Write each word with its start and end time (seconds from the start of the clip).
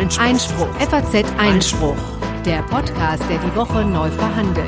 Einspruch. 0.00 0.24
Einspruch. 0.24 0.72
FAZ 0.80 1.14
Einspruch. 1.36 1.96
Der 2.46 2.62
Podcast, 2.62 3.22
der 3.28 3.36
die 3.36 3.54
Woche 3.54 3.84
neu 3.84 4.10
verhandelt. 4.10 4.66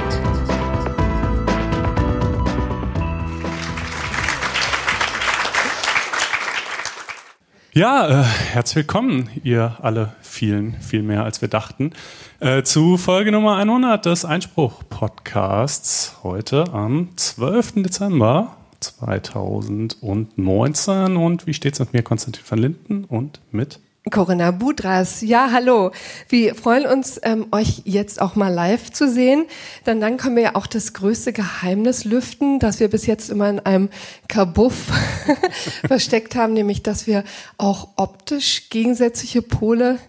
Ja, 7.72 8.20
äh, 8.20 8.24
herzlich 8.24 8.76
willkommen, 8.76 9.30
ihr 9.42 9.78
alle 9.80 10.14
vielen, 10.20 10.78
viel 10.82 11.02
mehr 11.02 11.24
als 11.24 11.40
wir 11.40 11.48
dachten, 11.48 11.94
äh, 12.40 12.62
zu 12.62 12.98
Folge 12.98 13.32
Nummer 13.32 13.56
100 13.56 14.04
des 14.04 14.26
Einspruch-Podcasts. 14.26 16.18
Heute 16.22 16.74
am 16.74 17.08
12. 17.16 17.82
Dezember 17.82 18.58
2019. 18.80 21.16
Und 21.16 21.46
wie 21.46 21.54
steht's 21.54 21.78
mit 21.78 21.94
mir, 21.94 22.02
Konstantin 22.02 22.44
van 22.46 22.58
Linden 22.58 23.04
und 23.04 23.40
mit 23.50 23.80
Corinna 24.10 24.50
Budras, 24.50 25.20
ja, 25.20 25.50
hallo. 25.52 25.92
Wir 26.28 26.56
freuen 26.56 26.86
uns, 26.86 27.20
ähm, 27.22 27.46
euch 27.52 27.82
jetzt 27.84 28.20
auch 28.20 28.34
mal 28.34 28.52
live 28.52 28.90
zu 28.90 29.08
sehen. 29.08 29.44
Denn 29.86 30.00
dann 30.00 30.16
können 30.16 30.34
wir 30.34 30.42
ja 30.42 30.54
auch 30.56 30.66
das 30.66 30.92
größte 30.92 31.32
Geheimnis 31.32 32.04
lüften, 32.04 32.58
das 32.58 32.80
wir 32.80 32.88
bis 32.88 33.06
jetzt 33.06 33.30
immer 33.30 33.48
in 33.48 33.60
einem 33.60 33.90
Kabuff 34.26 34.90
versteckt 35.86 36.34
haben, 36.34 36.52
nämlich, 36.52 36.82
dass 36.82 37.06
wir 37.06 37.22
auch 37.58 37.90
optisch 37.94 38.70
gegensätzliche 38.70 39.40
Pole 39.40 40.00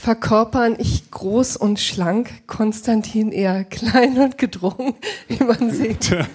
verkörpern. 0.00 0.76
Ich 0.78 1.10
groß 1.10 1.56
und 1.56 1.78
schlank, 1.78 2.46
Konstantin 2.46 3.32
eher 3.32 3.64
klein 3.70 4.18
und 4.18 4.38
gedrungen, 4.38 4.94
wie 5.28 5.44
man 5.44 5.70
sieht. 5.70 6.00
Tja, 6.00 6.26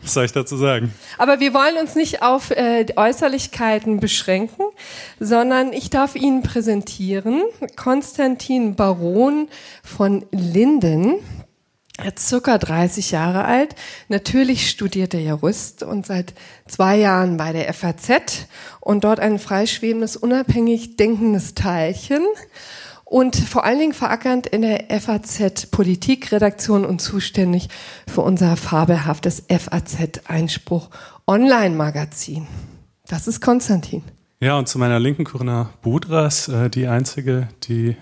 was 0.00 0.14
soll 0.14 0.24
ich 0.24 0.32
dazu 0.32 0.56
sagen? 0.56 0.94
Aber 1.18 1.40
wir 1.40 1.52
wollen 1.52 1.76
uns 1.78 1.96
nicht 1.96 2.22
auf 2.22 2.50
äh, 2.52 2.86
Äußerlichkeiten 2.94 3.98
beschränken, 3.98 4.64
sondern 5.18 5.72
ich 5.72 5.90
darf 5.90 6.14
Ihnen 6.14 6.42
präsentieren 6.42 7.42
Konstantin 7.76 8.76
Baron 8.76 9.48
von 9.82 10.24
Linden. 10.30 11.16
Er 11.98 12.14
ist 12.14 12.28
circa 12.28 12.56
30 12.56 13.10
Jahre 13.10 13.44
alt. 13.44 13.74
Natürlich 14.08 14.70
studiert 14.70 15.12
er 15.12 15.20
Jurist 15.20 15.82
und 15.82 16.06
seit 16.06 16.32
zwei 16.66 16.96
Jahren 16.96 17.36
bei 17.36 17.52
der 17.52 17.74
FAZ 17.74 18.46
und 18.80 19.04
dort 19.04 19.20
ein 19.20 19.38
freischwebendes, 19.38 20.16
unabhängig 20.16 20.96
denkendes 20.96 21.54
Teilchen 21.54 22.22
und 23.10 23.34
vor 23.34 23.64
allen 23.64 23.80
Dingen 23.80 23.92
verackernd 23.92 24.46
in 24.46 24.62
der 24.62 24.84
FAZ 25.00 25.66
Politikredaktion 25.72 26.84
und 26.84 27.00
zuständig 27.00 27.68
für 28.06 28.20
unser 28.20 28.56
fabelhaftes 28.56 29.42
FAZ 29.48 30.20
Einspruch 30.26 30.90
Online 31.26 31.74
Magazin. 31.74 32.46
Das 33.08 33.26
ist 33.26 33.40
Konstantin. 33.40 34.04
Ja, 34.38 34.56
und 34.56 34.68
zu 34.68 34.78
meiner 34.78 35.00
linken 35.00 35.24
Corinna 35.24 35.70
Budras, 35.82 36.46
äh, 36.46 36.70
die 36.70 36.86
einzige, 36.86 37.48
die 37.64 37.88
äh, 37.88 37.96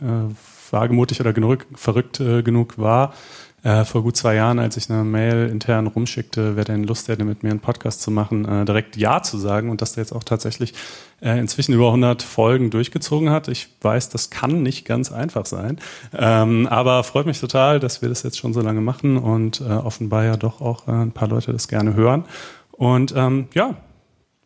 wagemutig 0.70 1.20
oder 1.20 1.32
genug, 1.32 1.64
verrückt 1.74 2.20
äh, 2.20 2.42
genug 2.42 2.76
war, 2.76 3.14
äh, 3.62 3.84
vor 3.84 4.02
gut 4.02 4.16
zwei 4.16 4.34
Jahren, 4.36 4.58
als 4.58 4.76
ich 4.76 4.88
eine 4.88 5.04
Mail 5.04 5.48
intern 5.48 5.86
rumschickte, 5.86 6.56
wer 6.56 6.64
denn 6.64 6.84
Lust 6.84 7.08
hätte, 7.08 7.24
mit 7.24 7.42
mir 7.42 7.50
einen 7.50 7.60
Podcast 7.60 8.02
zu 8.02 8.10
machen, 8.10 8.44
äh, 8.44 8.64
direkt 8.64 8.96
Ja 8.96 9.22
zu 9.22 9.38
sagen 9.38 9.70
und 9.70 9.82
dass 9.82 9.94
der 9.94 10.04
jetzt 10.04 10.12
auch 10.12 10.24
tatsächlich 10.24 10.74
äh, 11.20 11.38
inzwischen 11.38 11.74
über 11.74 11.86
100 11.86 12.22
Folgen 12.22 12.70
durchgezogen 12.70 13.30
hat. 13.30 13.48
Ich 13.48 13.68
weiß, 13.80 14.10
das 14.10 14.30
kann 14.30 14.62
nicht 14.62 14.84
ganz 14.84 15.10
einfach 15.10 15.46
sein, 15.46 15.78
ähm, 16.16 16.66
aber 16.68 17.02
freut 17.04 17.26
mich 17.26 17.40
total, 17.40 17.80
dass 17.80 18.02
wir 18.02 18.08
das 18.08 18.22
jetzt 18.22 18.38
schon 18.38 18.52
so 18.52 18.60
lange 18.60 18.80
machen 18.80 19.16
und 19.16 19.60
äh, 19.60 19.64
offenbar 19.64 20.24
ja 20.24 20.36
doch 20.36 20.60
auch 20.60 20.86
äh, 20.86 20.92
ein 20.92 21.12
paar 21.12 21.28
Leute 21.28 21.52
das 21.52 21.68
gerne 21.68 21.94
hören. 21.94 22.24
Und 22.70 23.12
ähm, 23.16 23.48
ja, 23.54 23.74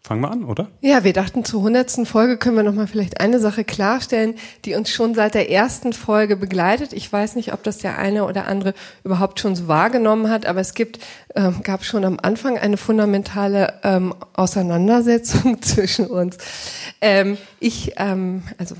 Fangen 0.05 0.21
wir 0.21 0.33
an, 0.33 0.43
oder? 0.43 0.67
Ja, 0.81 1.05
wir 1.05 1.13
dachten, 1.13 1.45
zur 1.45 1.63
hundertsten 1.63 2.07
Folge 2.07 2.37
können 2.37 2.57
wir 2.57 2.65
nochmal 2.65 2.89
vielleicht 2.89 3.21
eine 3.21 3.39
Sache 3.39 3.63
klarstellen, 3.63 4.35
die 4.65 4.75
uns 4.75 4.91
schon 4.91 5.15
seit 5.15 5.35
der 5.35 5.49
ersten 5.49 5.93
Folge 5.93 6.37
begleitet. 6.37 6.93
Ich 6.93 7.13
weiß 7.13 7.37
nicht, 7.37 7.53
ob 7.53 7.63
das 7.63 7.79
der 7.79 7.99
eine 7.99 8.25
oder 8.25 8.49
andere 8.49 8.75
überhaupt 9.05 9.39
schon 9.39 9.55
so 9.55 9.69
wahrgenommen 9.69 10.29
hat, 10.29 10.45
aber 10.45 10.61
es 10.61 10.75
gibt, 10.75 10.99
ähm, 11.37 11.63
gab 11.63 11.85
schon 11.85 12.05
am 12.05 12.19
Anfang 12.21 12.59
eine 12.59 12.79
fundamentale 12.79 13.75
ähm, 13.85 14.13
Auseinandersetzung 14.33 15.63
zwischen 15.63 16.09
uns. 16.09 16.37
Ähm, 17.01 17.39
ich, 17.61 17.93
ähm, 17.97 18.43
also 18.59 18.75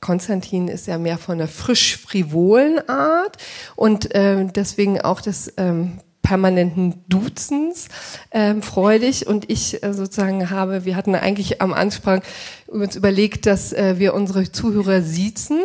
Konstantin 0.00 0.68
ist 0.68 0.86
ja 0.86 0.98
mehr 0.98 1.18
von 1.18 1.38
der 1.38 1.48
frisch-frivolen 1.48 2.88
Art 2.88 3.38
und 3.74 4.14
äh, 4.14 4.46
deswegen 4.46 5.00
auch 5.00 5.20
das 5.20 5.52
ähm, 5.56 5.98
permanenten 6.22 7.04
Duzens 7.08 7.88
ähm, 8.30 8.62
freudig. 8.62 9.26
Und 9.26 9.50
ich 9.50 9.82
äh, 9.82 9.92
sozusagen 9.92 10.50
habe, 10.50 10.84
wir 10.84 10.96
hatten 10.96 11.14
eigentlich 11.14 11.60
am 11.60 11.72
Anfang 11.72 12.22
uns 12.70 12.96
überlegt, 12.96 13.46
dass 13.46 13.72
äh, 13.72 13.98
wir 13.98 14.14
unsere 14.14 14.50
Zuhörer 14.50 15.02
siezen 15.02 15.58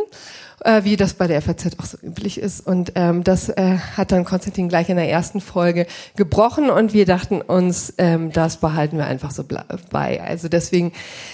äh, 0.66 0.83
wie 0.83 0.95
das 0.95 1.13
bei 1.13 1.27
der 1.27 1.41
FAZ 1.41 1.77
auch 1.79 1.85
so 1.85 1.97
üblich 2.01 2.39
ist. 2.39 2.66
Und 2.66 2.93
ähm, 2.95 3.23
das 3.23 3.49
äh, 3.49 3.77
hat 3.95 4.11
dann 4.11 4.25
Konstantin 4.25 4.67
gleich 4.67 4.89
in 4.89 4.97
der 4.97 5.09
ersten 5.09 5.39
Folge 5.41 5.85
gebrochen 6.15 6.69
und 6.69 6.94
wir 6.94 7.05
dachten 7.05 7.41
uns, 7.41 7.94
ähm, 7.97 8.31
das 8.31 8.57
behalten 8.57 8.97
wir 8.97 9.05
einfach 9.05 9.31
so 9.31 9.44
bei. 9.91 10.21
Also 10.21 10.49
deswegen 10.49 10.91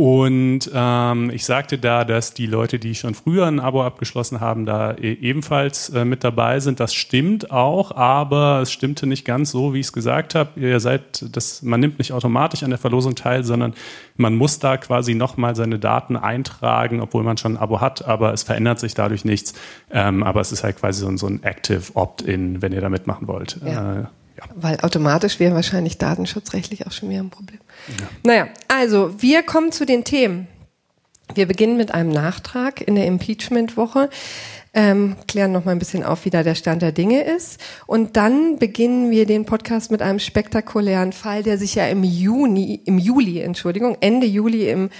Und 0.00 0.70
ähm, 0.72 1.30
ich 1.30 1.44
sagte 1.44 1.76
da, 1.76 2.04
dass 2.04 2.32
die 2.32 2.46
Leute, 2.46 2.78
die 2.78 2.94
schon 2.94 3.14
früher 3.14 3.46
ein 3.46 3.58
Abo 3.58 3.82
abgeschlossen 3.82 4.38
haben, 4.38 4.64
da 4.64 4.92
e 4.92 5.12
ebenfalls 5.14 5.88
äh, 5.90 6.04
mit 6.04 6.22
dabei 6.22 6.60
sind. 6.60 6.78
Das 6.78 6.94
stimmt 6.94 7.50
auch, 7.50 7.90
aber 7.96 8.60
es 8.62 8.70
stimmte 8.70 9.08
nicht 9.08 9.24
ganz 9.24 9.50
so, 9.50 9.74
wie 9.74 9.80
ich 9.80 9.86
es 9.86 9.92
gesagt 9.92 10.36
habe. 10.36 10.50
Ihr 10.60 10.78
seid, 10.78 11.24
das, 11.34 11.62
man 11.62 11.80
nimmt 11.80 11.98
nicht 11.98 12.12
automatisch 12.12 12.62
an 12.62 12.70
der 12.70 12.78
Verlosung 12.78 13.16
teil, 13.16 13.42
sondern 13.42 13.74
man 14.16 14.36
muss 14.36 14.60
da 14.60 14.76
quasi 14.76 15.16
nochmal 15.16 15.56
seine 15.56 15.80
Daten 15.80 16.16
eintragen, 16.16 17.00
obwohl 17.00 17.24
man 17.24 17.36
schon 17.36 17.54
ein 17.54 17.58
Abo 17.58 17.80
hat, 17.80 18.06
aber 18.06 18.32
es 18.32 18.44
verändert 18.44 18.78
sich 18.78 18.94
dadurch 18.94 19.24
nichts. 19.24 19.54
Ähm, 19.90 20.22
aber 20.22 20.40
es 20.40 20.52
ist 20.52 20.62
halt 20.62 20.76
quasi 20.76 21.00
so 21.00 21.08
ein, 21.08 21.18
so 21.18 21.26
ein 21.26 21.42
Active 21.42 21.82
Opt-in, 21.94 22.62
wenn 22.62 22.70
ihr 22.70 22.80
da 22.80 22.88
mitmachen 22.88 23.26
wollt. 23.26 23.58
Ja. 23.64 23.94
Äh, 23.94 24.00
ja. 24.38 24.44
Weil 24.54 24.78
automatisch 24.78 25.40
wäre 25.40 25.56
wahrscheinlich 25.56 25.98
datenschutzrechtlich 25.98 26.86
auch 26.86 26.92
schon 26.92 27.10
wieder 27.10 27.20
ein 27.20 27.30
Problem. 27.30 27.58
Ja. 28.00 28.08
Naja, 28.24 28.48
also 28.68 29.14
wir 29.20 29.42
kommen 29.42 29.72
zu 29.72 29.86
den 29.86 30.04
Themen. 30.04 30.48
Wir 31.34 31.46
beginnen 31.46 31.76
mit 31.76 31.92
einem 31.92 32.10
Nachtrag 32.10 32.80
in 32.80 32.94
der 32.94 33.06
Impeachment-Woche, 33.06 34.08
ähm, 34.72 35.16
klären 35.26 35.52
noch 35.52 35.64
mal 35.64 35.72
ein 35.72 35.78
bisschen 35.78 36.02
auf, 36.02 36.24
wie 36.24 36.30
da 36.30 36.42
der 36.42 36.54
Stand 36.54 36.82
der 36.82 36.92
Dinge 36.92 37.22
ist. 37.22 37.60
Und 37.86 38.16
dann 38.16 38.58
beginnen 38.58 39.10
wir 39.10 39.26
den 39.26 39.44
Podcast 39.44 39.90
mit 39.90 40.00
einem 40.00 40.20
spektakulären 40.20 41.12
Fall, 41.12 41.42
der 41.42 41.58
sich 41.58 41.74
ja 41.74 41.86
im 41.86 42.02
Juni, 42.02 42.80
im 42.84 42.98
Juli, 42.98 43.40
Entschuldigung, 43.40 43.96
Ende 44.00 44.26
Juli 44.26 44.70
im 44.70 44.90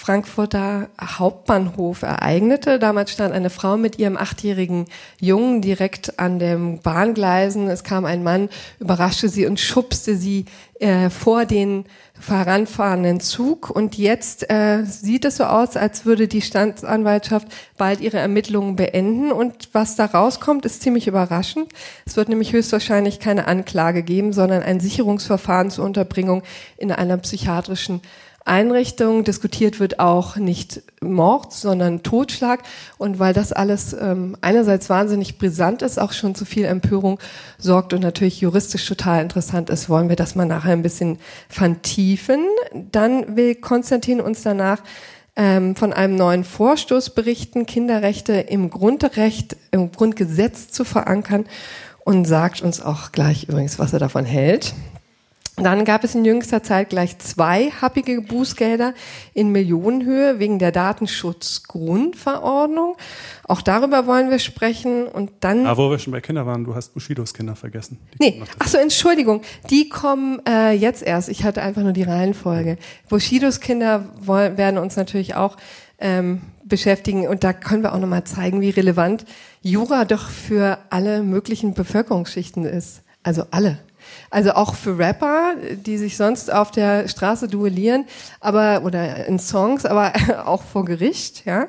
Frankfurter 0.00 0.88
Hauptbahnhof 0.98 2.00
ereignete. 2.00 2.78
Damals 2.78 3.12
stand 3.12 3.34
eine 3.34 3.50
Frau 3.50 3.76
mit 3.76 3.98
ihrem 3.98 4.16
achtjährigen 4.16 4.86
Jungen 5.20 5.60
direkt 5.60 6.18
an 6.18 6.38
den 6.38 6.80
Bahngleisen. 6.80 7.68
Es 7.68 7.84
kam 7.84 8.06
ein 8.06 8.22
Mann, 8.22 8.48
überraschte 8.78 9.28
sie 9.28 9.44
und 9.44 9.60
schubste 9.60 10.16
sie 10.16 10.46
äh, 10.78 11.10
vor 11.10 11.44
den 11.44 11.84
voranfahrenden 12.18 13.20
Zug. 13.20 13.68
Und 13.68 13.98
jetzt 13.98 14.50
äh, 14.50 14.84
sieht 14.84 15.26
es 15.26 15.36
so 15.36 15.44
aus, 15.44 15.76
als 15.76 16.06
würde 16.06 16.28
die 16.28 16.40
Staatsanwaltschaft 16.40 17.48
bald 17.76 18.00
ihre 18.00 18.16
Ermittlungen 18.16 18.76
beenden. 18.76 19.30
Und 19.30 19.68
was 19.74 19.96
da 19.96 20.06
rauskommt, 20.06 20.64
ist 20.64 20.80
ziemlich 20.80 21.08
überraschend. 21.08 21.70
Es 22.06 22.16
wird 22.16 22.30
nämlich 22.30 22.54
höchstwahrscheinlich 22.54 23.20
keine 23.20 23.46
Anklage 23.46 24.02
geben, 24.02 24.32
sondern 24.32 24.62
ein 24.62 24.80
Sicherungsverfahren 24.80 25.70
zur 25.70 25.84
Unterbringung 25.84 26.42
in 26.78 26.90
einer 26.90 27.18
psychiatrischen 27.18 28.00
Einrichtung. 28.44 29.24
Diskutiert 29.24 29.80
wird 29.80 30.00
auch 30.00 30.36
nicht 30.36 30.82
Mord, 31.00 31.52
sondern 31.52 32.02
Totschlag. 32.02 32.62
Und 32.98 33.18
weil 33.18 33.32
das 33.32 33.52
alles 33.52 33.92
ähm, 33.92 34.36
einerseits 34.40 34.88
wahnsinnig 34.90 35.38
brisant 35.38 35.82
ist, 35.82 35.98
auch 35.98 36.12
schon 36.12 36.34
zu 36.34 36.44
viel 36.44 36.64
Empörung 36.64 37.18
sorgt 37.58 37.92
und 37.92 38.00
natürlich 38.00 38.40
juristisch 38.40 38.86
total 38.86 39.22
interessant 39.22 39.70
ist, 39.70 39.88
wollen 39.88 40.08
wir 40.08 40.16
das 40.16 40.34
mal 40.34 40.46
nachher 40.46 40.72
ein 40.72 40.82
bisschen 40.82 41.18
vertiefen. 41.48 42.44
Dann 42.92 43.36
will 43.36 43.54
Konstantin 43.54 44.20
uns 44.20 44.42
danach 44.42 44.82
ähm, 45.36 45.76
von 45.76 45.92
einem 45.92 46.16
neuen 46.16 46.44
Vorstoß 46.44 47.10
berichten, 47.10 47.66
Kinderrechte 47.66 48.32
im 48.32 48.70
Grundrecht, 48.70 49.56
im 49.70 49.92
Grundgesetz 49.92 50.68
zu 50.68 50.84
verankern. 50.84 51.46
und 52.04 52.24
sagt 52.24 52.62
uns 52.62 52.80
auch 52.80 53.12
gleich 53.12 53.44
übrigens, 53.44 53.78
was 53.78 53.92
er 53.92 53.98
davon 53.98 54.24
hält. 54.24 54.74
Dann 55.62 55.84
gab 55.84 56.02
es 56.04 56.14
in 56.14 56.24
jüngster 56.24 56.62
Zeit 56.62 56.88
gleich 56.90 57.18
zwei 57.18 57.70
happige 57.70 58.20
Bußgelder 58.22 58.94
in 59.34 59.50
Millionenhöhe 59.52 60.38
wegen 60.38 60.58
der 60.58 60.72
Datenschutzgrundverordnung. 60.72 62.96
Auch 63.44 63.60
darüber 63.62 64.06
wollen 64.06 64.30
wir 64.30 64.38
sprechen 64.38 65.06
und 65.06 65.30
dann. 65.40 65.66
Ah, 65.66 65.76
wo 65.76 65.90
wir 65.90 65.98
schon 65.98 66.12
bei 66.12 66.20
Kindern 66.20 66.46
waren, 66.46 66.62
du 66.64 66.74
hast 66.74 66.94
Bushidos 66.94 67.34
Kinder 67.34 67.56
vergessen. 67.56 67.98
nee, 68.18 68.42
ach 68.58 68.68
so, 68.68 68.78
Entschuldigung, 68.78 69.42
die 69.68 69.88
kommen 69.88 70.40
äh, 70.48 70.70
jetzt 70.72 71.02
erst. 71.02 71.28
Ich 71.28 71.42
hatte 71.44 71.60
einfach 71.62 71.82
nur 71.82 71.92
die 71.92 72.04
Reihenfolge. 72.04 72.78
Bushidos 73.08 73.60
Kinder 73.60 74.06
wollen, 74.20 74.56
werden 74.56 74.78
uns 74.78 74.96
natürlich 74.96 75.34
auch 75.34 75.56
ähm, 75.98 76.40
beschäftigen 76.64 77.28
und 77.28 77.44
da 77.44 77.52
können 77.52 77.82
wir 77.82 77.94
auch 77.94 77.98
nochmal 77.98 78.24
zeigen, 78.24 78.62
wie 78.62 78.70
relevant 78.70 79.26
Jura 79.60 80.06
doch 80.06 80.30
für 80.30 80.78
alle 80.88 81.22
möglichen 81.22 81.74
Bevölkerungsschichten 81.74 82.64
ist. 82.64 83.02
Also 83.22 83.44
alle. 83.50 83.78
Also 84.30 84.52
auch 84.52 84.74
für 84.74 84.98
Rapper, 84.98 85.54
die 85.74 85.98
sich 85.98 86.16
sonst 86.16 86.52
auf 86.52 86.70
der 86.70 87.08
Straße 87.08 87.48
duellieren, 87.48 88.04
aber 88.40 88.82
oder 88.84 89.26
in 89.26 89.38
Songs, 89.38 89.84
aber 89.84 90.12
auch 90.46 90.62
vor 90.62 90.84
Gericht, 90.84 91.44
ja. 91.46 91.68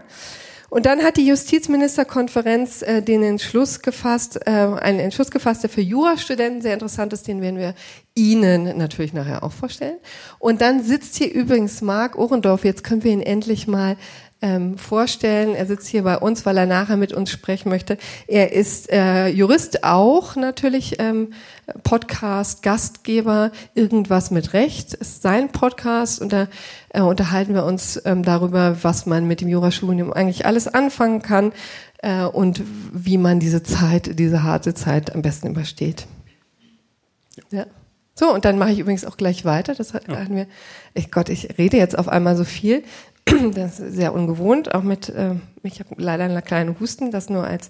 Und 0.71 0.85
dann 0.85 1.03
hat 1.03 1.17
die 1.17 1.27
Justizministerkonferenz 1.27 2.81
äh, 2.81 3.01
den 3.01 3.23
Entschluss 3.23 3.81
gefasst, 3.81 4.39
äh, 4.45 4.51
einen 4.51 4.99
Entschluss 5.01 5.29
gefasst, 5.29 5.63
der 5.63 5.69
für 5.69 5.81
Jurastudenten 5.81 6.61
sehr 6.61 6.73
interessant 6.73 7.11
ist, 7.11 7.27
den 7.27 7.41
werden 7.41 7.59
wir 7.59 7.75
Ihnen 8.15 8.77
natürlich 8.77 9.11
nachher 9.11 9.43
auch 9.43 9.51
vorstellen. 9.51 9.97
Und 10.39 10.61
dann 10.61 10.81
sitzt 10.81 11.17
hier 11.17 11.29
übrigens 11.29 11.81
Marc 11.81 12.17
Ohrendorf, 12.17 12.63
jetzt 12.63 12.85
können 12.85 13.03
wir 13.03 13.11
ihn 13.11 13.21
endlich 13.21 13.67
mal 13.67 13.97
ähm, 14.41 14.77
vorstellen. 14.77 15.55
Er 15.55 15.65
sitzt 15.65 15.87
hier 15.87 16.03
bei 16.03 16.17
uns, 16.17 16.45
weil 16.45 16.57
er 16.57 16.65
nachher 16.65 16.97
mit 16.97 17.13
uns 17.13 17.29
sprechen 17.29 17.69
möchte. 17.69 17.97
Er 18.27 18.51
ist 18.51 18.91
äh, 18.91 19.27
Jurist 19.27 19.83
auch 19.83 20.35
natürlich, 20.35 20.99
ähm, 20.99 21.33
Podcast, 21.83 22.63
Gastgeber, 22.63 23.51
irgendwas 23.75 24.31
mit 24.31 24.53
Recht 24.53 24.93
ist 24.93 25.21
sein 25.21 25.51
Podcast 25.51 26.21
und 26.21 26.33
da 26.33 26.47
äh, 26.89 27.01
unterhalten 27.01 27.53
wir 27.53 27.65
uns 27.65 28.01
ähm, 28.05 28.23
darüber, 28.23 28.83
was 28.83 29.05
man 29.05 29.27
mit 29.27 29.41
dem 29.41 29.47
Jurastudium 29.47 30.11
eigentlich 30.11 30.45
alles 30.45 30.67
anfangen 30.67 31.21
kann 31.21 31.53
äh, 31.99 32.23
und 32.23 32.61
wie 32.91 33.17
man 33.17 33.39
diese 33.39 33.63
Zeit, 33.63 34.19
diese 34.19 34.43
harte 34.43 34.73
Zeit 34.73 35.15
am 35.15 35.21
besten 35.21 35.47
übersteht. 35.47 36.07
Ja. 37.51 37.65
So, 38.13 38.33
und 38.33 38.45
dann 38.45 38.57
mache 38.57 38.71
ich 38.71 38.79
übrigens 38.79 39.05
auch 39.05 39.17
gleich 39.17 39.45
weiter. 39.45 39.73
Das 39.73 39.93
hatten 39.93 40.35
wir. 40.35 40.45
Ich 40.93 41.11
Gott, 41.11 41.29
ich 41.29 41.57
rede 41.57 41.77
jetzt 41.77 41.97
auf 41.97 42.09
einmal 42.09 42.35
so 42.35 42.43
viel. 42.43 42.83
Das 43.53 43.79
ist 43.79 43.95
sehr 43.95 44.13
ungewohnt, 44.13 44.73
auch 44.73 44.83
mit, 44.83 45.09
äh, 45.09 45.35
ich 45.63 45.79
habe 45.79 45.95
leider 45.97 46.25
einen 46.25 46.43
kleinen 46.43 46.79
Husten, 46.79 47.11
das 47.11 47.29
nur 47.29 47.45
als 47.45 47.69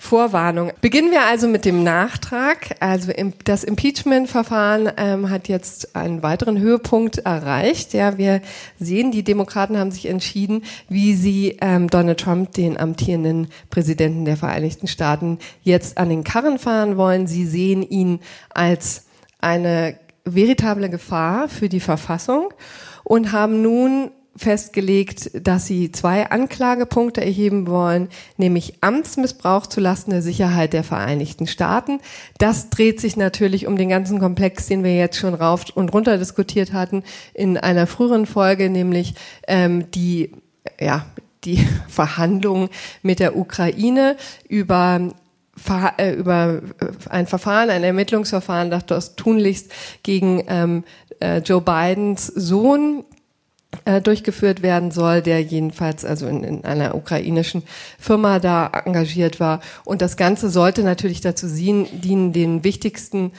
Vorwarnung. 0.00 0.72
Beginnen 0.80 1.10
wir 1.10 1.26
also 1.26 1.46
mit 1.46 1.66
dem 1.66 1.84
Nachtrag. 1.84 2.74
Also 2.80 3.12
das 3.44 3.64
Impeachment-Verfahren 3.64 4.90
ähm, 4.96 5.28
hat 5.28 5.46
jetzt 5.46 5.94
einen 5.94 6.22
weiteren 6.22 6.58
Höhepunkt 6.58 7.18
erreicht. 7.18 7.92
Ja, 7.92 8.16
wir 8.16 8.40
sehen, 8.78 9.12
die 9.12 9.22
Demokraten 9.22 9.76
haben 9.76 9.90
sich 9.90 10.06
entschieden, 10.06 10.64
wie 10.88 11.14
sie 11.14 11.58
ähm, 11.60 11.90
Donald 11.90 12.18
Trump, 12.18 12.52
den 12.52 12.78
amtierenden 12.78 13.48
Präsidenten 13.68 14.24
der 14.24 14.38
Vereinigten 14.38 14.86
Staaten, 14.86 15.38
jetzt 15.62 15.98
an 15.98 16.08
den 16.08 16.24
Karren 16.24 16.58
fahren 16.58 16.96
wollen. 16.96 17.26
Sie 17.26 17.44
sehen 17.44 17.82
ihn 17.82 18.20
als 18.48 19.04
eine 19.38 19.98
veritable 20.24 20.88
Gefahr 20.88 21.46
für 21.50 21.68
die 21.68 21.80
Verfassung 21.80 22.54
und 23.04 23.32
haben 23.32 23.60
nun 23.60 24.10
festgelegt, 24.36 25.30
dass 25.46 25.66
sie 25.66 25.92
zwei 25.92 26.30
Anklagepunkte 26.30 27.20
erheben 27.20 27.66
wollen, 27.66 28.08
nämlich 28.36 28.74
Amtsmissbrauch 28.80 29.66
zulasten 29.66 30.12
der 30.12 30.22
Sicherheit 30.22 30.72
der 30.72 30.84
Vereinigten 30.84 31.46
Staaten. 31.46 32.00
Das 32.38 32.70
dreht 32.70 33.00
sich 33.00 33.16
natürlich 33.16 33.66
um 33.66 33.76
den 33.76 33.88
ganzen 33.88 34.18
Komplex, 34.18 34.66
den 34.66 34.84
wir 34.84 34.94
jetzt 34.96 35.18
schon 35.18 35.34
rauf 35.34 35.64
und 35.74 35.92
runter 35.92 36.16
diskutiert 36.16 36.72
hatten 36.72 37.02
in 37.34 37.56
einer 37.56 37.86
früheren 37.86 38.26
Folge, 38.26 38.70
nämlich 38.70 39.14
ähm, 39.46 39.90
die 39.90 40.32
ja 40.80 41.06
die 41.44 41.66
Verhandlungen 41.88 42.68
mit 43.02 43.18
der 43.18 43.36
Ukraine 43.36 44.16
über 44.48 45.10
äh, 45.98 46.14
über 46.14 46.62
ein 47.08 47.26
Verfahren, 47.26 47.70
ein 47.70 47.84
Ermittlungsverfahren, 47.84 48.70
das 48.86 49.16
tunlichst 49.16 49.70
gegen 50.02 50.44
ähm, 50.48 50.84
äh, 51.20 51.38
Joe 51.38 51.60
Bidens 51.60 52.26
Sohn 52.26 53.04
äh, 53.84 54.00
durchgeführt 54.00 54.62
werden 54.62 54.90
soll, 54.90 55.22
der 55.22 55.40
jedenfalls 55.42 56.04
also 56.04 56.26
in, 56.26 56.42
in, 56.42 56.64
einer 56.64 56.94
ukrainischen 56.94 57.62
Firma 57.98 58.40
da 58.40 58.70
engagiert 58.84 59.38
war. 59.38 59.60
Und 59.84 60.02
das 60.02 60.16
Ganze 60.16 60.50
sollte 60.50 60.82
natürlich 60.82 61.20
dazu 61.20 61.46
dienen, 61.46 62.32
den 62.32 62.64
wichtigsten 62.64 63.32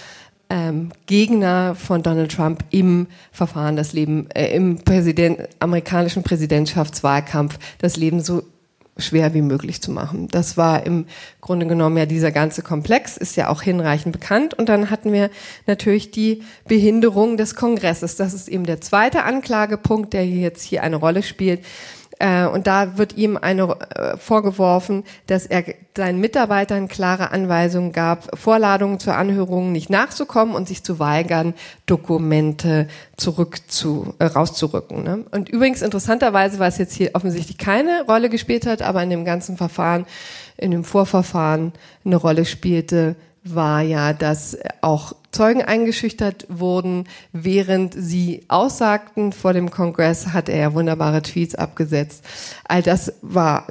ähm, 0.50 0.92
Gegner 1.06 1.76
von 1.76 2.02
Donald 2.02 2.32
Trump 2.32 2.64
im 2.72 3.08
Verfahren, 3.32 3.76
das 3.76 3.94
Leben, 3.94 4.30
äh, 4.32 4.56
im 4.56 4.80
Präsident, 4.80 5.50
amerikanischen 5.60 6.24
Präsidentschaftswahlkampf, 6.24 7.60
das 7.80 7.98
Leben 7.98 8.22
so 8.22 8.44
schwer 8.98 9.34
wie 9.34 9.42
möglich 9.42 9.82
zu 9.82 9.92
machen. 9.92 10.28
Das 10.30 10.58
war 10.58 10.86
im 10.86 11.06
Grunde 11.40 11.66
genommen 11.66 11.98
ja 11.98 12.06
dieser 12.06 12.32
ganze 12.32 12.62
Komplex, 12.62 13.18
ist 13.18 13.36
ja 13.36 13.50
auch 13.50 13.62
hinreichend 13.62 14.12
bekannt. 14.14 14.54
Und 14.54 14.70
dann 14.70 14.90
hatten 14.90 15.12
wir 15.14 15.30
natürlich 15.66 16.12
die 16.12 16.44
Behinderung 16.68 17.38
des 17.38 17.56
Kongresses. 17.56 18.16
Das 18.16 18.34
ist 18.34 18.48
eben 18.48 18.66
der 18.66 18.82
zweite 18.82 19.24
Anklagepunkt, 19.24 20.14
der 20.14 20.28
jetzt 20.28 20.64
hier 20.64 20.84
eine 20.84 20.98
Rolle 20.98 21.24
spielt. 21.24 21.64
Äh, 22.22 22.46
und 22.46 22.68
da 22.68 23.00
wird 23.00 23.18
ihm 23.18 23.36
eine 23.36 23.76
äh, 23.96 24.16
vorgeworfen, 24.16 25.04
dass 25.26 25.48
er 25.48 25.64
seinen 25.98 26.20
Mitarbeitern 26.20 26.88
klare 26.88 27.32
Anweisungen 27.32 27.94
gab, 27.94 28.38
Vorladungen 28.38 29.00
zur 29.00 29.16
Anhörung 29.16 29.72
nicht 29.72 29.90
nachzukommen 29.90 30.54
und 30.54 30.68
sich 30.68 30.84
zu 30.84 31.00
weigern, 31.00 31.56
Dokumente 31.88 32.88
zurück 33.18 33.60
zu, 33.68 34.14
äh, 34.20 34.26
rauszurücken. 34.26 35.04
Ne? 35.04 35.26
Und 35.32 35.50
übrigens 35.50 35.82
interessanterweise, 35.82 36.60
was 36.60 36.78
jetzt 36.78 36.94
hier 36.94 37.10
offensichtlich 37.16 37.58
keine 37.58 38.06
Rolle 38.08 38.30
gespielt 38.30 38.68
hat, 38.68 38.84
aber 38.84 39.02
in 39.02 39.10
dem 39.10 39.26
ganzen 39.26 39.58
Verfahren, 39.58 40.06
in 40.58 40.70
dem 40.70 40.84
Vorverfahren 40.84 41.74
eine 42.06 42.18
Rolle 42.18 42.46
spielte, 42.46 43.16
war 43.44 43.82
ja, 43.82 44.14
dass 44.14 44.58
auch 44.82 45.14
Zeugen 45.32 45.62
eingeschüchtert 45.62 46.46
wurden, 46.50 47.08
während 47.32 47.94
sie 47.98 48.44
aussagten 48.48 49.32
vor 49.32 49.54
dem 49.54 49.72
Kongress, 49.72 50.28
hat 50.28 50.50
er 50.50 50.58
ja 50.58 50.74
wunderbare 50.74 51.22
Tweets 51.22 51.56
abgesetzt. 51.56 52.24
All 52.68 52.84
das 52.84 53.14
war 53.22 53.68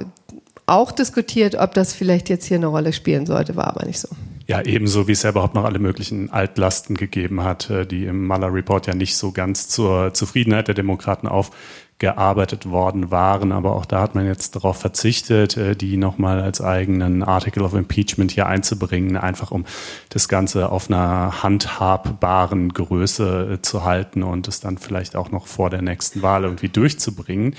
auch 0.65 0.91
diskutiert, 0.91 1.55
ob 1.55 1.73
das 1.73 1.93
vielleicht 1.93 2.29
jetzt 2.29 2.45
hier 2.45 2.57
eine 2.57 2.67
Rolle 2.67 2.93
spielen 2.93 3.25
sollte, 3.25 3.55
war 3.55 3.67
aber 3.67 3.85
nicht 3.85 3.99
so. 3.99 4.09
Ja, 4.51 4.61
ebenso 4.63 5.07
wie 5.07 5.13
es 5.13 5.23
ja 5.23 5.29
überhaupt 5.29 5.55
noch 5.55 5.63
alle 5.63 5.79
möglichen 5.79 6.29
Altlasten 6.29 6.97
gegeben 6.97 7.41
hat, 7.41 7.69
äh, 7.69 7.85
die 7.85 8.03
im 8.03 8.27
Mueller 8.27 8.53
Report 8.53 8.85
ja 8.85 8.93
nicht 8.93 9.15
so 9.15 9.31
ganz 9.31 9.69
zur 9.69 10.13
Zufriedenheit 10.13 10.67
der 10.67 10.75
Demokraten 10.75 11.29
auf 11.29 11.51
gearbeitet 11.99 12.69
worden 12.69 13.11
waren. 13.11 13.53
Aber 13.53 13.75
auch 13.75 13.85
da 13.85 14.01
hat 14.01 14.15
man 14.15 14.25
jetzt 14.25 14.55
darauf 14.55 14.77
verzichtet, 14.77 15.55
äh, 15.55 15.75
die 15.75 15.95
nochmal 15.95 16.41
als 16.41 16.59
eigenen 16.59 17.23
Article 17.23 17.63
of 17.63 17.75
Impeachment 17.75 18.31
hier 18.31 18.47
einzubringen, 18.47 19.15
einfach 19.15 19.51
um 19.51 19.63
das 20.09 20.27
Ganze 20.27 20.69
auf 20.69 20.89
einer 20.89 21.43
handhabbaren 21.43 22.73
Größe 22.73 23.53
äh, 23.53 23.61
zu 23.61 23.85
halten 23.85 24.23
und 24.23 24.49
es 24.49 24.59
dann 24.59 24.79
vielleicht 24.79 25.15
auch 25.15 25.31
noch 25.31 25.47
vor 25.47 25.69
der 25.69 25.81
nächsten 25.81 26.23
Wahl 26.23 26.43
irgendwie 26.43 26.69
durchzubringen. 26.69 27.55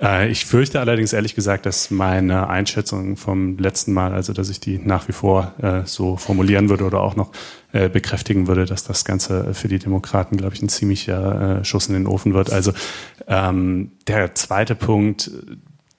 Äh, 0.00 0.28
ich 0.28 0.46
fürchte 0.46 0.80
allerdings 0.80 1.12
ehrlich 1.12 1.34
gesagt, 1.34 1.66
dass 1.66 1.90
meine 1.90 2.48
Einschätzung 2.48 3.16
vom 3.16 3.58
letzten 3.58 3.92
Mal, 3.92 4.12
also 4.12 4.32
dass 4.32 4.48
ich 4.48 4.60
die 4.60 4.78
nach 4.78 5.08
wie 5.08 5.12
vor 5.12 5.54
äh, 5.62 5.82
so 5.84 6.16
formulieren 6.16 6.68
würde 6.68 6.84
oder 6.84 7.00
auch 7.00 7.16
noch 7.16 7.32
äh, 7.72 7.88
bekräftigen 7.88 8.46
würde, 8.46 8.64
dass 8.64 8.84
das 8.84 9.04
Ganze 9.04 9.54
für 9.54 9.68
die 9.68 9.78
Demokraten, 9.78 10.36
glaube 10.36 10.54
ich, 10.54 10.62
ein 10.62 10.68
ziemlicher 10.68 11.60
äh, 11.60 11.64
Schuss 11.64 11.88
in 11.88 11.94
den 11.94 12.06
Ofen 12.06 12.34
wird. 12.34 12.52
Also 12.52 12.72
ähm, 13.26 13.92
der 14.06 14.34
zweite 14.34 14.74
Punkt, 14.74 15.30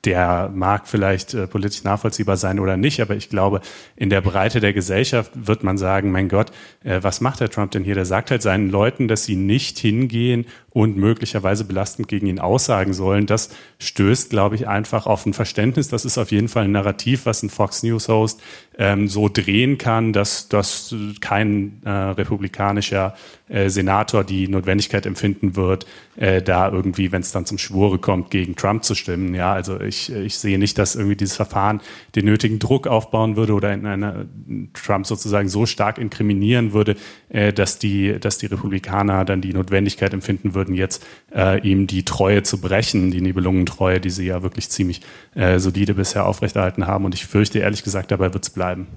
der 0.08 0.50
mag 0.54 0.88
vielleicht 0.88 1.34
äh, 1.34 1.48
politisch 1.48 1.84
nachvollziehbar 1.84 2.38
sein 2.38 2.60
oder 2.60 2.78
nicht, 2.78 3.02
aber 3.02 3.16
ich 3.16 3.30
glaube, 3.30 3.62
in 3.96 4.10
der 4.10 4.22
Breite 4.22 4.62
der 4.62 4.72
Gesellschaft 4.72 5.32
wird 5.36 5.64
man 5.64 5.78
sagen, 5.78 6.12
mein 6.12 6.30
Gott, 6.30 6.52
äh, 6.84 7.00
was 7.02 7.20
macht 7.20 7.42
der 7.42 7.50
Trump 7.50 7.72
denn 7.72 7.84
hier? 7.84 7.96
Der 7.96 8.06
sagt 8.06 8.32
halt 8.32 8.42
seinen 8.42 8.70
Leuten, 8.70 9.08
dass 9.08 9.26
sie 9.26 9.36
nicht 9.36 9.78
hingehen 9.80 10.46
und 10.78 10.96
möglicherweise 10.96 11.66
belastend 11.66 12.08
gegen 12.08 12.28
ihn 12.28 12.38
aussagen 12.38 12.94
sollen. 12.94 13.26
Das 13.26 13.50
stößt, 13.80 14.30
glaube 14.30 14.54
ich, 14.54 14.68
einfach 14.68 15.08
auf 15.08 15.26
ein 15.26 15.34
Verständnis. 15.34 15.88
Das 15.88 16.06
ist 16.06 16.20
auf 16.20 16.30
jeden 16.30 16.50
Fall 16.50 16.66
ein 16.66 16.72
Narrativ, 16.72 17.26
was 17.26 17.42
ein 17.42 17.50
Fox 17.50 17.82
News 17.82 18.08
Host 18.10 18.44
ähm, 18.78 19.08
so 19.08 19.28
drehen 19.28 19.80
kann, 19.80 20.14
dass, 20.14 20.50
dass 20.50 20.94
kein 21.20 21.82
äh, 21.84 21.90
republikanischer 21.90 23.16
äh, 23.50 23.70
Senator 23.70 24.24
die 24.24 24.48
Notwendigkeit 24.48 25.06
empfinden 25.06 25.56
wird, 25.56 25.88
äh, 26.18 26.42
da 26.42 26.70
irgendwie, 26.70 27.12
wenn 27.12 27.22
es 27.22 27.32
dann 27.32 27.46
zum 27.46 27.58
Schwure 27.58 27.98
kommt, 27.98 28.30
gegen 28.30 28.56
Trump 28.56 28.84
zu 28.84 28.94
stimmen. 28.94 29.34
Ja, 29.34 29.54
also 29.54 29.80
ich, 29.80 30.12
ich 30.12 30.38
sehe 30.38 30.60
nicht, 30.60 30.78
dass 30.78 30.96
irgendwie 30.96 31.16
dieses 31.16 31.36
Verfahren 31.36 31.82
den 32.16 32.26
nötigen 32.26 32.60
Druck 32.60 32.88
aufbauen 32.88 33.36
würde 33.36 33.54
oder 33.54 33.74
in 33.74 33.86
einer 33.86 34.26
Trump 34.74 35.08
sozusagen 35.08 35.50
so 35.50 35.66
stark 35.66 35.98
inkriminieren 35.98 36.74
würde, 36.74 36.98
äh, 37.30 37.54
dass 37.54 37.80
die, 37.80 38.20
dass 38.20 38.38
die 38.38 38.48
Republikaner 38.48 39.26
dann 39.26 39.42
die 39.42 39.54
Notwendigkeit 39.54 40.14
empfinden 40.14 40.54
würden, 40.54 40.67
jetzt 40.74 41.06
äh, 41.34 41.60
ihm 41.62 41.88
die 41.88 42.04
Treue 42.04 42.44
zu 42.44 42.60
brechen, 42.60 43.12
die 43.12 43.22
Nibelungentreue, 43.22 44.00
die 44.00 44.10
sie 44.10 44.26
ja 44.26 44.44
wirklich 44.44 44.70
ziemlich 44.70 45.02
äh, 45.36 45.60
solide 45.60 45.94
bisher 45.94 46.26
aufrechterhalten 46.26 46.88
haben. 46.88 47.06
Und 47.06 47.16
ich 47.16 47.26
fürchte 47.26 47.60
ehrlich 47.60 47.84
gesagt, 47.84 48.12
dabei 48.12 48.34
wird 48.34 48.44
es 48.44 48.50
bleiben. 48.50 48.88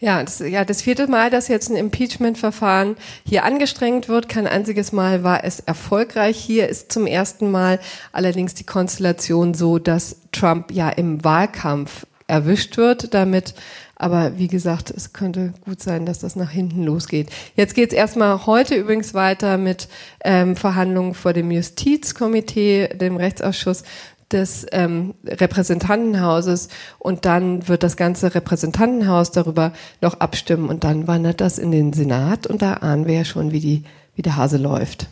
Ja 0.00 0.22
das, 0.22 0.38
ja, 0.38 0.64
das 0.64 0.82
vierte 0.82 1.08
Mal, 1.08 1.28
dass 1.28 1.48
jetzt 1.48 1.70
ein 1.70 1.76
Impeachment-Verfahren 1.76 2.96
hier 3.26 3.44
angestrengt 3.44 4.08
wird. 4.08 4.28
Kein 4.28 4.46
einziges 4.46 4.92
Mal 4.92 5.24
war 5.24 5.42
es 5.42 5.58
erfolgreich. 5.58 6.38
Hier 6.38 6.68
ist 6.68 6.92
zum 6.92 7.06
ersten 7.06 7.50
Mal 7.50 7.80
allerdings 8.12 8.54
die 8.54 8.64
Konstellation 8.64 9.54
so, 9.54 9.78
dass 9.80 10.20
Trump 10.30 10.70
ja 10.70 10.88
im 10.88 11.24
Wahlkampf 11.24 12.06
erwischt 12.28 12.76
wird 12.76 13.12
damit. 13.12 13.54
Aber 13.98 14.38
wie 14.38 14.46
gesagt, 14.46 14.90
es 14.90 15.12
könnte 15.12 15.52
gut 15.64 15.82
sein, 15.82 16.06
dass 16.06 16.20
das 16.20 16.36
nach 16.36 16.50
hinten 16.50 16.84
losgeht. 16.84 17.30
Jetzt 17.56 17.74
geht 17.74 17.90
es 17.90 17.98
erstmal 17.98 18.46
heute 18.46 18.76
übrigens 18.76 19.12
weiter 19.12 19.58
mit 19.58 19.88
ähm, 20.24 20.54
Verhandlungen 20.54 21.14
vor 21.14 21.32
dem 21.32 21.50
Justizkomitee, 21.50 22.88
dem 22.94 23.16
Rechtsausschuss 23.16 23.82
des 24.30 24.66
ähm, 24.72 25.14
Repräsentantenhauses 25.26 26.68
und 26.98 27.24
dann 27.24 27.66
wird 27.66 27.82
das 27.82 27.96
ganze 27.96 28.34
Repräsentantenhaus 28.34 29.32
darüber 29.32 29.72
noch 30.00 30.20
abstimmen 30.20 30.68
und 30.68 30.84
dann 30.84 31.08
wandert 31.08 31.40
das 31.40 31.58
in 31.58 31.72
den 31.72 31.92
Senat 31.92 32.46
und 32.46 32.62
da 32.62 32.74
ahnen 32.74 33.06
wir 33.06 33.14
ja 33.14 33.24
schon, 33.24 33.52
wie, 33.52 33.60
die, 33.60 33.84
wie 34.14 34.22
der 34.22 34.36
Hase 34.36 34.58
läuft. 34.58 35.08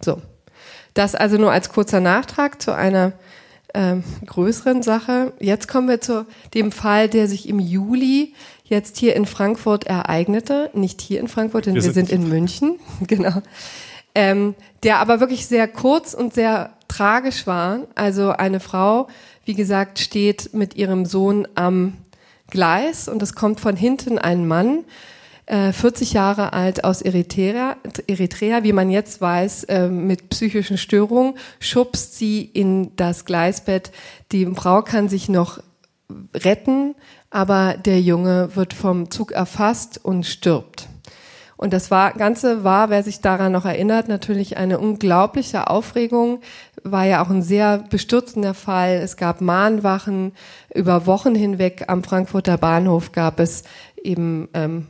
So. 0.00 0.22
Das 0.94 1.14
also 1.14 1.36
nur 1.36 1.52
als 1.52 1.68
kurzer 1.68 2.00
Nachtrag 2.00 2.62
zu 2.62 2.72
einer 2.74 3.12
ähm, 3.76 4.02
größeren 4.24 4.82
Sache. 4.82 5.34
Jetzt 5.38 5.68
kommen 5.68 5.86
wir 5.88 6.00
zu 6.00 6.26
dem 6.54 6.72
Fall, 6.72 7.08
der 7.08 7.28
sich 7.28 7.46
im 7.46 7.60
Juli 7.60 8.32
jetzt 8.64 8.96
hier 8.96 9.14
in 9.14 9.26
Frankfurt 9.26 9.84
ereignete. 9.84 10.70
Nicht 10.72 11.02
hier 11.02 11.20
in 11.20 11.28
Frankfurt, 11.28 11.66
denn 11.66 11.74
wir, 11.74 11.84
wir 11.84 11.92
sind, 11.92 12.08
sind 12.08 12.22
in 12.22 12.28
München. 12.28 12.78
genau. 13.06 13.42
Ähm, 14.14 14.54
der 14.82 14.98
aber 14.98 15.20
wirklich 15.20 15.46
sehr 15.46 15.68
kurz 15.68 16.14
und 16.14 16.32
sehr 16.32 16.72
tragisch 16.88 17.46
war. 17.46 17.80
Also 17.94 18.30
eine 18.30 18.60
Frau, 18.60 19.08
wie 19.44 19.54
gesagt, 19.54 19.98
steht 19.98 20.54
mit 20.54 20.74
ihrem 20.74 21.04
Sohn 21.04 21.46
am 21.54 21.98
Gleis 22.48 23.08
und 23.08 23.22
es 23.22 23.34
kommt 23.34 23.60
von 23.60 23.76
hinten 23.76 24.18
ein 24.18 24.48
Mann, 24.48 24.84
äh, 25.46 25.72
40 25.72 26.12
Jahre 26.12 26.52
alt 26.52 26.84
aus 26.84 27.02
Eritrea, 27.02 27.76
Eritrea, 28.06 28.62
wie 28.64 28.72
man 28.72 28.90
jetzt 28.90 29.20
weiß, 29.20 29.64
äh, 29.64 29.88
mit 29.88 30.28
psychischen 30.28 30.78
Störungen, 30.78 31.34
schubst 31.60 32.18
sie 32.18 32.42
in 32.42 32.94
das 32.96 33.24
Gleisbett. 33.24 33.92
Die 34.32 34.46
Frau 34.46 34.82
kann 34.82 35.08
sich 35.08 35.28
noch 35.28 35.60
retten, 36.34 36.94
aber 37.30 37.76
der 37.76 38.00
Junge 38.00 38.54
wird 38.54 38.74
vom 38.74 39.10
Zug 39.10 39.32
erfasst 39.32 40.04
und 40.04 40.24
stirbt. 40.26 40.88
Und 41.56 41.72
das 41.72 41.90
war, 41.90 42.12
Ganze 42.12 42.64
war, 42.64 42.90
wer 42.90 43.02
sich 43.02 43.20
daran 43.20 43.52
noch 43.52 43.64
erinnert, 43.64 44.08
natürlich 44.08 44.58
eine 44.58 44.78
unglaubliche 44.78 45.70
Aufregung. 45.70 46.40
War 46.82 47.04
ja 47.04 47.24
auch 47.24 47.30
ein 47.30 47.42
sehr 47.42 47.78
bestürzender 47.78 48.52
Fall. 48.52 48.96
Es 48.96 49.16
gab 49.16 49.40
Mahnwachen. 49.40 50.32
Über 50.74 51.06
Wochen 51.06 51.34
hinweg 51.34 51.84
am 51.88 52.04
Frankfurter 52.04 52.58
Bahnhof 52.58 53.12
gab 53.12 53.40
es 53.40 53.62
eben, 54.02 54.48
ähm, 54.52 54.88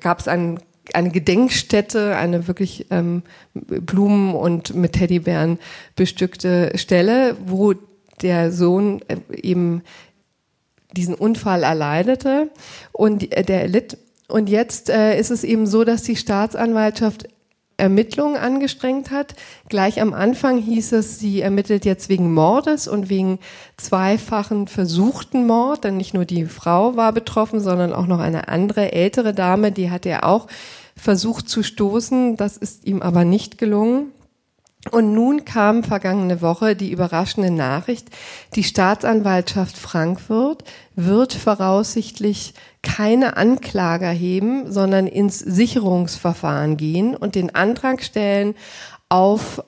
gab 0.00 0.20
es 0.20 0.28
ein, 0.28 0.60
eine 0.92 1.10
Gedenkstätte, 1.10 2.16
eine 2.16 2.48
wirklich 2.48 2.86
ähm, 2.90 3.22
Blumen 3.54 4.34
und 4.34 4.74
mit 4.74 4.94
Teddybären 4.94 5.58
bestückte 5.96 6.72
Stelle, 6.76 7.36
wo 7.44 7.74
der 8.22 8.52
Sohn 8.52 9.00
äh, 9.08 9.16
eben 9.34 9.82
diesen 10.96 11.14
Unfall 11.14 11.62
erleidete. 11.62 12.50
Und 12.92 13.30
der 13.48 13.68
litt. 13.68 13.98
Und 14.28 14.50
jetzt 14.50 14.90
äh, 14.90 15.18
ist 15.18 15.30
es 15.30 15.44
eben 15.44 15.66
so, 15.66 15.84
dass 15.84 16.02
die 16.02 16.16
Staatsanwaltschaft 16.16 17.28
Ermittlungen 17.78 18.36
angestrengt 18.36 19.10
hat. 19.10 19.34
Gleich 19.68 20.02
am 20.02 20.12
Anfang 20.12 20.58
hieß 20.58 20.92
es, 20.92 21.18
sie 21.18 21.40
ermittelt 21.40 21.84
jetzt 21.84 22.08
wegen 22.08 22.34
Mordes 22.34 22.88
und 22.88 23.08
wegen 23.08 23.38
zweifachen 23.76 24.66
versuchten 24.66 25.46
Mord, 25.46 25.84
denn 25.84 25.96
nicht 25.96 26.12
nur 26.12 26.24
die 26.24 26.44
Frau 26.44 26.96
war 26.96 27.12
betroffen, 27.12 27.60
sondern 27.60 27.92
auch 27.92 28.06
noch 28.06 28.18
eine 28.18 28.48
andere 28.48 28.92
ältere 28.92 29.32
Dame, 29.32 29.72
die 29.72 29.90
hat 29.90 30.04
er 30.04 30.24
auch 30.24 30.48
versucht 30.96 31.48
zu 31.48 31.62
stoßen. 31.62 32.36
Das 32.36 32.56
ist 32.56 32.84
ihm 32.84 33.00
aber 33.00 33.24
nicht 33.24 33.56
gelungen. 33.56 34.12
Und 34.90 35.14
nun 35.14 35.44
kam 35.44 35.84
vergangene 35.84 36.40
Woche 36.40 36.76
die 36.76 36.90
überraschende 36.90 37.50
Nachricht, 37.50 38.08
die 38.54 38.64
Staatsanwaltschaft 38.64 39.76
Frankfurt 39.76 40.64
wird 40.94 41.34
voraussichtlich 41.34 42.54
keine 42.82 43.36
Anklage 43.36 44.06
erheben, 44.06 44.70
sondern 44.72 45.06
ins 45.06 45.38
Sicherungsverfahren 45.38 46.76
gehen 46.76 47.14
und 47.16 47.34
den 47.34 47.54
Antrag 47.54 48.02
stellen 48.02 48.54
auf, 49.08 49.62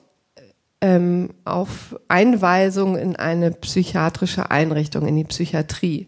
ähm, 0.81 1.29
auf 1.45 1.99
Einweisung 2.07 2.97
in 2.97 3.15
eine 3.15 3.51
psychiatrische 3.51 4.49
Einrichtung, 4.51 5.07
in 5.07 5.15
die 5.15 5.23
Psychiatrie. 5.23 6.07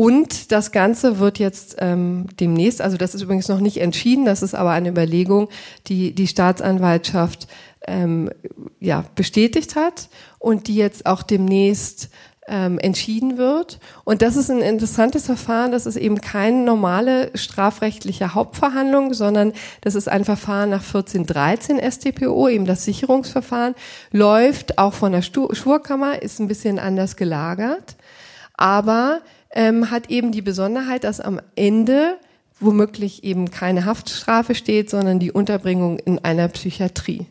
Und 0.00 0.52
das 0.52 0.70
Ganze 0.70 1.18
wird 1.18 1.40
jetzt 1.40 1.74
ähm, 1.80 2.26
demnächst, 2.38 2.80
also 2.80 2.96
das 2.96 3.16
ist 3.16 3.22
übrigens 3.22 3.48
noch 3.48 3.58
nicht 3.58 3.80
entschieden, 3.80 4.24
das 4.24 4.42
ist 4.44 4.54
aber 4.54 4.70
eine 4.70 4.90
Überlegung, 4.90 5.48
die 5.88 6.14
die 6.14 6.28
Staatsanwaltschaft 6.28 7.48
ähm, 7.88 8.30
ja, 8.78 9.04
bestätigt 9.14 9.74
hat 9.74 10.08
und 10.38 10.68
die 10.68 10.76
jetzt 10.76 11.06
auch 11.06 11.22
demnächst 11.22 12.10
ähm, 12.46 12.78
entschieden 12.78 13.36
wird. 13.36 13.78
Und 14.04 14.22
das 14.22 14.36
ist 14.36 14.50
ein 14.50 14.60
interessantes 14.60 15.26
Verfahren. 15.26 15.72
Das 15.72 15.86
ist 15.86 15.96
eben 15.96 16.20
keine 16.20 16.64
normale 16.64 17.30
strafrechtliche 17.34 18.34
Hauptverhandlung, 18.34 19.14
sondern 19.14 19.52
das 19.80 19.94
ist 19.94 20.08
ein 20.08 20.24
Verfahren 20.24 20.70
nach 20.70 20.84
1413 20.84 21.78
StPO, 21.78 22.48
eben 22.48 22.64
das 22.64 22.84
Sicherungsverfahren, 22.84 23.74
läuft 24.12 24.78
auch 24.78 24.94
von 24.94 25.12
der 25.12 25.22
Schurkammer, 25.22 26.22
ist 26.22 26.40
ein 26.40 26.48
bisschen 26.48 26.78
anders 26.78 27.16
gelagert, 27.16 27.96
aber 28.54 29.20
ähm, 29.50 29.90
hat 29.90 30.10
eben 30.10 30.32
die 30.32 30.42
Besonderheit, 30.42 31.04
dass 31.04 31.20
am 31.20 31.40
Ende 31.54 32.16
womöglich 32.60 33.24
eben 33.24 33.50
keine 33.50 33.84
Haftstrafe 33.84 34.54
steht, 34.54 34.90
sondern 34.90 35.20
die 35.20 35.30
Unterbringung 35.30 35.98
in 35.98 36.18
einer 36.18 36.48
Psychiatrie. 36.48 37.26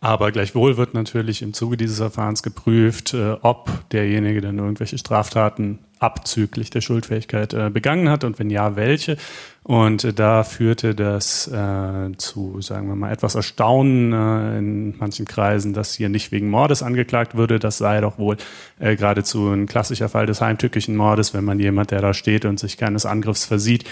Aber 0.00 0.32
gleichwohl 0.32 0.76
wird 0.78 0.94
natürlich 0.94 1.42
im 1.42 1.52
Zuge 1.52 1.76
dieses 1.76 1.98
Verfahrens 1.98 2.42
geprüft, 2.42 3.12
äh, 3.12 3.36
ob 3.42 3.88
derjenige 3.90 4.40
dann 4.40 4.58
irgendwelche 4.58 4.96
Straftaten 4.96 5.78
abzüglich 6.00 6.70
der 6.70 6.80
Schuldfähigkeit 6.80 7.54
äh, 7.54 7.70
begangen 7.70 8.08
hat 8.08 8.24
und 8.24 8.38
wenn 8.38 8.50
ja, 8.50 8.74
welche. 8.74 9.16
Und 9.62 10.04
äh, 10.04 10.12
da 10.14 10.42
führte 10.42 10.94
das 10.94 11.46
äh, 11.46 12.16
zu, 12.16 12.62
sagen 12.62 12.88
wir 12.88 12.96
mal, 12.96 13.12
etwas 13.12 13.34
Erstaunen 13.34 14.12
äh, 14.12 14.58
in 14.58 14.98
manchen 14.98 15.26
Kreisen, 15.26 15.74
dass 15.74 15.94
hier 15.94 16.08
nicht 16.08 16.32
wegen 16.32 16.48
Mordes 16.48 16.82
angeklagt 16.82 17.36
würde. 17.36 17.58
Das 17.58 17.76
sei 17.76 18.00
doch 18.00 18.18
wohl 18.18 18.38
äh, 18.78 18.96
geradezu 18.96 19.50
ein 19.50 19.66
klassischer 19.66 20.08
Fall 20.08 20.24
des 20.24 20.40
heimtückischen 20.40 20.96
Mordes, 20.96 21.34
wenn 21.34 21.44
man 21.44 21.60
jemand, 21.60 21.90
der 21.90 22.00
da 22.00 22.14
steht 22.14 22.46
und 22.46 22.58
sich 22.58 22.78
keines 22.78 23.04
Angriffs 23.04 23.44
versieht, 23.44 23.84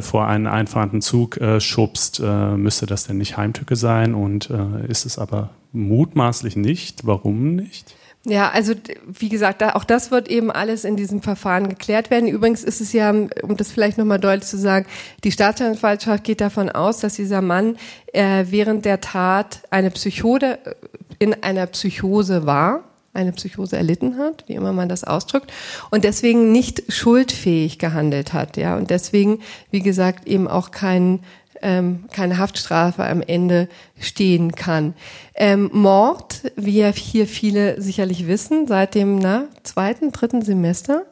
vor 0.00 0.26
einen 0.26 0.46
einfahrenden 0.46 1.00
Zug 1.00 1.38
schubst, 1.58 2.20
müsste 2.20 2.86
das 2.86 3.06
denn 3.06 3.18
nicht 3.18 3.36
Heimtücke 3.36 3.76
sein? 3.76 4.14
Und 4.14 4.50
ist 4.86 5.06
es 5.06 5.18
aber 5.18 5.50
mutmaßlich 5.72 6.56
nicht. 6.56 7.06
Warum 7.06 7.54
nicht? 7.54 7.94
Ja, 8.24 8.50
also 8.50 8.74
wie 9.06 9.28
gesagt, 9.28 9.62
da, 9.62 9.70
auch 9.70 9.84
das 9.84 10.10
wird 10.10 10.28
eben 10.28 10.50
alles 10.50 10.84
in 10.84 10.96
diesem 10.96 11.22
Verfahren 11.22 11.68
geklärt 11.68 12.10
werden. 12.10 12.28
Übrigens 12.28 12.64
ist 12.64 12.80
es 12.80 12.92
ja, 12.92 13.10
um 13.10 13.56
das 13.56 13.70
vielleicht 13.70 13.96
nochmal 13.96 14.18
deutlich 14.18 14.48
zu 14.48 14.58
sagen, 14.58 14.86
die 15.24 15.32
Staatsanwaltschaft 15.32 16.24
geht 16.24 16.40
davon 16.40 16.68
aus, 16.68 16.98
dass 16.98 17.14
dieser 17.14 17.40
Mann 17.42 17.76
äh, 18.12 18.44
während 18.48 18.84
der 18.84 19.00
Tat 19.00 19.62
eine 19.70 19.90
Psychose 19.90 20.58
äh, 20.64 20.74
in 21.20 21.42
einer 21.42 21.66
Psychose 21.66 22.44
war 22.46 22.84
eine 23.14 23.32
Psychose 23.32 23.76
erlitten 23.76 24.18
hat, 24.18 24.44
wie 24.46 24.54
immer 24.54 24.72
man 24.72 24.88
das 24.88 25.02
ausdrückt, 25.02 25.52
und 25.90 26.04
deswegen 26.04 26.52
nicht 26.52 26.92
schuldfähig 26.92 27.78
gehandelt 27.78 28.32
hat, 28.32 28.56
ja, 28.56 28.76
und 28.76 28.90
deswegen, 28.90 29.40
wie 29.70 29.80
gesagt, 29.80 30.28
eben 30.28 30.46
auch 30.46 30.70
kein 30.70 31.20
ähm, 31.62 32.04
keine 32.12 32.38
Haftstrafe 32.38 33.04
am 33.04 33.22
Ende 33.22 33.68
stehen 33.98 34.52
kann. 34.52 34.94
Ähm, 35.34 35.70
Mord, 35.72 36.42
wie 36.56 36.78
ja 36.78 36.88
hier 36.92 37.26
viele 37.26 37.80
sicherlich 37.80 38.26
wissen, 38.26 38.66
seit 38.66 38.94
dem 38.94 39.18
na, 39.18 39.44
zweiten, 39.62 40.12
dritten 40.12 40.42
Semester, 40.42 41.06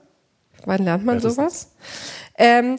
wann 0.65 0.85
lernt 0.85 1.05
man 1.05 1.21
sowas? 1.21 1.73
Ähm, 2.39 2.79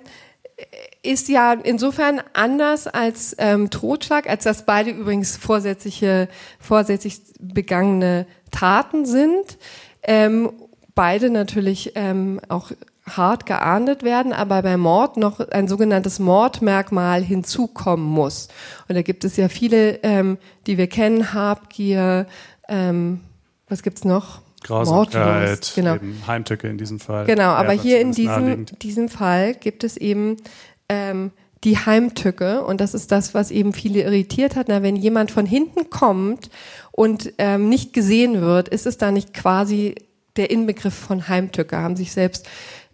ist 1.03 1.29
ja 1.29 1.53
insofern 1.53 2.21
anders 2.33 2.87
als 2.87 3.35
ähm, 3.37 3.69
Totschlag, 3.69 4.27
als 4.29 4.43
dass 4.43 4.65
beide 4.65 4.89
übrigens 4.89 5.37
vorsätzliche, 5.37 6.27
vorsätzlich 6.59 7.21
begangene 7.39 8.25
Taten 8.51 9.05
sind. 9.05 9.57
Ähm, 10.03 10.51
beide 10.95 11.29
natürlich 11.29 11.93
ähm, 11.95 12.41
auch 12.49 12.71
hart 13.07 13.45
geahndet 13.45 14.03
werden, 14.03 14.33
aber 14.33 14.61
bei 14.61 14.77
Mord 14.77 15.17
noch 15.17 15.39
ein 15.39 15.67
sogenanntes 15.67 16.19
Mordmerkmal 16.19 17.23
hinzukommen 17.23 18.05
muss. 18.05 18.49
Und 18.87 18.95
da 18.95 19.01
gibt 19.01 19.23
es 19.23 19.37
ja 19.37 19.49
viele, 19.49 19.99
ähm, 20.03 20.37
die 20.65 20.77
wir 20.77 20.87
kennen, 20.87 21.33
Habgier, 21.33 22.27
ähm, 22.67 23.21
was 23.69 23.83
gibt's 23.83 24.03
noch? 24.03 24.41
Grausamkeit, 24.63 25.71
genau. 25.75 25.97
Heimtücke 26.25 26.67
in 26.67 26.77
diesem 26.77 26.99
Fall. 26.99 27.25
Genau, 27.25 27.49
aber 27.49 27.73
hier 27.73 28.01
in 28.01 28.11
diesem, 28.11 28.65
diesem 28.81 29.07
Fall 29.07 29.53
gibt 29.53 29.83
es 29.83 29.97
eben 29.97 30.37
ähm, 30.89 31.31
die 31.63 31.77
Heimtücke 31.77 32.63
und 32.63 32.81
das 32.81 32.93
ist 32.93 33.11
das, 33.11 33.33
was 33.33 33.51
eben 33.51 33.73
viele 33.73 34.01
irritiert 34.01 34.55
hat. 34.55 34.67
Na, 34.67 34.83
wenn 34.83 34.95
jemand 34.95 35.31
von 35.31 35.45
hinten 35.45 35.89
kommt 35.89 36.49
und 36.91 37.33
ähm, 37.37 37.69
nicht 37.69 37.93
gesehen 37.93 38.41
wird, 38.41 38.67
ist 38.67 38.87
es 38.87 38.97
da 38.97 39.11
nicht 39.11 39.33
quasi 39.33 39.95
der 40.37 40.51
Inbegriff 40.51 40.93
von 40.93 41.27
Heimtücke, 41.27 41.77
haben 41.77 41.95
sich 41.95 42.11
selbst 42.11 42.47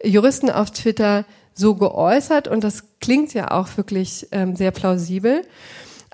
Juristen 0.04 0.50
auf 0.50 0.72
Twitter 0.72 1.26
so 1.54 1.76
geäußert 1.76 2.48
und 2.48 2.64
das 2.64 2.84
klingt 3.00 3.34
ja 3.34 3.52
auch 3.52 3.78
wirklich 3.78 4.28
ähm, 4.32 4.56
sehr 4.56 4.72
plausibel. 4.72 5.44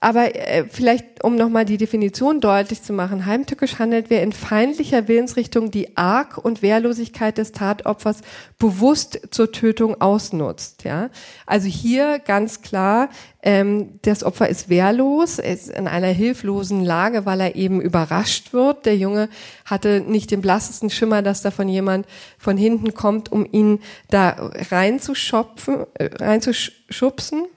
Aber 0.02 0.34
äh, 0.36 0.66
vielleicht, 0.70 1.24
um 1.24 1.36
nochmal 1.36 1.66
die 1.66 1.78
Definition 1.78 2.40
deutlich 2.40 2.82
zu 2.84 2.94
machen, 2.94 3.26
heimtückisch 3.26 3.80
handelt, 3.80 4.10
wer 4.10 4.24
in 4.24 4.32
feindlicher 4.32 5.08
Willensrichtung 5.08 5.72
die 5.72 5.98
Arg- 5.98 6.38
und 6.38 6.62
Wehrlosigkeit 6.62 7.38
des 7.38 7.52
Tatopfers 7.52 8.22
bewusst 8.58 9.20
zur 9.32 9.52
Tötung 9.52 10.00
ausnutzt. 10.00 10.86
Ja? 10.86 11.10
Also 11.46 11.68
hier 11.68 12.20
ganz 12.20 12.62
klar, 12.62 13.10
ähm, 13.42 14.00
das 14.04 14.24
Opfer 14.24 14.48
ist 14.48 14.70
wehrlos, 14.70 15.38
ist 15.38 15.70
in 15.70 15.88
einer 15.88 16.08
hilflosen 16.08 16.84
Lage, 16.84 17.26
weil 17.26 17.42
er 17.42 17.56
eben 17.56 17.82
überrascht 17.82 18.54
wird. 18.54 18.86
Der 18.86 18.96
Junge 18.96 19.28
hatte 19.66 20.02
nicht 20.02 20.32
den 20.32 20.42
blassesten 20.42 20.90
Schimmer, 20.90 21.22
dass 21.22 21.42
da 21.42 21.52
von 21.52 21.68
jemand 21.68 22.06
von 22.38 22.58
hinten 22.58 22.94
kommt, 22.94 23.32
um 23.32 23.46
ihn 23.52 23.80
da 24.10 24.52
reinzuschopfen, 24.70 25.86
äh, 25.96 26.10
reinzuschubsen. 26.16 27.48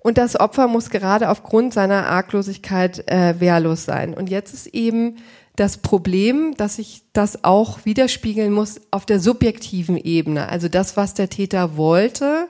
Und 0.00 0.18
das 0.18 0.38
Opfer 0.38 0.68
muss 0.68 0.90
gerade 0.90 1.28
aufgrund 1.28 1.74
seiner 1.74 2.06
Arglosigkeit 2.06 3.10
äh, 3.10 3.40
wehrlos 3.40 3.84
sein. 3.84 4.14
Und 4.14 4.30
jetzt 4.30 4.54
ist 4.54 4.68
eben 4.68 5.16
das 5.56 5.78
Problem, 5.78 6.54
dass 6.56 6.78
ich 6.78 7.02
das 7.12 7.42
auch 7.42 7.84
widerspiegeln 7.84 8.52
muss 8.52 8.80
auf 8.92 9.06
der 9.06 9.18
subjektiven 9.18 9.96
Ebene. 9.96 10.48
Also 10.48 10.68
das, 10.68 10.96
was 10.96 11.14
der 11.14 11.28
Täter 11.28 11.76
wollte. 11.76 12.46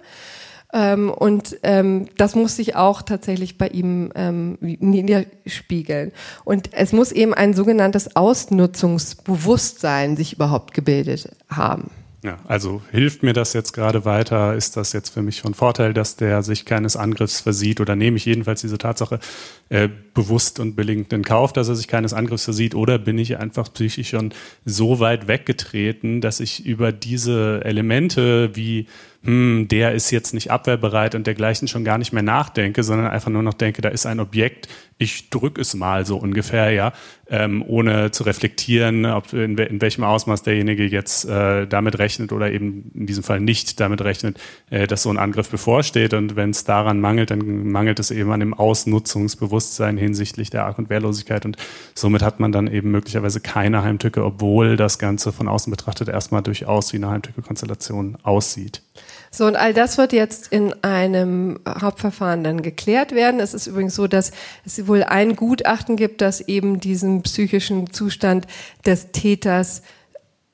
Ähm, 0.75 1.11
und 1.11 1.57
ähm, 1.63 2.09
das 2.19 2.35
muss 2.35 2.57
sich 2.57 2.77
auch 2.77 3.01
tatsächlich 3.01 3.57
bei 3.57 3.69
ihm 3.69 4.13
ähm, 4.15 4.59
niederspiegeln. 4.61 6.13
Und 6.45 6.75
es 6.75 6.93
muss 6.93 7.11
eben 7.11 7.33
ein 7.33 7.55
sogenanntes 7.55 8.15
Ausnutzungsbewusstsein 8.15 10.19
sich 10.19 10.35
überhaupt 10.35 10.75
gebildet 10.75 11.31
haben. 11.49 11.91
Ja, 12.25 12.39
also 12.49 12.83
hilft 12.91 13.23
mir 13.23 13.33
das 13.33 13.53
jetzt 13.53 13.73
gerade 13.73 14.05
weiter? 14.05 14.55
Ist 14.55 14.77
das 14.77 14.93
jetzt 14.93 15.11
für 15.11 15.23
mich 15.23 15.41
von 15.41 15.55
Vorteil, 15.55 15.95
dass 15.95 16.17
der 16.17 16.43
sich 16.43 16.65
keines 16.65 16.97
Angriffs 16.97 17.41
versieht? 17.41 17.81
Oder 17.81 17.95
nehme 17.95 18.17
ich 18.17 18.25
jedenfalls 18.25 18.61
diese 18.61 18.77
Tatsache 18.77 19.21
äh, 19.69 19.89
bewusst 20.15 20.59
und 20.59 20.75
billigend 20.75 21.13
in 21.13 21.23
Kauf, 21.23 21.53
dass 21.53 21.69
er 21.69 21.77
sich 21.77 21.87
keines 21.87 22.13
Angriffs 22.13 22.43
versieht? 22.43 22.75
Oder 22.75 22.99
bin 22.99 23.19
ich 23.19 23.39
einfach 23.39 23.73
psychisch 23.73 24.09
schon 24.09 24.35
so 24.65 24.99
weit 24.99 25.29
weggetreten, 25.29 26.21
dass 26.21 26.41
ich 26.41 26.67
über 26.67 26.91
diese 26.91 27.61
Elemente 27.65 28.51
wie 28.57 28.89
hm, 29.29 29.69
der 29.69 29.93
ist 29.93 30.11
jetzt 30.11 30.33
nicht 30.33 30.51
abwehrbereit 30.51 31.15
und 31.15 31.27
dergleichen 31.27 31.69
schon 31.69 31.85
gar 31.85 31.99
nicht 31.99 32.15
mehr 32.15 32.23
nachdenke, 32.23 32.83
sondern 32.83 33.09
einfach 33.09 33.31
nur 33.31 33.43
noch 33.43 33.53
denke, 33.53 33.83
da 33.83 33.91
ist 33.91 34.07
ein 34.07 34.21
Objekt, 34.21 34.69
ich 34.97 35.29
drücke 35.29 35.61
es 35.61 35.75
mal 35.75 36.07
so 36.07 36.17
ungefähr, 36.17 36.71
ja, 36.71 36.95
ähm, 37.29 37.63
ohne 37.67 38.11
zu 38.11 38.23
reflektieren, 38.25 39.05
ob 39.05 39.35
in, 39.35 39.59
in, 39.59 39.83
welchem 39.83 40.03
Ausmaß 40.03 40.45
derjenige 40.45 40.87
jetzt 40.87 41.27
äh, 41.27 41.67
damit 41.67 41.99
rechnet 41.99 42.33
oder 42.33 42.51
eben 42.51 42.91
in 42.95 43.05
diesem 43.05 43.23
Fall 43.23 43.39
nicht 43.39 43.79
damit 43.81 44.01
rechnet, 44.01 44.41
äh, 44.71 44.87
dass 44.87 45.03
so 45.03 45.11
ein 45.11 45.19
Angriff 45.19 45.51
bevorsteht. 45.51 46.15
Und 46.15 46.35
wenn 46.35 46.49
es 46.51 46.65
daran 46.65 46.99
mangelt, 47.01 47.31
dann 47.31 47.69
mangelt 47.71 48.01
es 48.01 48.11
eben 48.11 48.33
an 48.33 48.41
dem 48.41 48.55
Ausnutzungsbewusstsein 48.55 49.99
hinsichtlich 49.99 50.49
der 50.49 50.65
Arg- 50.65 50.79
und 50.79 50.89
Wehrlosigkeit. 50.89 51.45
Und 51.45 51.59
somit 51.95 52.23
hat 52.23 52.41
man 52.41 52.51
dann 52.51 52.67
eben 52.67 52.91
möglicherweise 52.91 53.41
keine 53.41 53.83
Heimtücke, 53.83 54.25
obwohl 54.25 54.79
das 54.79 54.99
Ganze 54.99 55.33
von 55.33 55.49
außen 55.49 55.71
betrachtet 55.71 56.09
erstmal 56.09 56.43
durchaus 56.43 56.95
wie 56.95 56.97
eine 56.97 57.11
Heimtücke-Konstellation 57.11 58.17
aussieht. 58.23 58.83
So, 59.31 59.47
und 59.47 59.57
all 59.57 59.75
das 59.75 59.99
wird 59.99 60.13
jetzt 60.13 60.53
in 60.53 60.73
einem 60.83 61.61
Hauptverfahren 61.69 62.45
dann 62.45 62.63
geklärt 62.63 63.13
werden. 63.13 63.41
Es 63.41 63.55
ist 63.55 63.67
übrigens 63.67 63.95
so, 63.95 64.07
dass 64.07 64.33
es 64.65 64.87
wohl 64.87 65.03
ein 65.03 65.37
Gutachten 65.37 65.97
gibt, 65.97 66.21
das 66.21 66.41
eben 66.41 66.81
diesen 66.81 67.23
psychischen 67.23 67.93
Zustand 67.93 68.47
des 68.87 69.13
Täters 69.13 69.83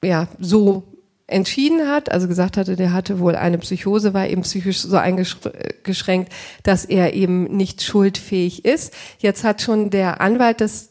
ja 0.02 0.28
so 0.38 0.84
entschieden 1.26 1.88
hat, 1.88 2.12
also 2.12 2.28
gesagt 2.28 2.56
hatte, 2.56 2.76
der 2.76 2.92
hatte 2.92 3.18
wohl 3.18 3.34
eine 3.34 3.58
Psychose, 3.58 4.12
war 4.12 4.28
eben 4.28 4.42
psychisch 4.42 4.80
so 4.80 4.96
eingeschränkt, 4.96 6.32
dass 6.62 6.84
er 6.84 7.14
eben 7.14 7.44
nicht 7.44 7.82
schuldfähig 7.82 8.64
ist. 8.64 8.92
Jetzt 9.18 9.42
hat 9.42 9.62
schon 9.62 9.90
der 9.90 10.20
Anwalt 10.20 10.60
des 10.60 10.90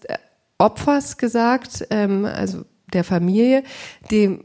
Opfers 0.58 1.18
gesagt, 1.18 1.86
ähm, 1.92 2.26
also 2.26 2.64
der 2.94 3.04
Familie, 3.04 3.64
dem 4.10 4.44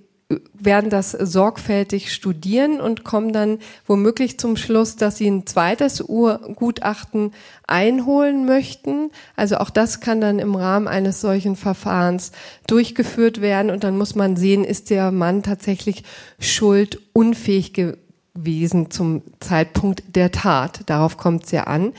werden 0.53 0.91
das 0.91 1.13
sorgfältig 1.13 2.13
studieren 2.13 2.83
und 2.83 3.03
kommen 3.03 3.33
dann 3.33 3.59
womöglich 3.87 4.39
zum 4.39 4.57
Schluss, 4.59 4.97
dass 4.97 5.17
sie 5.17 5.31
ein 5.31 5.47
zweites 5.47 6.03
Urgutachten 6.03 7.33
einholen 7.67 8.45
möchten. 8.45 9.11
Also 9.37 9.57
auch 9.57 9.71
das 9.71 10.01
kann 10.01 10.21
dann 10.21 10.39
im 10.39 10.55
Rahmen 10.55 10.87
eines 10.87 11.23
solchen 11.23 11.57
Verfahrens 11.57 12.33
durchgeführt 12.67 13.41
werden 13.41 13.71
und 13.71 13.85
dann 13.85 13.97
muss 13.97 14.15
man 14.15 14.37
sehen, 14.37 14.65
ist 14.65 14.91
der 14.91 15.13
Mann 15.13 15.43
tatsächlich 15.43 16.05
schuldunfähig 16.39 17.73
gewesen 17.73 18.91
zum 18.91 19.23
Zeitpunkt 19.41 20.15
der 20.15 20.31
Tat. 20.31 20.83
Darauf 20.87 21.17
kommt 21.17 21.47
es 21.47 21.53
ja 21.53 21.65
an. 21.65 21.95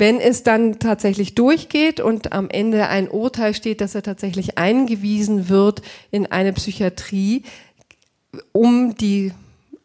Wenn 0.00 0.18
es 0.18 0.42
dann 0.42 0.78
tatsächlich 0.78 1.34
durchgeht 1.34 2.00
und 2.00 2.32
am 2.32 2.48
Ende 2.48 2.88
ein 2.88 3.06
Urteil 3.06 3.52
steht, 3.52 3.82
dass 3.82 3.94
er 3.94 4.02
tatsächlich 4.02 4.56
eingewiesen 4.56 5.50
wird 5.50 5.82
in 6.10 6.24
eine 6.24 6.54
Psychiatrie, 6.54 7.42
um 8.52 8.94
die 8.94 9.34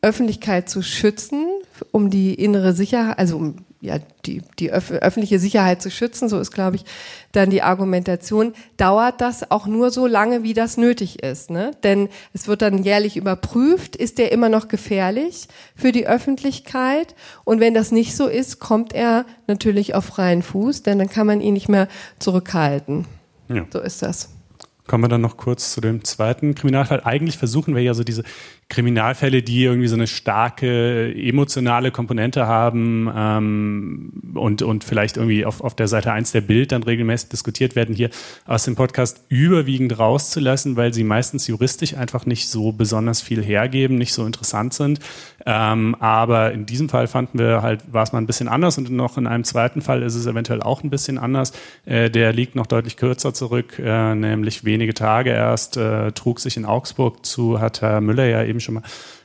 Öffentlichkeit 0.02 0.70
zu 0.70 0.82
schützen, 0.84 1.46
um 1.92 2.10
die 2.10 2.34
innere 2.34 2.72
Sicherheit, 2.72 3.20
also 3.20 3.36
um 3.36 3.56
ja, 3.82 4.00
die, 4.26 4.42
die 4.60 4.72
öf 4.72 4.92
öffentliche 4.92 5.40
Sicherheit 5.40 5.82
zu 5.82 5.92
schützen, 5.92 6.30
so 6.30 6.40
ist, 6.40 6.52
glaube 6.52 6.78
ich, 6.78 6.86
dann 7.32 7.50
die 7.50 7.62
Argumentation, 7.62 8.54
dauert 8.78 9.22
das 9.22 9.52
auch 9.52 9.68
nur 9.68 9.92
so 9.92 10.08
lange, 10.08 10.44
wie 10.44 10.54
das 10.54 10.78
nötig 10.78 11.22
ist. 11.24 11.50
Ne? 11.50 11.72
Denn 11.84 12.10
es 12.34 12.48
wird 12.48 12.62
dann 12.62 12.84
jährlich 12.84 13.18
überprüft, 13.18 13.96
ist 13.96 14.18
der 14.18 14.32
immer 14.32 14.50
noch 14.50 14.68
gefährlich 14.68 15.48
für 15.76 15.92
die 15.92 16.08
Öffentlichkeit? 16.08 17.16
Und 17.44 17.60
wenn 17.60 17.74
das 17.74 17.92
nicht 17.92 18.16
so 18.16 18.28
ist, 18.28 18.60
kommt 18.60 18.94
er 18.94 19.26
natürlich 19.48 19.94
auf 19.94 20.06
freien 20.06 20.42
Fuß, 20.42 20.84
denn 20.84 21.00
dann 21.00 21.10
kann 21.10 21.28
man 21.28 21.42
ihn 21.42 21.54
nicht 21.54 21.70
mehr 21.70 21.88
zurückhalten. 22.20 23.06
Ja. 23.50 23.66
So 23.72 23.80
ist 23.80 24.02
das. 24.02 24.30
Kommen 24.88 25.04
wir 25.04 25.08
dann 25.08 25.22
noch 25.22 25.38
kurz 25.38 25.74
zu 25.74 25.82
dem 25.82 26.04
zweiten 26.04 26.54
Kriminalfall. 26.54 27.02
Eigentlich 27.04 27.40
versuchen 27.40 27.76
wir 27.76 27.82
ja 27.82 27.96
so 27.96 28.04
diese 28.04 28.24
Kriminalfälle, 28.68 29.44
die 29.44 29.64
irgendwie 29.64 29.88
so 29.88 29.96
eine 29.96 30.08
starke 30.08 31.14
emotionale 31.16 31.92
Komponente 31.92 32.48
haben 32.48 33.12
ähm, 33.16 34.34
und, 34.34 34.64
und 34.64 34.84
vielleicht 34.84 35.18
irgendwie 35.18 35.46
auf, 35.46 35.62
auf 35.62 35.76
der 35.76 35.88
Seite 35.88 36.12
eins 36.12 36.32
der 36.32 36.42
Bild 36.42 36.72
dann 36.72 36.82
regelmäßig 36.82 37.30
diskutiert 37.30 37.76
werden, 37.76 37.94
hier 37.94 38.10
aus 38.46 38.64
dem 38.64 38.76
Podcast 38.76 39.24
überwiegend 39.30 40.00
rauszulassen, 40.00 40.78
weil 40.78 40.96
sie 40.96 41.04
meistens 41.04 41.46
juristisch 41.46 41.96
einfach 41.96 42.26
nicht 42.26 42.50
so 42.50 42.72
besonders 42.72 43.22
viel 43.22 43.44
hergeben, 43.44 43.98
nicht 43.98 44.14
so 44.14 44.26
interessant 44.26 44.74
sind. 44.74 45.00
Ähm, 45.46 45.96
aber 46.00 46.52
in 46.52 46.66
diesem 46.66 46.90
Fall 46.90 47.06
fanden 47.06 47.38
wir 47.38 47.62
halt, 47.62 47.94
war 47.94 48.02
es 48.02 48.14
mal 48.14 48.20
ein 48.20 48.26
bisschen 48.26 48.48
anders 48.48 48.80
und 48.80 48.90
noch 48.90 49.18
in 49.18 49.28
einem 49.28 49.44
zweiten 49.44 49.82
Fall 49.82 50.02
ist 50.02 50.16
es 50.16 50.26
eventuell 50.26 50.64
auch 50.64 50.84
ein 50.84 50.90
bisschen 50.90 51.20
anders. 51.20 51.54
Äh, 51.86 52.10
der 52.10 52.34
liegt 52.34 52.56
noch 52.56 52.66
deutlich 52.66 52.98
kürzer 52.98 53.32
zurück, 53.32 53.78
äh, 53.78 54.16
nämlich 54.16 54.66
wenige 54.66 54.96
Tage 54.96 55.30
erst, 55.30 55.78
äh, 55.78 56.12
trug 56.14 56.40
sich 56.40 56.58
in 56.58 56.66
Augsburg 56.66 57.24
zu, 57.24 57.60
hat 57.62 57.82
Herr 57.82 58.02
Müller 58.02 58.26
ja 58.26 58.44
eben 58.44 58.55
eben 58.56 58.62
schon 58.62 58.76
mal 58.76 58.84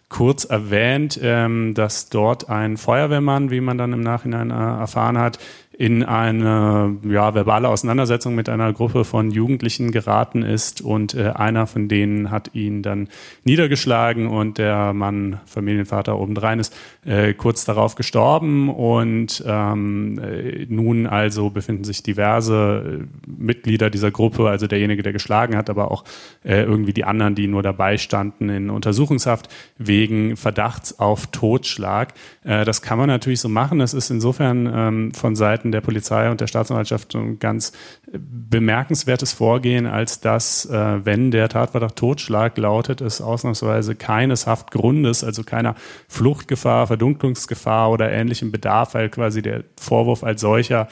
kurz 0.09 0.45
erwähnt, 0.45 1.19
ähm, 1.23 1.73
dass 1.75 2.09
dort 2.09 2.49
ein 2.49 2.77
Feuerwehrmann, 2.77 3.51
wie 3.51 3.61
man 3.61 3.79
dann 3.79 3.93
im 3.93 4.01
Nachhinein 4.01 4.51
äh, 4.51 4.55
erfahren 4.55 5.19
hat, 5.19 5.39
in 5.81 6.03
eine 6.03 6.99
ja, 7.09 7.33
verbale 7.33 7.71
Auseinandersetzung 7.71 8.35
mit 8.35 8.51
einer 8.51 8.71
Gruppe 8.75 9.07
von 9.07 9.31
Jugendlichen 9.31 9.93
geraten 9.93 10.43
ist 10.43 10.83
und 10.83 11.15
äh, 11.15 11.31
einer 11.31 11.67
von 11.67 11.89
denen 11.89 12.31
hat 12.31 12.51
ihn 12.55 12.83
dann 12.83 13.09
niedergeschlagen 13.45 14.27
und 14.27 14.59
der 14.59 14.93
Mann, 14.93 15.41
Familienvater 15.47 16.19
obendrein 16.19 16.59
ist 16.59 16.77
äh, 17.07 17.33
kurz 17.33 17.65
darauf 17.65 17.95
gestorben 17.95 18.69
und 18.69 19.43
ähm, 19.47 20.19
äh, 20.19 20.67
nun 20.69 21.07
also 21.07 21.49
befinden 21.49 21.85
sich 21.85 22.03
diverse 22.03 23.01
äh, 23.01 23.31
Mitglieder 23.43 23.89
dieser 23.89 24.11
Gruppe, 24.11 24.51
also 24.51 24.67
derjenige, 24.67 25.03
der 25.03 25.15
geschlagen 25.15 25.57
hat, 25.57 25.71
aber 25.71 25.91
auch 25.91 26.05
äh, 26.45 26.63
irgendwie 26.63 26.93
die 26.93 27.05
anderen, 27.05 27.35
die 27.35 27.47
nur 27.47 27.63
dabei 27.63 27.97
standen, 27.97 28.51
in 28.51 28.69
Untersuchungshaft 28.69 29.49
wegen 29.79 30.37
Verdachts 30.37 30.99
auf 30.99 31.29
Totschlag. 31.29 32.13
Äh, 32.45 32.67
das 32.67 32.83
kann 32.83 32.99
man 32.99 33.07
natürlich 33.07 33.41
so 33.41 33.49
machen. 33.49 33.79
Das 33.79 33.95
ist 33.95 34.11
insofern 34.11 34.71
ähm, 34.71 35.15
von 35.15 35.37
Seiten 35.37 35.70
Seiten 35.71 35.73
der 35.73 35.81
Polizei 35.81 36.31
und 36.31 36.41
der 36.41 36.47
Staatsanwaltschaft 36.47 37.15
ein 37.15 37.39
ganz 37.39 37.73
bemerkenswertes 38.13 39.33
Vorgehen, 39.33 39.87
als 39.87 40.21
dass, 40.21 40.67
äh, 40.67 41.05
wenn 41.05 41.31
der 41.31 41.49
Tatverdacht 41.49 41.97
Totschlag 41.97 42.59
lautet, 42.59 43.01
es 43.01 43.21
ausnahmsweise 43.21 43.95
keines 43.95 44.47
Haftgrundes, 44.47 45.25
also 45.25 45.45
keiner 45.45 45.75
Fluchtgefahr, 46.09 46.87
Verdunklungsgefahr 46.87 47.91
oder 47.91 48.11
ähnlichem 48.11 48.51
Bedarf, 48.51 48.95
weil 48.95 49.09
quasi 49.09 49.43
der 49.43 49.65
Vorwurf 49.79 50.25
als 50.25 50.41
solcher 50.41 50.89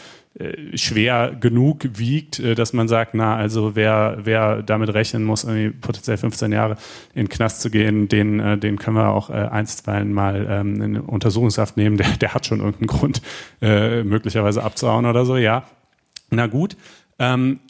schwer 0.75 1.37
genug 1.39 1.99
wiegt, 1.99 2.39
äh, 2.39 2.55
dass 2.55 2.73
man 2.73 2.87
sagt, 2.89 3.15
na, 3.15 3.37
also 3.37 3.75
wer, 3.75 4.19
wer 4.23 4.63
damit 4.63 4.95
rechnen 4.95 5.25
muss, 5.25 5.47
potenziell 5.81 6.17
15 6.17 6.53
Jahre 6.53 6.77
in 7.15 7.25
den 7.25 7.29
Knast 7.29 7.61
zu 7.61 7.71
gehen, 7.71 8.09
den, 8.09 8.39
äh, 8.39 8.59
den 8.59 8.79
können 8.79 8.97
wir 8.97 9.09
auch 9.09 9.31
einstweilen 9.31 10.13
mal 10.13 10.47
ähm, 10.49 10.81
in 10.81 10.97
Untersuchungshaft 11.01 11.77
nehmen, 11.77 11.97
der, 11.97 12.11
der 12.21 12.35
hat 12.35 12.47
schon 12.47 12.61
irgendeinen 12.61 12.87
Grund, 12.87 13.23
möglicherweise 13.61 14.63
abzuhauen 14.63 15.07
oder 15.07 15.25
so, 15.25 15.37
ja. 15.37 15.65
Na 16.31 16.47
gut. 16.47 16.77
Ähm, 17.19 17.61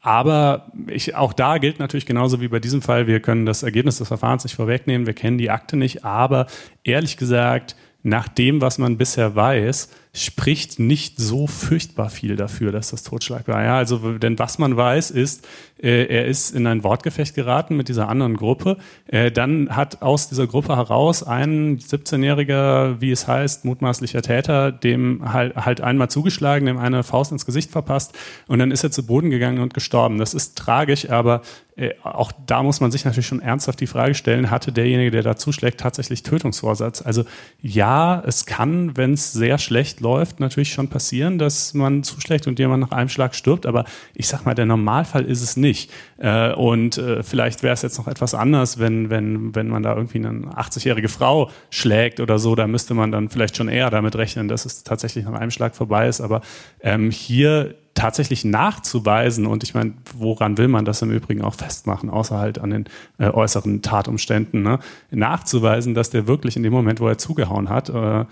aber 0.00 0.70
ich, 0.86 1.14
auch 1.16 1.32
da 1.32 1.58
gilt 1.58 1.78
natürlich 1.78 2.06
genauso 2.06 2.40
wie 2.40 2.48
bei 2.48 2.60
diesem 2.60 2.82
Fall, 2.82 3.06
wir 3.06 3.20
können 3.20 3.46
das 3.46 3.62
Ergebnis 3.62 3.98
des 3.98 4.08
Verfahrens 4.08 4.44
nicht 4.44 4.54
vorwegnehmen, 4.54 5.06
wir 5.06 5.14
kennen 5.14 5.38
die 5.38 5.50
Akte 5.50 5.76
nicht, 5.76 6.04
aber 6.04 6.46
ehrlich 6.84 7.16
gesagt, 7.16 7.76
nach 8.02 8.28
dem, 8.28 8.60
was 8.60 8.78
man 8.78 8.96
bisher 8.96 9.34
weiß, 9.34 9.90
spricht 10.12 10.78
nicht 10.78 11.18
so 11.18 11.46
furchtbar 11.46 12.10
viel 12.10 12.36
dafür, 12.36 12.72
dass 12.72 12.90
das 12.90 13.02
Totschlag 13.02 13.46
war. 13.48 13.62
Ja, 13.62 13.76
also, 13.76 14.18
denn 14.18 14.38
was 14.38 14.58
man 14.58 14.76
weiß, 14.76 15.10
ist, 15.10 15.46
äh, 15.80 16.06
er 16.06 16.26
ist 16.26 16.54
in 16.54 16.66
ein 16.66 16.82
Wortgefecht 16.82 17.34
geraten 17.34 17.76
mit 17.76 17.88
dieser 17.88 18.08
anderen 18.08 18.36
Gruppe. 18.36 18.78
Äh, 19.06 19.30
dann 19.30 19.74
hat 19.74 20.02
aus 20.02 20.28
dieser 20.28 20.46
Gruppe 20.46 20.76
heraus 20.76 21.22
ein 21.22 21.78
17-jähriger, 21.78 23.00
wie 23.00 23.12
es 23.12 23.28
heißt, 23.28 23.64
mutmaßlicher 23.64 24.22
Täter, 24.22 24.72
dem 24.72 25.32
halt, 25.32 25.56
halt 25.56 25.80
einmal 25.80 26.10
zugeschlagen, 26.10 26.66
dem 26.66 26.78
eine 26.78 27.02
Faust 27.02 27.32
ins 27.32 27.46
Gesicht 27.46 27.70
verpasst 27.70 28.16
und 28.46 28.58
dann 28.58 28.70
ist 28.70 28.84
er 28.84 28.90
zu 28.90 29.06
Boden 29.06 29.30
gegangen 29.30 29.60
und 29.60 29.74
gestorben. 29.74 30.18
Das 30.18 30.34
ist 30.34 30.58
tragisch, 30.58 31.10
aber 31.10 31.42
äh, 31.78 31.94
auch 32.02 32.32
da 32.46 32.62
muss 32.64 32.80
man 32.80 32.90
sich 32.90 33.04
natürlich 33.04 33.26
schon 33.26 33.40
ernsthaft 33.40 33.80
die 33.80 33.86
Frage 33.86 34.14
stellen, 34.14 34.50
hatte 34.50 34.72
derjenige, 34.72 35.12
der 35.12 35.22
da 35.22 35.36
zuschlägt, 35.36 35.78
tatsächlich 35.78 36.24
Tötungsvorsatz? 36.24 37.02
Also 37.02 37.24
ja, 37.62 38.20
es 38.26 38.46
kann, 38.46 38.96
wenn 38.96 39.12
es 39.12 39.32
sehr 39.32 39.58
schlecht 39.58 39.97
läuft, 40.00 40.40
natürlich 40.40 40.72
schon 40.72 40.88
passieren, 40.88 41.38
dass 41.38 41.74
man 41.74 42.02
zuschlägt 42.02 42.46
und 42.46 42.58
jemand 42.58 42.82
nach 42.82 42.92
einem 42.92 43.08
Schlag 43.08 43.34
stirbt, 43.34 43.66
aber 43.66 43.84
ich 44.14 44.28
sag 44.28 44.44
mal, 44.44 44.54
der 44.54 44.66
Normalfall 44.66 45.24
ist 45.24 45.42
es 45.42 45.56
nicht. 45.56 45.90
Äh, 46.18 46.52
und 46.52 46.98
äh, 46.98 47.22
vielleicht 47.22 47.62
wäre 47.62 47.74
es 47.74 47.82
jetzt 47.82 47.98
noch 47.98 48.08
etwas 48.08 48.34
anders, 48.34 48.78
wenn, 48.78 49.10
wenn, 49.10 49.54
wenn 49.54 49.68
man 49.68 49.82
da 49.82 49.94
irgendwie 49.94 50.18
eine 50.18 50.46
80-jährige 50.48 51.08
Frau 51.08 51.50
schlägt 51.70 52.20
oder 52.20 52.38
so, 52.38 52.54
da 52.54 52.66
müsste 52.66 52.94
man 52.94 53.12
dann 53.12 53.28
vielleicht 53.28 53.56
schon 53.56 53.68
eher 53.68 53.90
damit 53.90 54.16
rechnen, 54.16 54.48
dass 54.48 54.64
es 54.64 54.84
tatsächlich 54.84 55.24
nach 55.24 55.34
einem 55.34 55.50
Schlag 55.50 55.74
vorbei 55.76 56.08
ist. 56.08 56.20
Aber 56.20 56.40
ähm, 56.80 57.10
hier 57.10 57.74
tatsächlich 57.98 58.44
nachzuweisen 58.44 59.44
und 59.44 59.64
ich 59.64 59.74
meine, 59.74 59.94
woran 60.16 60.56
will 60.56 60.68
man 60.68 60.84
das 60.84 61.02
im 61.02 61.10
Übrigen 61.10 61.42
auch 61.42 61.54
festmachen, 61.54 62.10
außer 62.10 62.38
halt 62.38 62.60
an 62.60 62.70
den 62.70 62.84
äh, 63.18 63.28
äußeren 63.28 63.82
Tatumständen, 63.82 64.62
ne? 64.62 64.78
nachzuweisen, 65.10 65.94
dass 65.94 66.10
der 66.10 66.28
wirklich 66.28 66.56
in 66.56 66.62
dem 66.62 66.72
Moment, 66.72 67.00
wo 67.00 67.08
er 67.08 67.18
zugehauen 67.18 67.68
hat, 67.68 67.88
äh, 67.88 68.24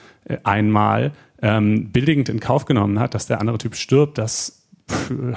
einmal 0.44 1.11
ähm, 1.42 1.90
billigend 1.90 2.29
in 2.29 2.38
Kauf 2.38 2.64
genommen 2.64 3.00
hat, 3.00 3.14
dass 3.14 3.26
der 3.26 3.40
andere 3.40 3.59
Typ 3.59 3.74
stirbt, 3.74 4.18
das 4.18 4.65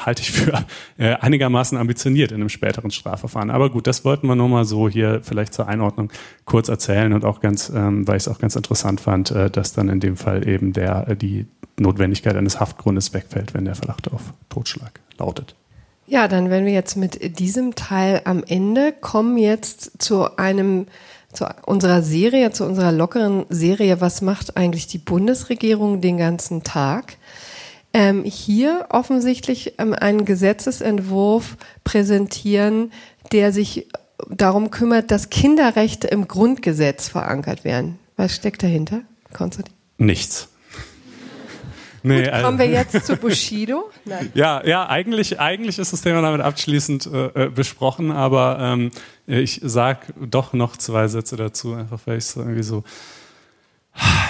halte 0.05 0.21
ich 0.21 0.31
für 0.31 0.65
äh, 0.97 1.15
einigermaßen 1.15 1.77
ambitioniert 1.77 2.31
in 2.31 2.37
einem 2.37 2.49
späteren 2.49 2.91
Strafverfahren. 2.91 3.49
Aber 3.49 3.69
gut, 3.69 3.87
das 3.87 4.05
wollten 4.05 4.27
wir 4.27 4.35
nur 4.35 4.49
mal 4.49 4.65
so 4.65 4.89
hier 4.89 5.21
vielleicht 5.23 5.53
zur 5.53 5.67
Einordnung 5.67 6.11
kurz 6.45 6.69
erzählen 6.69 7.13
und 7.13 7.25
auch 7.25 7.39
ganz, 7.39 7.69
ähm, 7.69 8.07
weil 8.07 8.17
ich 8.17 8.23
es 8.23 8.27
auch 8.27 8.39
ganz 8.39 8.55
interessant 8.55 9.01
fand, 9.01 9.31
äh, 9.31 9.49
dass 9.49 9.73
dann 9.73 9.89
in 9.89 9.99
dem 9.99 10.17
Fall 10.17 10.47
eben 10.47 10.73
der 10.73 11.07
äh, 11.09 11.15
die 11.15 11.47
Notwendigkeit 11.77 12.35
eines 12.35 12.59
Haftgrundes 12.59 13.13
wegfällt, 13.13 13.53
wenn 13.53 13.65
der 13.65 13.75
Verdacht 13.75 14.11
auf 14.11 14.33
Totschlag 14.49 14.99
lautet. 15.17 15.55
Ja, 16.05 16.27
dann 16.27 16.49
wenn 16.49 16.65
wir 16.65 16.73
jetzt 16.73 16.95
mit 16.95 17.39
diesem 17.39 17.75
Teil 17.75 18.21
am 18.25 18.43
Ende 18.43 18.91
kommen 18.91 19.37
jetzt 19.37 20.01
zu 20.01 20.37
einem 20.37 20.87
zu 21.31 21.45
unserer 21.65 22.01
Serie, 22.01 22.51
zu 22.51 22.65
unserer 22.65 22.91
lockeren 22.91 23.45
Serie, 23.49 24.01
was 24.01 24.21
macht 24.21 24.57
eigentlich 24.57 24.87
die 24.87 24.97
Bundesregierung 24.97 26.01
den 26.01 26.17
ganzen 26.17 26.63
Tag? 26.63 27.17
Ähm, 27.93 28.23
hier 28.23 28.87
offensichtlich 28.89 29.73
ähm, 29.77 29.93
einen 29.93 30.25
Gesetzesentwurf 30.25 31.57
präsentieren, 31.83 32.91
der 33.31 33.51
sich 33.51 33.87
darum 34.29 34.69
kümmert, 34.71 35.11
dass 35.11 35.29
Kinderrechte 35.29 36.07
im 36.07 36.27
Grundgesetz 36.27 37.09
verankert 37.09 37.63
werden. 37.63 37.99
Was 38.17 38.35
steckt 38.35 38.63
dahinter, 38.63 39.01
Konstantin? 39.33 39.73
Nichts. 39.97 40.49
Nee, 42.01 42.23
Gut, 42.23 42.41
kommen 42.41 42.57
wir 42.57 42.65
jetzt 42.65 43.05
zu 43.05 43.17
Bushido? 43.17 43.89
Nein. 44.05 44.31
Ja, 44.33 44.65
ja, 44.65 44.87
eigentlich, 44.87 45.37
eigentlich 45.41 45.79
ist 45.79 45.91
das 45.91 45.99
Thema 46.01 46.21
damit 46.21 46.39
abschließend 46.39 47.07
äh, 47.07 47.25
äh 47.47 47.49
besprochen, 47.49 48.11
aber 48.11 48.57
ähm, 48.61 48.91
ich 49.27 49.59
sag 49.61 50.13
doch 50.17 50.53
noch 50.53 50.77
zwei 50.77 51.09
Sätze 51.09 51.35
dazu, 51.35 51.73
einfach 51.73 51.99
weil 52.05 52.17
ich 52.17 52.23
es 52.23 52.37
irgendwie 52.37 52.63
so 52.63 52.85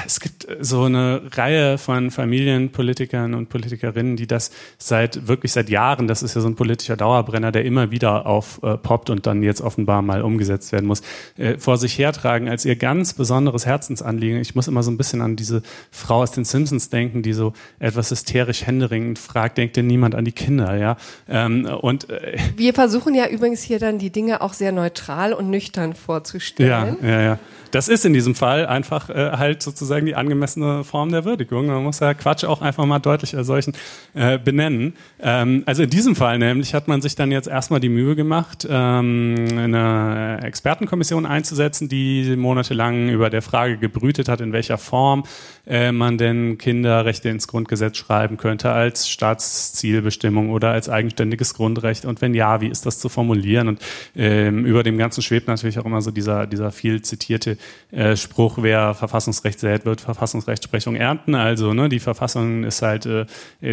es 0.09 0.19
gibt 0.19 0.49
äh, 0.49 0.57
so 0.59 0.83
eine 0.83 1.21
Reihe 1.31 1.77
von 1.77 2.11
Familienpolitikern 2.11 3.33
und 3.33 3.49
Politikerinnen, 3.49 4.15
die 4.15 4.27
das 4.27 4.51
seit 4.77 5.27
wirklich 5.27 5.51
seit 5.53 5.69
Jahren, 5.69 6.07
das 6.07 6.23
ist 6.23 6.35
ja 6.35 6.41
so 6.41 6.47
ein 6.47 6.55
politischer 6.55 6.97
Dauerbrenner, 6.97 7.51
der 7.51 7.63
immer 7.63 7.91
wieder 7.91 8.25
aufpoppt 8.25 9.09
äh, 9.09 9.11
und 9.11 9.27
dann 9.27 9.43
jetzt 9.43 9.61
offenbar 9.61 10.01
mal 10.01 10.21
umgesetzt 10.21 10.71
werden 10.71 10.87
muss, 10.87 11.01
äh, 11.37 11.57
vor 11.57 11.77
sich 11.77 11.97
hertragen 11.97 12.49
als 12.49 12.65
ihr 12.65 12.75
ganz 12.75 13.13
besonderes 13.13 13.65
Herzensanliegen. 13.65 14.41
Ich 14.41 14.55
muss 14.55 14.67
immer 14.67 14.83
so 14.83 14.91
ein 14.91 14.97
bisschen 14.97 15.21
an 15.21 15.35
diese 15.35 15.61
Frau 15.91 16.21
aus 16.21 16.31
den 16.31 16.45
Simpsons 16.45 16.89
denken, 16.89 17.21
die 17.21 17.33
so 17.33 17.53
etwas 17.77 18.09
hysterisch 18.09 18.65
händeringend 18.65 19.19
fragt, 19.19 19.57
denkt 19.57 19.77
denn 19.77 19.87
niemand 19.87 20.15
an 20.15 20.25
die 20.25 20.31
Kinder, 20.31 20.75
ja? 20.75 20.97
Ähm, 21.27 21.65
und 21.65 22.09
äh, 22.09 22.37
wir 22.57 22.73
versuchen 22.73 23.13
ja 23.13 23.27
übrigens 23.27 23.61
hier 23.61 23.79
dann 23.79 23.99
die 23.99 24.09
Dinge 24.09 24.41
auch 24.41 24.53
sehr 24.53 24.71
neutral 24.71 25.33
und 25.33 25.49
nüchtern 25.49 25.93
vorzustellen. 25.93 26.97
Ja, 27.01 27.07
ja, 27.07 27.21
ja. 27.21 27.39
Das 27.71 27.87
ist 27.87 28.03
in 28.03 28.13
diesem 28.13 28.33
Fall 28.33 28.65
einfach 28.65 29.09
äh, 29.09 29.31
halt 29.37 29.61
sozusagen 29.61 30.05
die 30.05 30.15
angemessene 30.15 30.83
Form 30.83 31.11
der 31.11 31.23
Würdigung. 31.23 31.67
Man 31.67 31.83
muss 31.83 31.99
ja 31.99 32.13
Quatsch 32.15 32.43
auch 32.43 32.61
einfach 32.61 32.85
mal 32.85 32.99
deutlich 32.99 33.37
als 33.37 33.45
solchen 33.47 33.73
äh, 34.15 34.39
benennen. 34.39 34.93
Ähm, 35.21 35.63
also 35.67 35.83
in 35.83 35.89
diesem 35.89 36.15
Fall 36.15 36.39
nämlich 36.39 36.73
hat 36.73 36.87
man 36.87 37.01
sich 37.01 37.15
dann 37.15 37.31
jetzt 37.31 37.47
erstmal 37.47 37.79
die 37.79 37.89
Mühe 37.89 38.15
gemacht, 38.15 38.67
ähm, 38.69 39.35
eine 39.55 40.39
Expertenkommission 40.41 41.27
einzusetzen, 41.27 41.89
die 41.89 42.35
monatelang 42.35 43.09
über 43.09 43.29
der 43.29 43.43
Frage 43.43 43.77
gebrütet 43.77 44.29
hat, 44.29 44.41
in 44.41 44.51
welcher 44.51 44.79
Form 44.79 45.23
äh, 45.67 45.91
man 45.91 46.17
denn 46.17 46.57
Kinderrechte 46.57 47.29
ins 47.29 47.47
Grundgesetz 47.47 47.97
schreiben 47.97 48.37
könnte 48.37 48.71
als 48.71 49.07
Staatszielbestimmung 49.07 50.49
oder 50.49 50.71
als 50.71 50.89
eigenständiges 50.89 51.53
Grundrecht 51.53 52.05
und 52.05 52.21
wenn 52.21 52.33
ja, 52.33 52.61
wie 52.61 52.67
ist 52.67 52.87
das 52.87 52.97
zu 52.99 53.09
formulieren 53.09 53.67
und 53.67 53.81
ähm, 54.15 54.65
über 54.65 54.81
dem 54.81 54.97
Ganzen 54.97 55.21
schwebt 55.21 55.47
natürlich 55.47 55.77
auch 55.77 55.85
immer 55.85 56.01
so 56.01 56.09
dieser, 56.09 56.47
dieser 56.47 56.71
viel 56.71 57.03
zitierte 57.03 57.58
äh, 57.91 58.15
Spruch, 58.15 58.59
wer 58.61 58.93
Verfassungsrecht 58.93 59.59
sät, 59.59 59.85
wird 59.85 60.01
Verfassungsrechtsprechung 60.01 60.95
ernten, 60.95 61.35
also 61.35 61.73
ne, 61.73 61.89
die 61.89 61.99
Verfassung 61.99 62.63
ist 62.63 62.81
halt, 62.81 63.05
äh, 63.05 63.25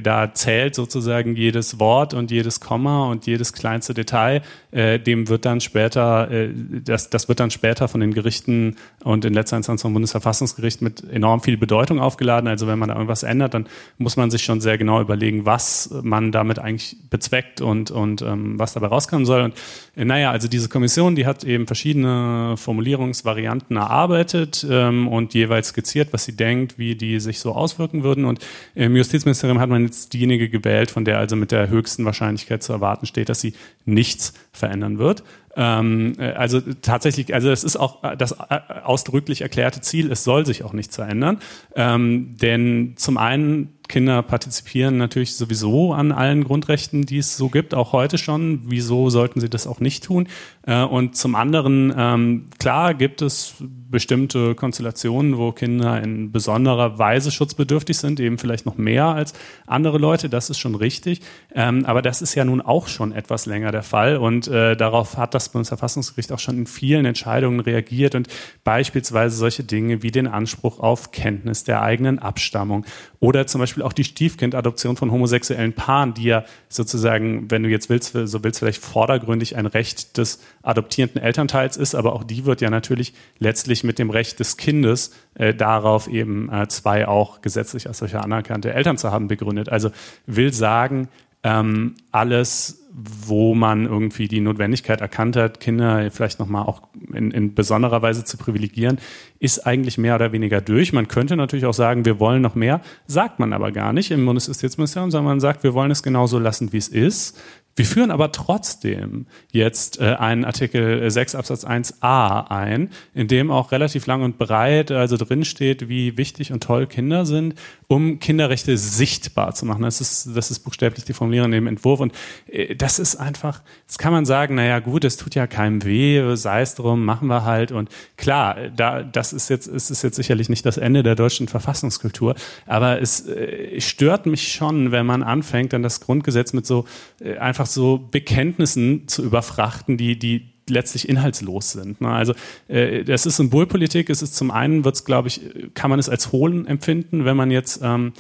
da 0.03 0.33
zählt 0.35 0.75
sozusagen 0.75 1.37
jedes 1.37 1.79
Wort 1.79 2.15
und 2.15 2.31
jedes 2.31 2.61
Komma 2.61 3.11
und 3.11 3.27
jedes 3.27 3.53
kleinste 3.53 3.95
Detail, 3.95 4.43
äh, 4.73 4.99
dem 4.99 5.29
wird 5.29 5.45
dann 5.45 5.61
später, 5.61 6.31
äh, 6.31 6.51
das, 6.85 7.11
das 7.11 7.29
wird 7.29 7.41
dann 7.41 7.51
später 7.51 7.89
von 7.89 8.01
den 8.01 8.13
Gerichten 8.13 8.77
und 9.05 9.25
in 9.25 9.35
letzter 9.35 9.57
Instanz 9.57 9.83
vom 9.83 9.93
Bundesverfassungsgericht 9.93 10.83
mit 10.83 11.09
enorm 11.11 11.41
viel 11.41 11.57
Bedeutung 11.57 12.01
aufgeladen. 12.01 12.49
Also 12.49 12.67
wenn 12.67 12.79
man 12.79 12.89
da 12.89 12.95
irgendwas 12.95 13.23
ändert, 13.23 13.55
dann 13.55 13.67
muss 13.99 14.17
man 14.17 14.31
sich 14.31 14.43
schon 14.43 14.61
sehr 14.61 14.79
genau 14.79 15.01
überlegen, 15.01 15.47
was 15.47 15.91
man 16.03 16.33
damit 16.33 16.59
eigentlich 16.59 16.97
bezweckt 17.11 17.61
und, 17.61 17.91
und 17.91 18.23
ähm, 18.23 18.59
was 18.59 18.75
dabei 18.75 18.89
rauskommen 18.89 19.27
soll. 19.27 19.43
Und 19.43 19.55
äh, 19.97 20.05
naja, 20.05 20.31
also 20.31 20.49
diese 20.49 20.69
Kommission, 20.69 21.17
die 21.17 21.27
hat 21.27 21.45
eben 21.45 21.67
verschiedene 21.67 22.57
Formulierungsvarianten 22.57 23.76
erarbeitet 23.77 24.67
ähm, 24.69 25.09
und 25.09 25.35
jeweils 25.35 25.69
skizziert, 25.69 26.13
was 26.13 26.25
sie 26.25 26.37
denkt, 26.37 26.79
wie 26.79 26.95
die 26.95 27.21
sich 27.21 27.41
so 27.41 27.53
auswirken 27.53 28.03
würden. 28.03 28.25
Und 28.25 28.41
im 28.75 28.97
Justizministerium 28.97 29.61
hat 29.61 29.69
man 29.69 29.85
jetzt 29.85 30.13
diejenige 30.13 30.49
gewählt, 30.49 30.91
von 30.91 31.05
der 31.05 31.19
also 31.19 31.37
mit 31.37 31.53
der 31.53 31.69
höchsten 31.69 32.05
Wahrscheinlichkeit 32.05 32.63
zu 32.63 32.73
erwarten 32.73 33.07
steht, 33.07 33.29
dass 33.29 33.41
sie 33.41 33.55
nichts 33.85 34.35
verändern 34.53 34.99
wird. 34.99 35.23
Ähm, 35.57 36.13
äh, 36.19 36.33
also 36.33 36.61
tatsächlich, 36.61 37.33
also 37.33 37.51
es 37.51 37.65
ist 37.65 37.77
auch 37.77 38.03
das 38.17 38.33
äh, 38.33 38.61
ausdrücklich 38.85 39.41
erklärte 39.41 39.81
Ziel, 39.81 40.13
es 40.13 40.23
soll 40.23 40.45
sich 40.45 40.63
auch 40.65 40.75
nichts 40.75 40.97
verändern. 40.97 41.39
Ähm, 41.75 42.37
denn 42.37 42.95
zum 42.97 43.17
einen 43.17 43.76
Kinder 43.89 44.23
partizipieren 44.23 44.97
natürlich 44.97 45.37
sowieso 45.37 45.93
an 45.93 46.13
allen 46.13 46.45
Grundrechten, 46.45 47.07
die 47.07 47.19
es 47.19 47.37
so 47.37 47.49
gibt, 47.49 47.75
auch 47.75 47.93
heute 47.93 48.19
schon. 48.19 48.63
Wieso 48.67 49.11
sollten 49.11 49.41
sie 49.41 49.49
das 49.49 49.67
auch 49.67 49.81
nicht 49.81 50.05
tun? 50.05 50.29
Äh, 50.67 50.83
und 50.83 51.17
zum 51.17 51.35
anderen, 51.35 51.95
ähm, 51.97 52.47
klar 52.59 52.95
gibt 52.95 53.23
es 53.23 53.55
bestimmte 53.61 54.55
Konstellationen, 54.55 55.39
wo 55.39 55.53
Kinder 55.53 56.03
in 56.03 56.33
besonderer 56.33 56.99
Weise 56.99 57.31
schutzbedürftig 57.31 57.97
sind, 57.97 58.21
eben 58.21 58.39
vielleicht 58.39 58.67
noch 58.67 58.77
mehr 58.77 59.07
als 59.07 59.33
andere 59.67 59.99
Leute, 59.99 60.29
das 60.29 60.51
ist 60.51 60.59
schon 60.59 60.75
richtig. 60.75 61.21
Ähm, 61.55 61.87
aber 61.87 62.03
das 62.03 62.21
ist 62.21 62.35
ja 62.35 62.45
nun 62.45 62.61
auch 62.61 62.89
schon 62.89 63.13
etwas 63.13 63.47
länger 63.47 63.73
der 63.73 63.85
Fall 63.85 64.17
und 64.17 64.49
äh, 64.49 64.77
darauf 64.77 65.17
hat 65.17 65.35
das 65.35 65.51
Bundesverfassungsgericht 65.51 66.33
auch 66.33 66.39
schon 66.39 66.59
in 66.59 66.67
vielen 66.67 67.07
Entscheidungen 67.07 67.61
reagiert 67.61 68.15
und 68.15 68.29
beispielsweise 68.65 69.37
solche 69.37 69.65
Dinge 69.65 70.03
wie 70.03 70.11
den 70.11 70.27
Anspruch 70.27 70.81
auf 70.81 71.13
Kenntnis 71.13 71.65
der 71.65 71.83
eigenen 71.83 72.19
Abstammung 72.19 72.85
oder 73.27 73.49
zum 73.49 73.61
Beispiel 73.61 73.83
auch 73.83 73.93
die 73.93 74.05
Stiefkindadoption 74.05 74.97
von 74.97 75.11
homosexuellen 75.11 75.73
Paaren, 75.73 76.15
die 76.15 76.23
ja 76.23 76.45
sozusagen, 76.69 77.51
wenn 77.51 77.65
du 77.65 77.69
jetzt 77.69 77.91
willst, 77.91 78.13
so 78.13 78.45
willst 78.45 78.61
vielleicht 78.61 78.81
vordergründig 78.81 79.57
ein 79.57 79.67
Recht 79.67 80.17
des 80.17 80.41
adoptierenden 80.63 81.21
Elternteils 81.21 81.77
ist, 81.77 81.97
aber 81.97 82.13
auch 82.13 82.23
die 82.23 82.45
wird 82.45 82.61
ja 82.61 82.71
natürlich 82.71 83.15
letztlich 83.41 83.83
mit 83.83 83.99
dem 83.99 84.11
Recht 84.11 84.39
des 84.39 84.57
Kindes 84.57 85.11
äh, 85.35 85.53
darauf 85.53 86.07
eben 86.07 86.53
äh, 86.53 86.69
zwei 86.69 87.09
auch 87.09 87.41
gesetzlich 87.41 87.89
als 87.89 87.99
solche 87.99 88.23
anerkannte 88.23 88.73
Eltern 88.73 88.97
zu 88.97 89.11
haben 89.11 89.27
begründet. 89.27 89.71
Also 89.71 89.91
will 90.27 90.53
sagen, 90.53 91.09
ähm, 91.47 91.95
alles 92.11 92.83
wo 92.99 93.55
man 93.55 93.85
irgendwie 93.85 94.27
die 94.27 94.41
Notwendigkeit 94.41 95.03
erkannt 95.03 95.37
hat, 95.37 95.61
Kinder 95.61 96.11
vielleicht 96.11 96.39
nochmal 96.39 96.65
auch 96.65 96.81
in, 97.13 97.31
in 97.31 97.55
besonderer 97.55 98.01
Weise 98.01 98.25
zu 98.25 98.39
privilegieren, 98.39 98.97
ist 99.39 99.67
eigentlich 99.67 99.99
mehr 99.99 100.15
oder 100.15 100.33
weniger 100.33 100.63
durch. 100.63 100.95
Man 100.95 101.07
könnte 101.07 101.37
natürlich 101.37 101.67
auch 101.67 101.75
sagen, 101.75 102.07
wir 102.07 102.19
wollen 102.21 102.41
noch 102.41 102.55
mehr, 102.55 102.81
sagt 103.07 103.39
man 103.39 103.53
aber 103.53 103.71
gar 103.71 103.93
nicht 103.93 104.11
im 104.13 104.25
Bundesjustizministerium, 104.25 105.11
sondern 105.11 105.33
man 105.33 105.41
sagt, 105.41 105.63
wir 105.63 105.75
wollen 105.75 105.91
es 105.91 106.03
genauso 106.03 106.39
lassen, 106.39 106.73
wie 106.73 106.79
es 106.79 106.89
ist. 106.89 107.39
Wir 107.79 107.85
führen 107.85 108.11
aber 108.11 108.33
trotzdem 108.33 109.27
jetzt 109.53 110.01
äh, 110.01 110.15
einen 110.15 110.47
Artikel 110.47 111.11
6 111.11 111.35
Absatz 111.35 111.67
1a 111.67 112.51
ein, 112.51 112.89
in 113.13 113.29
dem 113.29 113.51
auch 113.51 113.71
relativ 113.71 114.07
lang 114.07 114.23
und 114.23 114.39
breit 114.39 114.91
also 114.91 115.19
drin 115.19 115.43
wie 115.43 116.17
wichtig 116.17 116.53
und 116.53 116.63
toll 116.63 116.87
Kinder 116.87 117.27
sind, 117.27 117.55
um 117.89 118.19
Kinderrechte 118.19 118.77
sichtbar 118.77 119.55
zu 119.55 119.65
machen. 119.65 119.83
Das 119.83 120.01
ist, 120.01 120.31
das 120.35 120.51
ist 120.51 120.61
buchstäblich 120.61 121.05
die 121.05 121.13
Formulierung 121.13 121.47
in 121.47 121.53
dem 121.53 121.67
Entwurf. 121.67 122.01
Und 122.01 122.13
äh, 122.49 122.75
das 122.75 122.99
ist 122.99 123.17
einfach, 123.17 123.63
das 123.87 123.99
kann 123.99 124.13
man 124.13 124.27
sagen, 124.27 124.57
naja 124.57 124.81
gut, 124.81 125.05
es 125.05 125.17
tut 125.17 125.35
ja 125.35 125.47
keinem 125.47 125.85
weh, 125.85 126.35
sei 126.37 126.63
es 126.63 126.75
drum, 126.75 127.05
machen 127.05 127.29
wir 127.29 127.45
halt. 127.45 127.73
Und 127.73 127.89
klar, 128.17 128.57
da, 128.75 129.03
das 129.03 129.33
ist 129.33 129.49
jetzt, 129.49 129.69
ist 129.69 129.91
es 129.91 130.03
jetzt 130.03 130.17
sicherlich 130.17 130.49
nicht 130.49 130.67
das 130.67 130.79
Ende 130.79 131.03
der 131.03 131.15
deutschen 131.15 131.49
Verfassungskultur, 131.49 132.35
aber 132.67 133.01
es 133.01 133.27
äh, 133.29 133.81
stört 133.81 134.27
mich 134.27 134.53
schon, 134.53 134.91
wenn 134.91 135.07
man 135.07 135.23
anfängt, 135.23 135.73
dann 135.73 135.83
das 135.83 136.01
Grundgesetz 136.01 136.53
mit 136.53 136.67
so 136.67 136.87
äh, 137.21 137.37
einfach 137.39 137.67
so 137.67 137.99
Bekenntnissen 138.11 139.07
zu 139.07 139.23
überfrachten, 139.23 139.97
die, 139.97 140.19
die 140.19 140.56
letztlich 140.69 141.09
inhaltslos 141.09 141.73
sind. 141.73 142.01
Ne? 142.01 142.09
Also 142.09 142.35
äh, 142.69 143.05
das 143.05 143.27
ist 143.27 143.37
Symbolpolitik. 143.37 144.11
Es 144.11 144.23
ist 144.23 144.35
zum 144.35 144.51
einen, 144.51 144.85
wird's, 144.85 145.05
glaube 145.05 145.29
ich, 145.29 145.41
kann 145.75 145.91
man 145.91 145.99
es 145.99 146.09
als 146.09 146.33
hohlen 146.33 146.67
empfinden, 146.67 147.25
wenn 147.25 147.37
man 147.37 147.51
jetzt 147.51 147.81
ähm, 147.83 148.13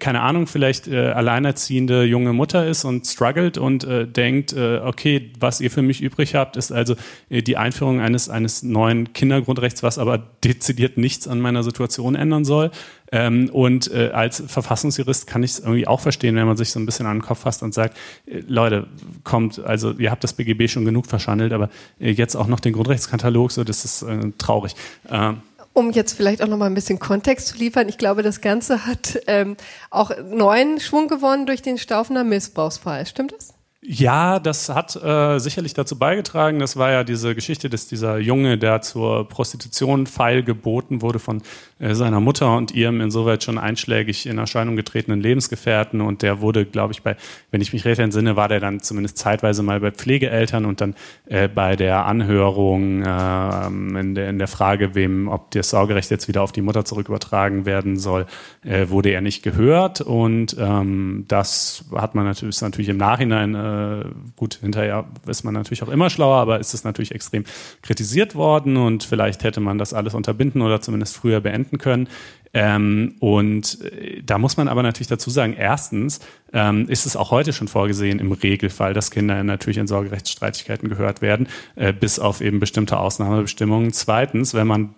keine 0.00 0.22
Ahnung, 0.22 0.48
vielleicht 0.48 0.88
äh, 0.88 1.10
alleinerziehende 1.10 2.02
junge 2.02 2.32
Mutter 2.32 2.66
ist 2.66 2.84
und 2.84 3.06
struggelt 3.06 3.58
und 3.58 3.84
äh, 3.84 4.08
denkt, 4.08 4.52
äh, 4.52 4.78
okay, 4.78 5.30
was 5.38 5.60
ihr 5.60 5.70
für 5.70 5.82
mich 5.82 6.00
übrig 6.00 6.34
habt, 6.34 6.56
ist 6.56 6.72
also 6.72 6.96
äh, 7.30 7.42
die 7.42 7.56
Einführung 7.56 8.00
eines, 8.00 8.28
eines 8.28 8.64
neuen 8.64 9.12
Kindergrundrechts, 9.12 9.84
was 9.84 9.98
aber 9.98 10.18
dezidiert 10.44 10.98
nichts 10.98 11.28
an 11.28 11.40
meiner 11.40 11.62
Situation 11.62 12.16
ändern 12.16 12.44
soll. 12.44 12.72
Ähm, 13.12 13.50
und 13.50 13.90
äh, 13.92 14.10
als 14.12 14.42
Verfassungsjurist 14.46 15.28
kann 15.28 15.44
ich 15.44 15.52
es 15.52 15.60
irgendwie 15.60 15.86
auch 15.86 16.00
verstehen, 16.00 16.34
wenn 16.34 16.46
man 16.46 16.56
sich 16.56 16.70
so 16.70 16.80
ein 16.80 16.84
bisschen 16.84 17.06
an 17.06 17.18
den 17.18 17.22
Kopf 17.22 17.40
fasst 17.40 17.62
und 17.62 17.72
sagt, 17.72 17.96
äh, 18.26 18.42
Leute, 18.48 18.88
kommt, 19.22 19.60
also 19.60 19.92
ihr 19.92 20.10
habt 20.10 20.24
das 20.24 20.32
BGB 20.32 20.68
schon 20.68 20.84
genug 20.84 21.06
verschandelt, 21.06 21.52
aber 21.52 21.70
äh, 22.00 22.10
jetzt 22.10 22.34
auch 22.34 22.48
noch 22.48 22.58
den 22.58 22.72
Grundrechtskatalog, 22.72 23.52
so 23.52 23.62
das 23.62 23.84
ist 23.84 24.02
äh, 24.02 24.32
traurig. 24.38 24.74
Ähm, 25.08 25.42
um 25.78 25.92
jetzt 25.92 26.12
vielleicht 26.12 26.42
auch 26.42 26.48
noch 26.48 26.56
mal 26.56 26.66
ein 26.66 26.74
bisschen 26.74 26.98
Kontext 26.98 27.46
zu 27.46 27.56
liefern, 27.56 27.88
ich 27.88 27.98
glaube, 27.98 28.22
das 28.22 28.40
Ganze 28.40 28.84
hat 28.86 29.20
ähm, 29.26 29.56
auch 29.90 30.10
neuen 30.30 30.80
Schwung 30.80 31.08
gewonnen 31.08 31.46
durch 31.46 31.62
den 31.62 31.78
Staufener 31.78 32.24
Missbrauchsfall. 32.24 33.06
Stimmt 33.06 33.32
das? 33.32 33.54
Ja, 33.80 34.40
das 34.40 34.68
hat 34.68 34.96
äh, 34.96 35.38
sicherlich 35.38 35.72
dazu 35.72 35.96
beigetragen. 35.96 36.58
Das 36.58 36.76
war 36.76 36.90
ja 36.90 37.04
diese 37.04 37.36
Geschichte, 37.36 37.70
dass 37.70 37.86
dieser 37.86 38.18
Junge, 38.18 38.58
der 38.58 38.80
zur 38.80 39.28
Prostitution 39.28 40.06
feilgeboten 40.08 41.00
wurde 41.00 41.20
von 41.20 41.42
seiner 41.80 42.20
Mutter 42.20 42.56
und 42.56 42.72
ihrem 42.72 43.00
insoweit 43.00 43.42
schon 43.44 43.58
einschlägig 43.58 44.26
in 44.26 44.38
Erscheinung 44.38 44.76
getretenen 44.76 45.20
Lebensgefährten. 45.20 46.00
Und 46.00 46.22
der 46.22 46.40
wurde, 46.40 46.66
glaube 46.66 46.92
ich, 46.92 47.02
bei, 47.02 47.16
wenn 47.50 47.60
ich 47.60 47.72
mich 47.72 47.84
recht 47.84 48.00
entsinne, 48.00 48.36
war 48.36 48.48
der 48.48 48.60
dann 48.60 48.80
zumindest 48.80 49.18
zeitweise 49.18 49.62
mal 49.62 49.80
bei 49.80 49.90
Pflegeeltern 49.90 50.64
und 50.64 50.80
dann 50.80 50.94
äh, 51.26 51.48
bei 51.48 51.76
der 51.76 52.06
Anhörung 52.06 53.02
äh, 53.02 53.66
in, 53.66 54.14
der, 54.14 54.30
in 54.30 54.38
der 54.38 54.48
Frage, 54.48 54.94
wem, 54.94 55.28
ob 55.28 55.50
das 55.52 55.70
Sorgerecht 55.70 56.10
jetzt 56.10 56.28
wieder 56.28 56.42
auf 56.42 56.52
die 56.52 56.62
Mutter 56.62 56.84
zurück 56.84 57.08
übertragen 57.08 57.64
werden 57.64 57.96
soll, 57.96 58.26
äh, 58.64 58.88
wurde 58.88 59.10
er 59.10 59.20
nicht 59.20 59.42
gehört. 59.42 60.00
Und 60.00 60.56
ähm, 60.58 61.24
das 61.28 61.84
hat 61.94 62.14
man 62.14 62.24
natürlich, 62.24 62.56
ist 62.56 62.62
natürlich 62.62 62.88
im 62.88 62.96
Nachhinein 62.96 63.54
äh, 63.54 63.88
äh, 63.88 64.04
gut, 64.36 64.58
hinterher 64.60 65.06
ist 65.26 65.44
man 65.44 65.54
natürlich 65.54 65.82
auch 65.82 65.88
immer 65.88 66.10
schlauer, 66.10 66.36
aber 66.36 66.58
ist 66.58 66.74
es 66.74 66.84
natürlich 66.84 67.12
extrem 67.12 67.44
kritisiert 67.82 68.34
worden 68.34 68.76
und 68.76 69.04
vielleicht 69.04 69.44
hätte 69.44 69.60
man 69.60 69.78
das 69.78 69.94
alles 69.94 70.14
unterbinden 70.14 70.62
oder 70.62 70.80
zumindest 70.80 71.16
früher 71.16 71.40
beenden 71.40 71.67
können. 71.76 72.08
Ähm, 72.54 73.16
und 73.20 73.82
äh, 73.82 74.22
da 74.24 74.38
muss 74.38 74.56
man 74.56 74.68
aber 74.68 74.82
natürlich 74.82 75.08
dazu 75.08 75.28
sagen, 75.28 75.54
erstens 75.58 76.20
ähm, 76.52 76.88
ist 76.88 77.04
es 77.04 77.14
auch 77.14 77.30
heute 77.30 77.52
schon 77.52 77.68
vorgesehen 77.68 78.20
im 78.20 78.32
Regelfall, 78.32 78.94
dass 78.94 79.10
Kinder 79.10 79.44
natürlich 79.44 79.76
in 79.76 79.86
Sorgerechtsstreitigkeiten 79.86 80.88
gehört 80.88 81.20
werden, 81.20 81.46
äh, 81.76 81.92
bis 81.92 82.18
auf 82.18 82.40
eben 82.40 82.58
bestimmte 82.58 82.98
Ausnahmebestimmungen. 82.98 83.92
Zweitens, 83.92 84.54
wenn 84.54 84.66
man 84.66 84.94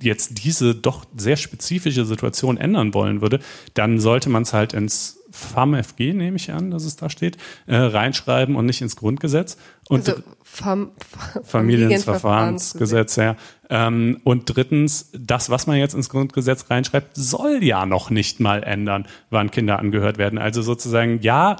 jetzt 0.00 0.44
diese 0.44 0.74
doch 0.74 1.04
sehr 1.16 1.36
spezifische 1.36 2.04
Situation 2.04 2.56
ändern 2.56 2.94
wollen 2.94 3.20
würde, 3.20 3.40
dann 3.74 4.00
sollte 4.00 4.28
man 4.28 4.42
es 4.42 4.52
halt 4.52 4.72
ins 4.72 5.20
FAMFG, 5.30 6.12
nehme 6.14 6.36
ich 6.36 6.52
an, 6.52 6.70
dass 6.70 6.84
es 6.84 6.96
da 6.96 7.10
steht, 7.10 7.36
äh, 7.66 7.76
reinschreiben 7.76 8.56
und 8.56 8.66
nicht 8.66 8.82
ins 8.82 8.96
Grundgesetz. 8.96 9.56
Und 9.88 10.08
also 10.08 10.22
Fam 10.42 10.92
Familienverfahrensgesetz, 11.42 13.16
ja. 13.16 13.36
Ähm, 13.70 14.20
und 14.24 14.44
drittens, 14.54 15.10
das, 15.12 15.50
was 15.50 15.66
man 15.66 15.78
jetzt 15.78 15.94
ins 15.94 16.08
Grundgesetz 16.08 16.70
reinschreibt, 16.70 17.10
soll 17.14 17.58
ja 17.62 17.86
noch 17.86 18.10
nicht 18.10 18.38
mal 18.38 18.62
ändern, 18.62 19.06
wann 19.30 19.50
Kinder 19.50 19.78
angehört 19.78 20.16
werden. 20.16 20.38
Also 20.38 20.62
sozusagen, 20.62 21.20
ja, 21.22 21.56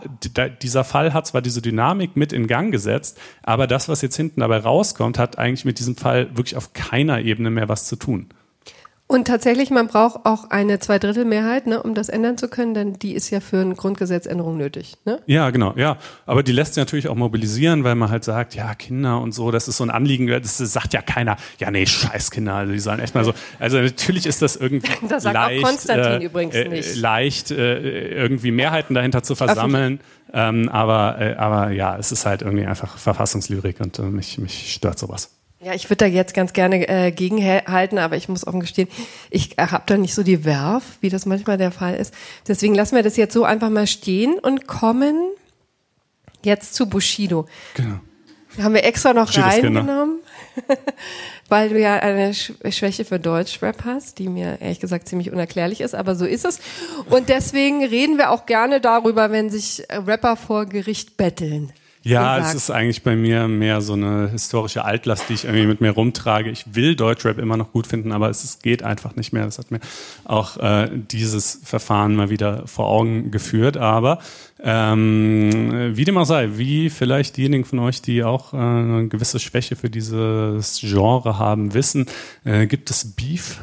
dieser 0.62 0.84
Fall 0.84 1.12
hat 1.12 1.26
zwar 1.26 1.42
diese 1.42 1.60
Dynamik 1.60 2.14
mit 2.14 2.32
in 2.32 2.46
Gang 2.46 2.70
gesetzt, 2.70 3.18
aber 3.42 3.66
das, 3.66 3.88
was 3.88 4.00
jetzt 4.00 4.16
hinten 4.16 4.40
dabei 4.40 4.58
rauskommt, 4.58 5.18
hat 5.18 5.38
eigentlich 5.38 5.64
mit 5.64 5.78
diesem 5.80 5.96
Fall 5.96 6.36
wirklich 6.36 6.56
auf 6.56 6.72
keiner 6.72 7.20
Ebene 7.20 7.50
mehr 7.50 7.68
was 7.68 7.86
zu 7.86 7.96
tun. 7.96 8.28
Und 9.06 9.26
tatsächlich, 9.26 9.70
man 9.70 9.86
braucht 9.86 10.24
auch 10.24 10.48
eine 10.50 10.78
Zweidrittelmehrheit, 10.78 11.66
ne, 11.66 11.82
um 11.82 11.94
das 11.94 12.08
ändern 12.08 12.38
zu 12.38 12.48
können, 12.48 12.72
denn 12.72 12.94
die 12.94 13.12
ist 13.12 13.28
ja 13.28 13.40
für 13.40 13.60
eine 13.60 13.74
Grundgesetzänderung 13.74 14.56
nötig. 14.56 14.94
Ne? 15.04 15.20
Ja, 15.26 15.50
genau, 15.50 15.74
ja. 15.76 15.98
Aber 16.24 16.42
die 16.42 16.52
lässt 16.52 16.74
sich 16.74 16.80
natürlich 16.80 17.08
auch 17.08 17.14
mobilisieren, 17.14 17.84
weil 17.84 17.96
man 17.96 18.08
halt 18.08 18.24
sagt, 18.24 18.54
ja, 18.54 18.74
Kinder 18.74 19.20
und 19.20 19.32
so, 19.32 19.50
das 19.50 19.68
ist 19.68 19.76
so 19.76 19.84
ein 19.84 19.90
Anliegen, 19.90 20.26
das 20.28 20.56
sagt 20.56 20.94
ja 20.94 21.02
keiner, 21.02 21.36
ja, 21.58 21.70
nee, 21.70 21.84
scheiß 21.84 22.30
Kinder, 22.30 22.54
also 22.54 22.72
die 22.72 22.78
sollen 22.78 22.98
echt 22.98 23.14
mal 23.14 23.24
so. 23.24 23.34
Also 23.58 23.78
natürlich 23.78 24.24
ist 24.24 24.40
das 24.40 24.56
irgendwie 24.56 24.90
das 25.08 25.24
sagt 25.24 25.34
leicht, 25.34 25.62
auch 25.62 25.68
Konstantin 25.68 26.22
äh, 26.22 26.24
übrigens 26.24 26.54
äh, 26.54 26.68
nicht. 26.68 26.96
leicht, 26.96 27.50
äh, 27.50 28.08
irgendwie 28.08 28.52
Mehrheiten 28.52 28.94
dahinter 28.94 29.22
zu 29.22 29.34
versammeln. 29.34 30.00
Ähm, 30.32 30.70
aber, 30.70 31.20
äh, 31.20 31.34
aber 31.34 31.70
ja, 31.70 31.96
es 31.98 32.10
ist 32.10 32.24
halt 32.24 32.40
irgendwie 32.40 32.66
einfach 32.66 32.96
Verfassungslyrik 32.96 33.80
und 33.80 33.98
äh, 33.98 34.02
mich, 34.02 34.38
mich 34.38 34.72
stört 34.72 34.98
sowas. 34.98 35.30
Ja, 35.64 35.72
ich 35.72 35.88
würde 35.88 36.04
da 36.04 36.06
jetzt 36.06 36.34
ganz 36.34 36.52
gerne 36.52 36.86
äh, 36.88 37.10
gegenhalten, 37.10 37.98
aber 37.98 38.16
ich 38.16 38.28
muss 38.28 38.46
offen 38.46 38.60
gestehen, 38.60 38.86
ich 39.30 39.58
äh, 39.58 39.68
habe 39.68 39.84
da 39.86 39.96
nicht 39.96 40.14
so 40.14 40.22
die 40.22 40.44
Werf, 40.44 40.98
wie 41.00 41.08
das 41.08 41.24
manchmal 41.24 41.56
der 41.56 41.70
Fall 41.70 41.94
ist. 41.94 42.12
Deswegen 42.46 42.74
lassen 42.74 42.96
wir 42.96 43.02
das 43.02 43.16
jetzt 43.16 43.32
so 43.32 43.44
einfach 43.44 43.70
mal 43.70 43.86
stehen 43.86 44.38
und 44.38 44.66
kommen 44.66 45.16
jetzt 46.44 46.74
zu 46.74 46.86
Bushido. 46.86 47.46
Genau. 47.76 47.98
Haben 48.62 48.74
wir 48.74 48.84
extra 48.84 49.14
noch 49.14 49.28
Bushidos 49.28 49.52
reingenommen, 49.52 50.20
weil 51.48 51.70
du 51.70 51.80
ja 51.80 51.94
eine 51.94 52.34
Schwäche 52.34 53.06
für 53.06 53.18
Deutschrap 53.18 53.86
hast, 53.86 54.18
die 54.18 54.28
mir 54.28 54.58
ehrlich 54.60 54.80
gesagt 54.80 55.08
ziemlich 55.08 55.32
unerklärlich 55.32 55.80
ist, 55.80 55.94
aber 55.94 56.14
so 56.14 56.26
ist 56.26 56.44
es. 56.44 56.60
Und 57.08 57.30
deswegen 57.30 57.82
reden 57.82 58.18
wir 58.18 58.32
auch 58.32 58.44
gerne 58.44 58.82
darüber, 58.82 59.30
wenn 59.30 59.48
sich 59.48 59.82
Rapper 59.90 60.36
vor 60.36 60.66
Gericht 60.66 61.16
betteln. 61.16 61.72
Ja, 62.04 62.38
es 62.38 62.54
ist 62.54 62.70
eigentlich 62.70 63.02
bei 63.02 63.16
mir 63.16 63.48
mehr 63.48 63.80
so 63.80 63.94
eine 63.94 64.28
historische 64.28 64.84
Altlast, 64.84 65.28
die 65.28 65.34
ich 65.34 65.44
irgendwie 65.44 65.66
mit 65.66 65.80
mir 65.80 65.90
rumtrage. 65.90 66.50
Ich 66.50 66.74
will 66.74 66.96
Deutschrap 66.96 67.38
immer 67.38 67.56
noch 67.56 67.72
gut 67.72 67.86
finden, 67.86 68.12
aber 68.12 68.28
es, 68.28 68.44
es 68.44 68.58
geht 68.58 68.82
einfach 68.82 69.16
nicht 69.16 69.32
mehr. 69.32 69.46
Das 69.46 69.58
hat 69.58 69.70
mir 69.70 69.80
auch 70.24 70.58
äh, 70.58 70.90
dieses 70.92 71.60
Verfahren 71.64 72.14
mal 72.14 72.28
wieder 72.28 72.66
vor 72.66 72.88
Augen 72.88 73.30
geführt. 73.30 73.78
Aber 73.78 74.18
ähm, 74.62 75.96
wie 75.96 76.04
dem 76.04 76.18
auch 76.18 76.26
sei, 76.26 76.50
wie 76.56 76.90
vielleicht 76.90 77.38
diejenigen 77.38 77.64
von 77.64 77.78
euch, 77.78 78.02
die 78.02 78.22
auch 78.22 78.52
äh, 78.52 78.58
eine 78.58 79.08
gewisse 79.08 79.40
Schwäche 79.40 79.74
für 79.74 79.88
dieses 79.88 80.80
Genre 80.80 81.38
haben, 81.38 81.72
wissen, 81.72 82.06
äh, 82.44 82.66
gibt 82.66 82.90
es 82.90 83.12
Beef 83.12 83.60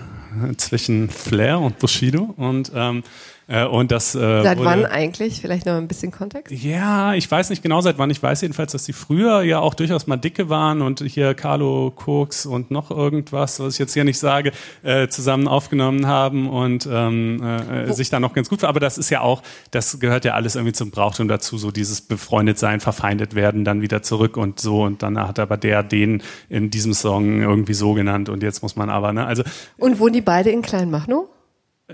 zwischen 0.58 1.10
Flair 1.10 1.60
und 1.60 1.78
Bushido 1.80 2.34
und 2.38 2.72
ähm, 2.74 3.04
äh, 3.52 3.66
und 3.66 3.92
das, 3.92 4.16
äh, 4.16 4.44
seit 4.44 4.64
wann 4.64 4.86
eigentlich? 4.86 5.42
Vielleicht 5.42 5.66
noch 5.66 5.74
ein 5.74 5.90
bisschen 5.90 6.12
Kontext? 6.12 6.54
Ja, 6.54 7.14
ich 7.14 7.30
weiß 7.30 7.50
nicht 7.50 7.62
genau 7.62 7.82
seit 7.82 7.98
wann. 7.98 8.10
Ich 8.10 8.24
weiß 8.24 8.40
jedenfalls, 8.42 8.72
dass 8.72 8.86
die 8.86 8.94
früher 8.94 9.42
ja 9.42 9.60
auch 9.60 9.74
durchaus 9.74 10.08
mal 10.08 10.16
dicke 10.16 10.48
waren 10.48 10.82
und 10.82 11.02
hier 11.02 11.34
Carlo 11.34 11.92
Koks 11.94 12.46
und 12.46 12.72
noch 12.72 12.92
irgendwas, 12.92 13.60
was 13.60 13.74
ich 13.74 13.80
jetzt 13.80 13.94
hier 13.94 14.06
nicht 14.06 14.20
sage, 14.20 14.54
äh, 14.84 15.10
zusammen 15.10 15.50
aufgenommen 15.50 16.08
haben 16.08 16.50
und 16.50 16.88
ähm, 16.90 17.44
äh, 17.44 17.92
sich 17.92 18.10
da 18.10 18.22
noch 18.22 18.34
ganz 18.34 18.48
gut. 18.48 18.64
Aber 18.64 18.80
das 18.80 18.98
ist 18.98 19.10
ja 19.10 19.20
auch, 19.20 19.44
das 19.72 20.00
gehört 20.00 20.24
ja 20.24 20.34
alles 20.34 20.56
irgendwie 20.56 20.74
zum 20.74 20.90
Brauchtum 20.92 21.28
dazu, 21.28 21.58
so 21.58 21.72
dieses 21.72 22.00
befreundet 22.00 22.58
sein, 22.58 22.80
verfeindet 22.80 23.36
werden, 23.36 23.66
dann 23.66 23.82
wieder 23.82 24.02
zurück 24.02 24.38
und 24.38 24.62
so 24.62 24.84
und 24.84 25.04
dann 25.04 25.20
hat 25.20 25.40
aber 25.40 25.58
der 25.58 25.84
den 25.84 26.24
in 26.48 26.70
diesem 26.70 26.94
Song 26.94 27.42
irgendwie 27.42 27.74
so 27.74 27.94
genannt 27.94 28.30
und 28.30 28.44
jetzt 28.44 28.64
muss 28.64 28.78
man 28.78 28.90
aber, 28.90 29.12
ne? 29.12 29.26
Also 29.26 29.44
und 29.78 30.00
wohnen 30.00 30.14
die 30.14 30.22
beide 30.22 30.52
in 30.52 30.62
Kleinmachnow? 30.62 31.28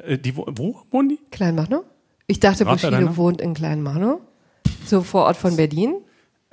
Äh, 0.05 0.17
die, 0.17 0.35
wo 0.35 0.75
wohnen 0.91 1.09
die? 1.09 1.19
Kleinmachnow? 1.31 1.83
Ich 2.27 2.39
dachte, 2.39 2.65
Bushido 2.65 3.15
wohnt 3.17 3.41
in 3.41 3.53
Kleinmachnow. 3.53 4.19
So 4.85 5.01
vor 5.01 5.23
Ort 5.25 5.37
von 5.37 5.55
Berlin. 5.55 5.95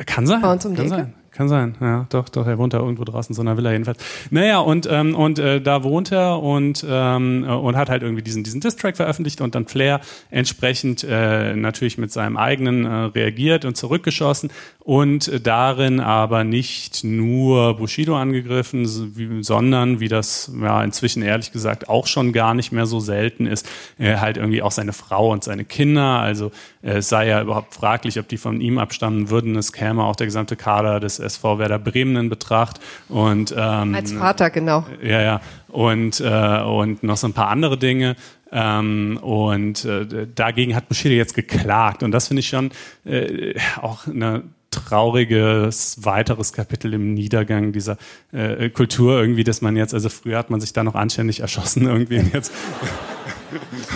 Kann 0.06 0.26
sein. 0.26 0.40
Bei 0.40 0.52
uns 0.52 0.64
um 0.64 0.74
kann 0.74 0.88
sein. 0.88 1.14
Kann 1.34 1.48
sein. 1.48 1.74
Ja, 1.80 2.06
doch, 2.10 2.28
doch, 2.28 2.46
er 2.46 2.58
wohnt 2.58 2.72
da 2.72 2.78
irgendwo 2.78 3.04
draußen 3.04 3.34
so 3.34 3.42
einer 3.42 3.56
Villa 3.56 3.72
jedenfalls. 3.72 3.98
Naja, 4.30 4.60
und, 4.60 4.88
ähm, 4.90 5.14
und 5.14 5.38
äh, 5.38 5.60
da 5.60 5.82
wohnt 5.82 6.12
er 6.12 6.40
und, 6.40 6.86
ähm, 6.88 7.44
und 7.44 7.76
hat 7.76 7.90
halt 7.90 8.02
irgendwie 8.02 8.22
diesen, 8.22 8.44
diesen 8.44 8.60
Distrack 8.60 8.96
veröffentlicht 8.96 9.40
und 9.40 9.54
dann 9.54 9.66
Flair 9.66 10.00
entsprechend 10.30 11.04
äh, 11.04 11.56
natürlich 11.56 11.98
mit 11.98 12.12
seinem 12.12 12.36
eigenen 12.36 12.84
äh, 12.84 12.88
reagiert 12.88 13.64
und 13.64 13.76
zurückgeschossen 13.76 14.50
und 14.78 15.46
darin 15.46 15.98
aber 15.98 16.44
nicht 16.44 17.04
nur 17.04 17.76
Bushido 17.76 18.16
angegriffen, 18.16 19.42
sondern 19.42 19.98
wie 19.98 20.08
das 20.08 20.52
ja 20.60 20.84
inzwischen 20.84 21.22
ehrlich 21.22 21.52
gesagt 21.52 21.88
auch 21.88 22.06
schon 22.06 22.32
gar 22.32 22.54
nicht 22.54 22.70
mehr 22.70 22.86
so 22.86 23.00
selten 23.00 23.46
ist, 23.46 23.68
äh, 23.98 24.16
halt 24.18 24.36
irgendwie 24.36 24.62
auch 24.62 24.70
seine 24.70 24.92
Frau 24.92 25.32
und 25.32 25.42
seine 25.42 25.64
Kinder. 25.64 26.20
Also 26.20 26.52
es 26.84 27.08
sei 27.08 27.28
ja 27.28 27.40
überhaupt 27.40 27.74
fraglich, 27.74 28.18
ob 28.18 28.28
die 28.28 28.36
von 28.36 28.60
ihm 28.60 28.78
abstammen 28.78 29.30
würden. 29.30 29.56
Es 29.56 29.72
käme 29.72 30.04
auch 30.04 30.16
der 30.16 30.26
gesamte 30.26 30.54
Kader 30.54 31.00
des 31.00 31.18
SV 31.18 31.58
Werder 31.58 31.78
Bremen 31.78 32.16
in 32.16 32.28
Betracht. 32.28 32.78
Und, 33.08 33.54
ähm, 33.56 33.94
Als 33.94 34.12
Vater, 34.12 34.50
genau. 34.50 34.84
Ja, 35.02 35.22
ja. 35.22 35.40
Und, 35.68 36.20
äh, 36.20 36.60
und 36.62 37.02
noch 37.02 37.16
so 37.16 37.26
ein 37.26 37.32
paar 37.32 37.48
andere 37.48 37.78
Dinge. 37.78 38.16
Ähm, 38.52 39.18
und 39.22 39.84
äh, 39.86 40.26
dagegen 40.34 40.76
hat 40.76 40.88
Bushido 40.88 41.14
jetzt 41.14 41.34
geklagt. 41.34 42.02
Und 42.02 42.12
das 42.12 42.28
finde 42.28 42.40
ich 42.40 42.48
schon 42.48 42.70
äh, 43.06 43.54
auch 43.80 44.06
eine 44.06 44.42
trauriges 44.70 46.04
weiteres 46.04 46.52
Kapitel 46.52 46.92
im 46.94 47.14
Niedergang 47.14 47.72
dieser 47.72 47.96
äh, 48.32 48.68
Kultur 48.68 49.18
irgendwie, 49.20 49.44
dass 49.44 49.62
man 49.62 49.76
jetzt, 49.76 49.94
also 49.94 50.08
früher 50.08 50.36
hat 50.36 50.50
man 50.50 50.60
sich 50.60 50.72
da 50.72 50.84
noch 50.84 50.94
anständig 50.96 51.40
erschossen 51.40 51.86
irgendwie 51.86 52.18
und 52.18 52.34
jetzt 52.34 52.52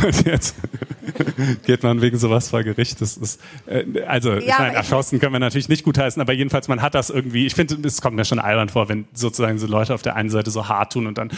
und 0.04 0.26
jetzt 0.26 0.54
geht 1.64 1.82
man 1.82 2.00
wegen 2.00 2.18
sowas 2.18 2.50
vor 2.50 2.62
Gericht. 2.62 3.00
Das 3.00 3.16
ist, 3.16 3.40
äh, 3.66 3.84
also, 4.06 4.32
ja, 4.32 4.38
ich 4.38 4.58
meine, 4.58 4.74
erschossen 4.74 5.20
können 5.20 5.32
wir 5.32 5.38
natürlich 5.38 5.68
nicht 5.68 5.84
gutheißen, 5.84 6.20
aber 6.20 6.32
jedenfalls, 6.32 6.68
man 6.68 6.82
hat 6.82 6.94
das 6.94 7.10
irgendwie, 7.10 7.46
ich 7.46 7.54
finde, 7.54 7.76
es 7.86 8.00
kommt 8.00 8.16
mir 8.16 8.24
schon 8.24 8.38
albern 8.38 8.68
vor, 8.68 8.88
wenn 8.88 9.06
sozusagen 9.14 9.58
so 9.58 9.66
Leute 9.66 9.94
auf 9.94 10.02
der 10.02 10.16
einen 10.16 10.30
Seite 10.30 10.50
so 10.50 10.68
hart 10.68 10.92
tun 10.92 11.06
und 11.06 11.18
dann, 11.18 11.30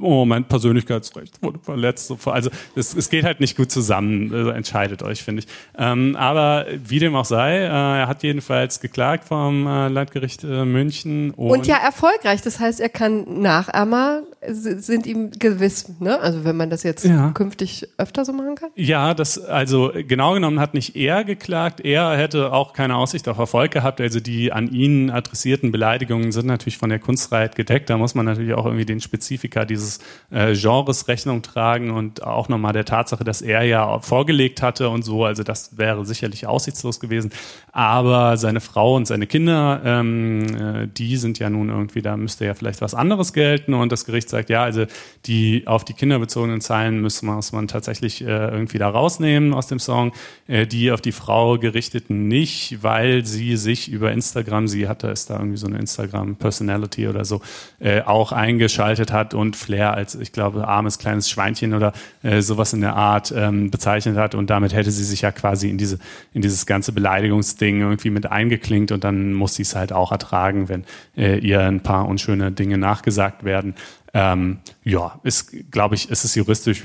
oh, 0.00 0.24
mein 0.24 0.44
Persönlichkeitsrecht 0.44 1.42
wurde 1.42 1.58
verletzt. 1.58 2.06
So, 2.06 2.18
also, 2.26 2.50
es, 2.74 2.94
es 2.94 3.10
geht 3.10 3.24
halt 3.24 3.40
nicht 3.40 3.56
gut 3.56 3.70
zusammen, 3.70 4.32
also 4.32 4.50
entscheidet 4.50 5.02
euch, 5.02 5.22
finde 5.22 5.42
ich. 5.42 5.48
Ähm, 5.76 6.16
aber 6.16 6.66
wie 6.84 6.98
dem 6.98 7.14
auch 7.14 7.24
sei, 7.24 7.58
äh, 7.58 7.68
er 7.68 8.08
hat 8.08 8.22
jedenfalls 8.22 8.80
geklagt 8.80 9.24
vom 9.24 9.66
äh, 9.66 9.88
Landgericht 9.88 10.44
äh, 10.44 10.64
München. 10.64 11.30
Und, 11.32 11.50
und 11.50 11.66
ja, 11.66 11.76
erfolgreich. 11.76 12.42
Das 12.42 12.60
heißt, 12.60 12.80
er 12.80 12.88
kann 12.88 13.42
Nachahmer, 13.42 14.22
sind 14.46 15.06
ihm 15.06 15.30
gewiss, 15.30 15.86
ne? 16.00 16.20
Also, 16.20 16.44
wenn 16.44 16.56
man 16.56 16.70
das 16.70 16.82
jetzt 16.82 17.04
ja 17.04 17.32
künftig 17.48 17.88
öfter 17.96 18.26
so 18.26 18.32
machen 18.34 18.56
kann? 18.56 18.70
Ja, 18.74 19.14
das, 19.14 19.38
also 19.38 19.90
genau 19.94 20.34
genommen 20.34 20.60
hat 20.60 20.74
nicht 20.74 20.96
er 20.96 21.24
geklagt. 21.24 21.80
Er 21.80 22.14
hätte 22.14 22.52
auch 22.52 22.74
keine 22.74 22.96
Aussicht 22.96 23.26
auf 23.26 23.38
Erfolg 23.38 23.70
gehabt. 23.70 24.02
Also 24.02 24.20
die 24.20 24.52
an 24.52 24.70
ihn 24.70 25.08
adressierten 25.08 25.72
Beleidigungen 25.72 26.30
sind 26.30 26.46
natürlich 26.46 26.76
von 26.76 26.90
der 26.90 26.98
Kunstfreiheit 26.98 27.56
gedeckt. 27.56 27.88
Da 27.88 27.96
muss 27.96 28.14
man 28.14 28.26
natürlich 28.26 28.52
auch 28.52 28.66
irgendwie 28.66 28.84
den 28.84 29.00
Spezifika 29.00 29.64
dieses 29.64 30.00
äh, 30.30 30.52
Genres 30.54 31.08
Rechnung 31.08 31.40
tragen 31.40 31.90
und 31.90 32.22
auch 32.22 32.50
nochmal 32.50 32.74
der 32.74 32.84
Tatsache, 32.84 33.24
dass 33.24 33.40
er 33.40 33.62
ja 33.62 33.98
vorgelegt 34.00 34.60
hatte 34.60 34.90
und 34.90 35.02
so. 35.02 35.24
Also 35.24 35.42
das 35.42 35.78
wäre 35.78 36.04
sicherlich 36.04 36.46
aussichtslos 36.46 37.00
gewesen. 37.00 37.30
Aber 37.72 38.36
seine 38.36 38.60
Frau 38.60 38.94
und 38.94 39.06
seine 39.06 39.26
Kinder, 39.26 39.80
ähm, 39.84 40.42
äh, 40.54 40.86
die 40.86 41.16
sind 41.16 41.38
ja 41.38 41.48
nun 41.48 41.70
irgendwie, 41.70 42.02
da 42.02 42.18
müsste 42.18 42.44
ja 42.44 42.52
vielleicht 42.52 42.82
was 42.82 42.94
anderes 42.94 43.32
gelten. 43.32 43.72
Und 43.72 43.90
das 43.90 44.04
Gericht 44.04 44.28
sagt, 44.28 44.50
ja, 44.50 44.64
also 44.64 44.84
die 45.24 45.66
auf 45.66 45.86
die 45.86 45.94
Kinder 45.94 46.18
bezogenen 46.18 46.60
Zeilen 46.60 47.00
müssen 47.00 47.37
muss 47.38 47.52
man 47.52 47.68
tatsächlich 47.68 48.20
äh, 48.22 48.26
irgendwie 48.26 48.78
da 48.78 48.88
rausnehmen 48.88 49.54
aus 49.54 49.68
dem 49.68 49.78
Song. 49.78 50.12
Äh, 50.48 50.66
die 50.66 50.90
auf 50.90 51.00
die 51.00 51.12
Frau 51.12 51.56
gerichteten 51.56 52.26
nicht, 52.26 52.82
weil 52.82 53.24
sie 53.24 53.56
sich 53.56 53.88
über 53.88 54.10
Instagram, 54.10 54.66
sie 54.66 54.88
hatte 54.88 55.08
es 55.08 55.26
da 55.26 55.38
irgendwie 55.38 55.56
so 55.56 55.68
eine 55.68 55.78
Instagram-Personality 55.78 57.06
oder 57.06 57.24
so, 57.24 57.40
äh, 57.78 58.02
auch 58.02 58.32
eingeschaltet 58.32 59.12
hat 59.12 59.34
und 59.34 59.54
Flair 59.54 59.94
als, 59.94 60.16
ich 60.16 60.32
glaube, 60.32 60.66
armes 60.66 60.98
kleines 60.98 61.30
Schweinchen 61.30 61.74
oder 61.74 61.92
äh, 62.24 62.40
sowas 62.42 62.72
in 62.72 62.80
der 62.80 62.96
Art 62.96 63.32
ähm, 63.36 63.70
bezeichnet 63.70 64.16
hat. 64.16 64.34
Und 64.34 64.50
damit 64.50 64.72
hätte 64.72 64.90
sie 64.90 65.04
sich 65.04 65.20
ja 65.20 65.30
quasi 65.30 65.70
in 65.70 65.78
diese, 65.78 66.00
in 66.34 66.42
dieses 66.42 66.66
ganze 66.66 66.90
Beleidigungsding 66.90 67.82
irgendwie 67.82 68.10
mit 68.10 68.26
eingeklinkt 68.26 68.90
und 68.90 69.04
dann 69.04 69.32
muss 69.32 69.54
sie 69.54 69.62
es 69.62 69.76
halt 69.76 69.92
auch 69.92 70.10
ertragen, 70.10 70.68
wenn 70.68 70.84
äh, 71.16 71.38
ihr 71.38 71.60
ein 71.60 71.84
paar 71.84 72.08
unschöne 72.08 72.50
Dinge 72.50 72.78
nachgesagt 72.78 73.44
werden. 73.44 73.76
Ähm, 74.14 74.58
ja, 74.82 75.20
ist, 75.22 75.70
glaube 75.70 75.94
ich, 75.94 76.10
ist 76.10 76.24
es 76.24 76.34
juristisch 76.34 76.84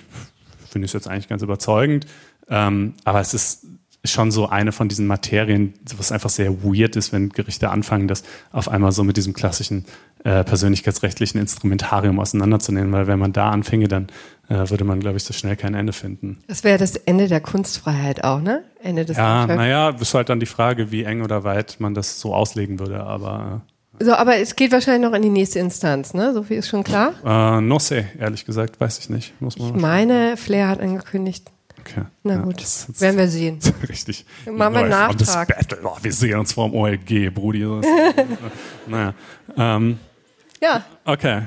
finde 0.73 0.85
ich 0.85 0.89
es 0.89 0.93
jetzt 0.93 1.07
eigentlich 1.07 1.29
ganz 1.29 1.41
überzeugend. 1.41 2.05
Ähm, 2.49 2.95
aber 3.05 3.21
es 3.21 3.33
ist 3.33 3.65
schon 4.05 4.31
so 4.31 4.49
eine 4.49 4.73
von 4.73 4.89
diesen 4.89 5.07
Materien, 5.07 5.73
was 5.95 6.11
einfach 6.11 6.29
sehr 6.29 6.63
weird 6.63 6.95
ist, 6.97 7.13
wenn 7.13 7.29
Gerichte 7.29 7.69
anfangen, 7.69 8.09
das 8.09 8.23
auf 8.51 8.67
einmal 8.67 8.91
so 8.91 9.03
mit 9.03 9.15
diesem 9.15 9.33
klassischen 9.33 9.85
äh, 10.25 10.43
persönlichkeitsrechtlichen 10.43 11.39
Instrumentarium 11.39 12.19
auseinanderzunehmen, 12.19 12.91
weil 12.91 13.07
wenn 13.07 13.19
man 13.19 13.31
da 13.31 13.49
anfinge, 13.49 13.87
dann 13.87 14.07
äh, 14.49 14.69
würde 14.69 14.83
man, 14.83 14.99
glaube 14.99 15.17
ich, 15.17 15.23
so 15.23 15.33
schnell 15.33 15.55
kein 15.55 15.73
Ende 15.73 15.93
finden. 15.93 16.39
Das 16.47 16.65
wäre 16.65 16.77
das 16.77 16.97
Ende 16.97 17.29
der 17.29 17.39
Kunstfreiheit 17.39 18.25
auch, 18.25 18.41
ne? 18.41 18.63
Ende 18.81 19.05
des 19.05 19.15
Ja, 19.15 19.47
naja, 19.47 19.89
ist 19.89 20.13
halt 20.13 20.27
dann 20.27 20.41
die 20.41 20.45
Frage, 20.45 20.91
wie 20.91 21.03
eng 21.03 21.21
oder 21.21 21.45
weit 21.45 21.77
man 21.79 21.93
das 21.93 22.19
so 22.19 22.35
auslegen 22.35 22.79
würde, 22.79 23.03
aber 23.03 23.63
äh, 23.65 23.72
so, 23.99 24.13
aber 24.13 24.37
es 24.37 24.55
geht 24.55 24.71
wahrscheinlich 24.71 25.09
noch 25.09 25.15
in 25.15 25.21
die 25.21 25.29
nächste 25.29 25.59
Instanz, 25.59 26.13
ne? 26.13 26.33
So 26.33 26.43
viel 26.43 26.57
ist 26.57 26.67
schon 26.67 26.83
klar. 26.83 27.13
Äh, 27.23 27.61
no 27.61 27.79
say, 27.79 28.05
ehrlich 28.19 28.45
gesagt, 28.45 28.79
weiß 28.79 28.99
ich 28.99 29.09
nicht. 29.09 29.39
Muss 29.39 29.57
man 29.57 29.75
ich 29.75 29.81
meine, 29.81 30.37
Flair 30.37 30.67
hat 30.67 30.79
angekündigt. 30.79 31.51
Okay. 31.79 32.03
Na 32.23 32.37
gut, 32.37 32.61
das, 32.61 32.87
das 32.87 33.01
werden 33.01 33.17
wir 33.17 33.27
sehen. 33.27 33.59
Richtig. 33.89 34.25
Machen 34.45 34.73
wir 34.73 34.81
einen 34.81 34.89
Nachtrag. 34.89 35.49
Oh, 35.83 35.97
wir 36.01 36.13
sehen 36.13 36.39
uns 36.39 36.53
vorm 36.53 36.73
OLG, 36.73 37.29
Brudi. 37.33 37.65
naja. 38.87 39.13
Ähm, 39.57 39.99
ja. 40.61 40.83
Okay. 41.05 41.43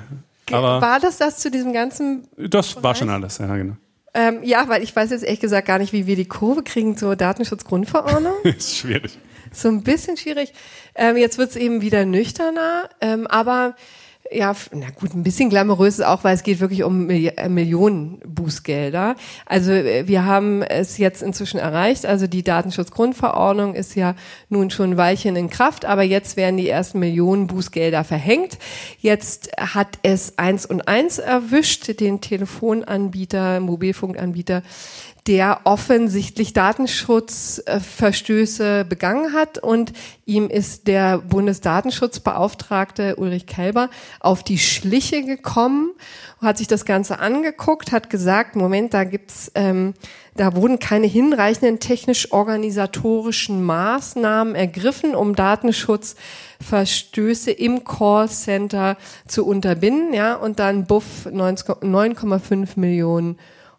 Aber 0.52 0.80
war 0.80 1.00
das 1.00 1.16
das 1.16 1.38
zu 1.38 1.50
diesem 1.50 1.72
ganzen? 1.72 2.28
Das 2.36 2.74
Bereich? 2.74 2.84
war 2.84 2.94
schon 2.94 3.10
alles, 3.10 3.38
ja, 3.38 3.56
genau. 3.56 3.76
Ähm, 4.14 4.38
ja, 4.44 4.68
weil 4.68 4.82
ich 4.82 4.94
weiß 4.94 5.10
jetzt 5.10 5.24
ehrlich 5.24 5.40
gesagt 5.40 5.66
gar 5.66 5.78
nicht, 5.78 5.92
wie 5.92 6.06
wir 6.06 6.16
die 6.16 6.26
Kurve 6.26 6.62
kriegen 6.62 6.96
zur 6.96 7.16
Datenschutzgrundverordnung. 7.16 8.34
ist 8.44 8.76
schwierig 8.76 9.18
so 9.60 9.68
ein 9.68 9.82
bisschen 9.82 10.16
schwierig. 10.16 10.52
Ähm, 10.94 11.16
jetzt 11.16 11.38
wird 11.38 11.50
es 11.50 11.56
eben 11.56 11.80
wieder 11.80 12.04
nüchterner, 12.04 12.88
ähm, 13.00 13.26
aber 13.26 13.74
ja, 14.30 14.54
na 14.72 14.90
gut, 14.90 15.14
ein 15.14 15.22
bisschen 15.22 15.50
glamourös 15.50 15.98
ist 15.98 16.04
auch, 16.04 16.24
weil 16.24 16.34
es 16.34 16.42
geht 16.42 16.60
wirklich 16.60 16.82
um 16.82 17.10
äh, 17.10 17.48
Millionen 17.48 18.18
Bußgelder. 18.26 19.16
Also 19.44 19.72
äh, 19.72 20.08
wir 20.08 20.24
haben 20.24 20.62
es 20.62 20.98
jetzt 20.98 21.22
inzwischen 21.22 21.58
erreicht. 21.58 22.06
Also 22.06 22.26
die 22.26 22.42
Datenschutzgrundverordnung 22.42 23.74
ist 23.74 23.94
ja 23.94 24.14
nun 24.48 24.70
schon 24.70 24.92
ein 24.92 24.96
Weilchen 24.96 25.36
in 25.36 25.50
Kraft, 25.50 25.84
aber 25.84 26.02
jetzt 26.02 26.36
werden 26.36 26.56
die 26.56 26.68
ersten 26.68 26.98
Millionen 26.98 27.46
Bußgelder 27.46 28.04
verhängt. 28.04 28.58
Jetzt 28.98 29.50
hat 29.58 29.98
es 30.02 30.38
eins 30.38 30.66
und 30.66 30.88
eins 30.88 31.18
erwischt, 31.18 32.00
den 32.00 32.20
Telefonanbieter, 32.20 33.60
Mobilfunkanbieter, 33.60 34.62
der 35.26 35.62
offensichtlich 35.64 36.52
Datenschutzverstöße 36.52 38.84
begangen 38.84 39.32
hat. 39.32 39.58
Und 39.58 39.92
ihm 40.24 40.48
ist 40.48 40.86
der 40.86 41.18
Bundesdatenschutzbeauftragte 41.18 43.16
Ulrich 43.16 43.46
Kelber 43.46 43.90
auf 44.20 44.44
die 44.44 44.58
Schliche 44.58 45.24
gekommen, 45.24 45.90
hat 46.40 46.58
sich 46.58 46.68
das 46.68 46.84
Ganze 46.84 47.18
angeguckt, 47.18 47.90
hat 47.92 48.10
gesagt, 48.10 48.54
Moment, 48.54 48.92
da 48.94 49.02
gibt's, 49.04 49.50
ähm, 49.56 49.94
da 50.36 50.54
wurden 50.54 50.78
keine 50.78 51.06
hinreichenden 51.06 51.80
technisch-organisatorischen 51.80 53.64
Maßnahmen 53.64 54.54
ergriffen, 54.54 55.16
um 55.16 55.34
Datenschutzverstöße 55.34 57.50
im 57.50 57.82
Callcenter 57.84 58.96
zu 59.26 59.44
unterbinden, 59.46 60.14
ja, 60.14 60.34
und 60.34 60.60
dann 60.60 60.86
Buff 60.86 61.26
9,5 61.26 62.78
Millionen 62.78 63.38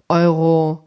Euro 0.10 0.87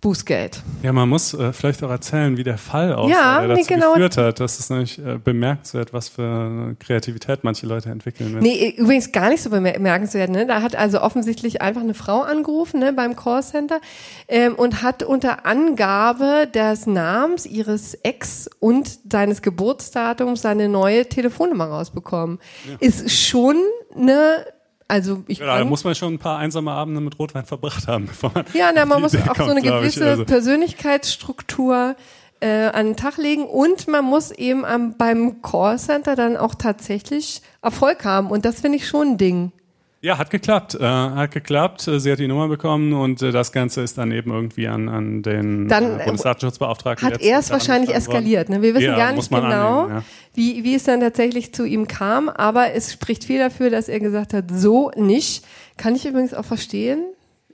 Bußgeld. 0.00 0.62
Ja, 0.82 0.92
man 0.92 1.08
muss 1.08 1.34
äh, 1.34 1.52
vielleicht 1.52 1.82
auch 1.82 1.90
erzählen, 1.90 2.36
wie 2.36 2.44
der 2.44 2.56
Fall 2.56 2.94
aussah, 2.94 3.10
ja, 3.10 3.40
der 3.40 3.56
dazu 3.56 3.66
genau. 3.66 3.94
geführt 3.94 4.16
hat. 4.16 4.38
Das 4.38 4.60
ist 4.60 4.70
nämlich 4.70 4.98
äh, 4.98 5.18
bemerkenswert, 5.18 5.92
was 5.92 6.08
für 6.08 6.76
Kreativität 6.78 7.42
manche 7.42 7.66
Leute 7.66 7.90
entwickeln. 7.90 8.34
Wenn. 8.34 8.42
Nee, 8.42 8.74
übrigens 8.76 9.10
gar 9.10 9.28
nicht 9.28 9.42
so 9.42 9.50
bemerkenswert. 9.50 10.30
Ne? 10.30 10.46
Da 10.46 10.62
hat 10.62 10.76
also 10.76 11.00
offensichtlich 11.00 11.62
einfach 11.62 11.80
eine 11.80 11.94
Frau 11.94 12.20
angerufen 12.20 12.78
ne, 12.78 12.92
beim 12.92 13.16
Callcenter 13.16 13.80
ähm, 14.28 14.54
und 14.54 14.82
hat 14.82 15.02
unter 15.02 15.44
Angabe 15.46 16.46
des 16.52 16.86
Namens 16.86 17.44
ihres 17.44 17.94
Ex 17.94 18.48
und 18.60 19.00
seines 19.10 19.42
Geburtsdatums 19.42 20.42
seine 20.42 20.68
neue 20.68 21.08
Telefonnummer 21.08 21.66
rausbekommen. 21.66 22.38
Ja. 22.68 22.76
Ist 22.78 23.10
schon 23.10 23.56
eine 23.96 24.46
also 24.88 25.22
ich 25.26 25.38
ja, 25.38 25.58
da 25.58 25.64
muss 25.64 25.84
man 25.84 25.94
schon 25.94 26.14
ein 26.14 26.18
paar 26.18 26.38
einsame 26.38 26.72
Abende 26.72 27.02
mit 27.02 27.18
Rotwein 27.18 27.44
verbracht 27.44 27.86
haben. 27.86 28.06
Bevor 28.08 28.32
man 28.34 28.46
ja, 28.54 28.70
na, 28.74 28.86
man 28.86 29.02
muss 29.02 29.14
auch 29.14 29.26
kommt, 29.26 29.36
so 29.36 29.50
eine 29.50 29.60
gewisse 29.62 30.06
also. 30.06 30.24
Persönlichkeitsstruktur 30.24 31.94
äh, 32.40 32.66
an 32.68 32.86
den 32.86 32.96
Tag 32.96 33.18
legen 33.18 33.44
und 33.44 33.86
man 33.86 34.04
muss 34.04 34.30
eben 34.30 34.64
am, 34.64 34.96
beim 34.96 35.42
Callcenter 35.42 36.16
dann 36.16 36.36
auch 36.36 36.54
tatsächlich 36.54 37.42
Erfolg 37.60 38.04
haben 38.04 38.30
und 38.30 38.44
das 38.44 38.62
finde 38.62 38.78
ich 38.78 38.88
schon 38.88 39.08
ein 39.08 39.18
Ding. 39.18 39.52
Ja, 40.00 40.16
hat 40.16 40.30
geklappt. 40.30 40.76
Äh, 40.76 40.84
hat 40.84 41.32
geklappt. 41.32 41.80
Sie 41.80 42.12
hat 42.12 42.20
die 42.20 42.28
Nummer 42.28 42.46
bekommen 42.46 42.92
und 42.92 43.20
äh, 43.20 43.32
das 43.32 43.50
Ganze 43.50 43.82
ist 43.82 43.98
dann 43.98 44.12
eben 44.12 44.30
irgendwie 44.30 44.68
an, 44.68 44.88
an 44.88 45.22
den 45.22 45.66
dann, 45.66 45.98
äh, 45.98 46.04
Bundesdatenschutzbeauftragten. 46.04 47.06
Hat 47.06 47.20
er 47.20 47.38
es 47.38 47.50
wahrscheinlich 47.50 47.92
eskaliert. 47.92 48.48
Ne? 48.48 48.62
Wir 48.62 48.74
wissen 48.74 48.84
ja, 48.84 48.96
gar 48.96 49.12
nicht 49.12 49.28
genau, 49.28 49.82
annehmen, 49.82 49.96
ja. 49.96 50.04
wie, 50.34 50.62
wie 50.62 50.74
es 50.76 50.84
dann 50.84 51.00
tatsächlich 51.00 51.52
zu 51.52 51.64
ihm 51.64 51.88
kam, 51.88 52.28
aber 52.28 52.72
es 52.74 52.92
spricht 52.92 53.24
viel 53.24 53.40
dafür, 53.40 53.70
dass 53.70 53.88
er 53.88 53.98
gesagt 53.98 54.34
hat, 54.34 54.44
so 54.52 54.92
nicht. 54.94 55.44
Kann 55.76 55.96
ich 55.96 56.06
übrigens 56.06 56.32
auch 56.32 56.44
verstehen. 56.44 57.04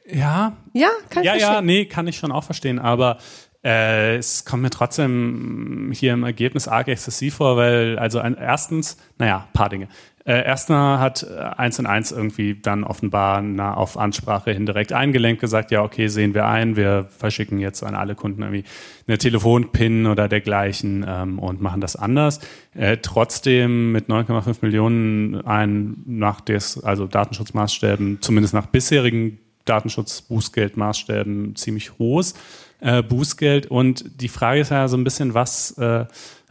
Ja. 0.07 0.57
Ja, 0.75 0.89
kann 1.09 1.23
ich 1.23 1.27
ja, 1.27 1.33
verstehen. 1.33 1.55
Ja, 1.55 1.63
nee, 1.63 1.85
kann 1.87 2.07
ich 2.07 2.19
schon 2.19 2.31
auch 2.31 2.45
verstehen, 2.45 2.79
aber 2.79 3.19
äh, 3.65 4.17
es 4.17 4.45
kommt 4.45 4.63
mir 4.63 4.71
trotzdem 4.71 5.91
hier 5.95 6.13
im 6.13 6.25
Ergebnis 6.25 6.69
arg 6.69 6.89
exzessiv 6.89 7.37
vor, 7.37 7.57
weil, 7.57 7.99
also 7.99 8.19
ein, 8.19 8.37
erstens, 8.37 8.99
naja, 9.17 9.49
paar 9.55 9.71
Dinge. 9.71 9.89
Äh, 10.27 10.43
Erstner 10.43 11.01
hat 11.01 11.23
äh, 11.23 11.37
eins 11.37 11.79
und 11.79 11.85
eins 11.85 12.11
irgendwie 12.11 12.55
dann 12.55 12.83
offenbar 12.83 13.43
na, 13.43 13.75
auf 13.75 13.99
Ansprache 13.99 14.53
hin 14.53 14.65
direkt 14.65 14.95
eingelenkt, 14.95 15.43
gesagt, 15.43 15.71
ja, 15.71 15.83
okay, 15.83 16.09
sehen 16.09 16.33
wir 16.33 16.47
ein, 16.47 16.77
wir 16.77 17.09
verschicken 17.19 17.59
jetzt 17.59 17.83
an 17.83 17.95
alle 17.95 18.15
Kunden 18.15 18.41
irgendwie 18.41 18.65
eine 19.07 19.19
Telefonpin 19.19 20.07
oder 20.07 20.27
dergleichen 20.29 21.05
ähm, 21.07 21.39
und 21.39 21.61
machen 21.61 21.83
das 21.83 21.95
anders. 21.95 22.41
Äh, 22.75 22.97
trotzdem 23.03 23.93
mit 23.93 24.09
9,5 24.09 24.57
Millionen 24.63 25.47
ein 25.47 25.99
nach 26.07 26.41
des, 26.41 26.83
also 26.83 27.07
Datenschutzmaßstäben, 27.07 28.23
zumindest 28.23 28.55
nach 28.55 28.67
bisherigen 28.67 29.39
Datenschutz-Bußgeldmaßstäben 29.65 31.57
ziemlich 31.57 31.99
hohes 31.99 32.35
äh, 32.81 33.03
Bußgeld. 33.03 33.67
Und 33.67 34.21
die 34.21 34.29
Frage 34.29 34.61
ist 34.61 34.71
ja 34.71 34.89
so 34.89 34.97
ein 34.97 35.05
bisschen, 35.05 35.35
was 35.35 35.77
äh, 35.79 36.07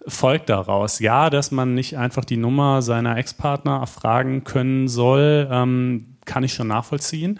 folgt 0.07 0.49
daraus? 0.49 0.99
Ja, 0.99 1.29
dass 1.29 1.51
man 1.51 1.73
nicht 1.73 1.97
einfach 1.97 2.25
die 2.25 2.37
Nummer 2.37 2.81
seiner 2.81 3.17
Ex-Partner 3.17 3.79
erfragen 3.79 4.43
können 4.43 4.87
soll, 4.87 5.47
ähm, 5.51 6.17
kann 6.25 6.43
ich 6.43 6.53
schon 6.53 6.67
nachvollziehen. 6.67 7.39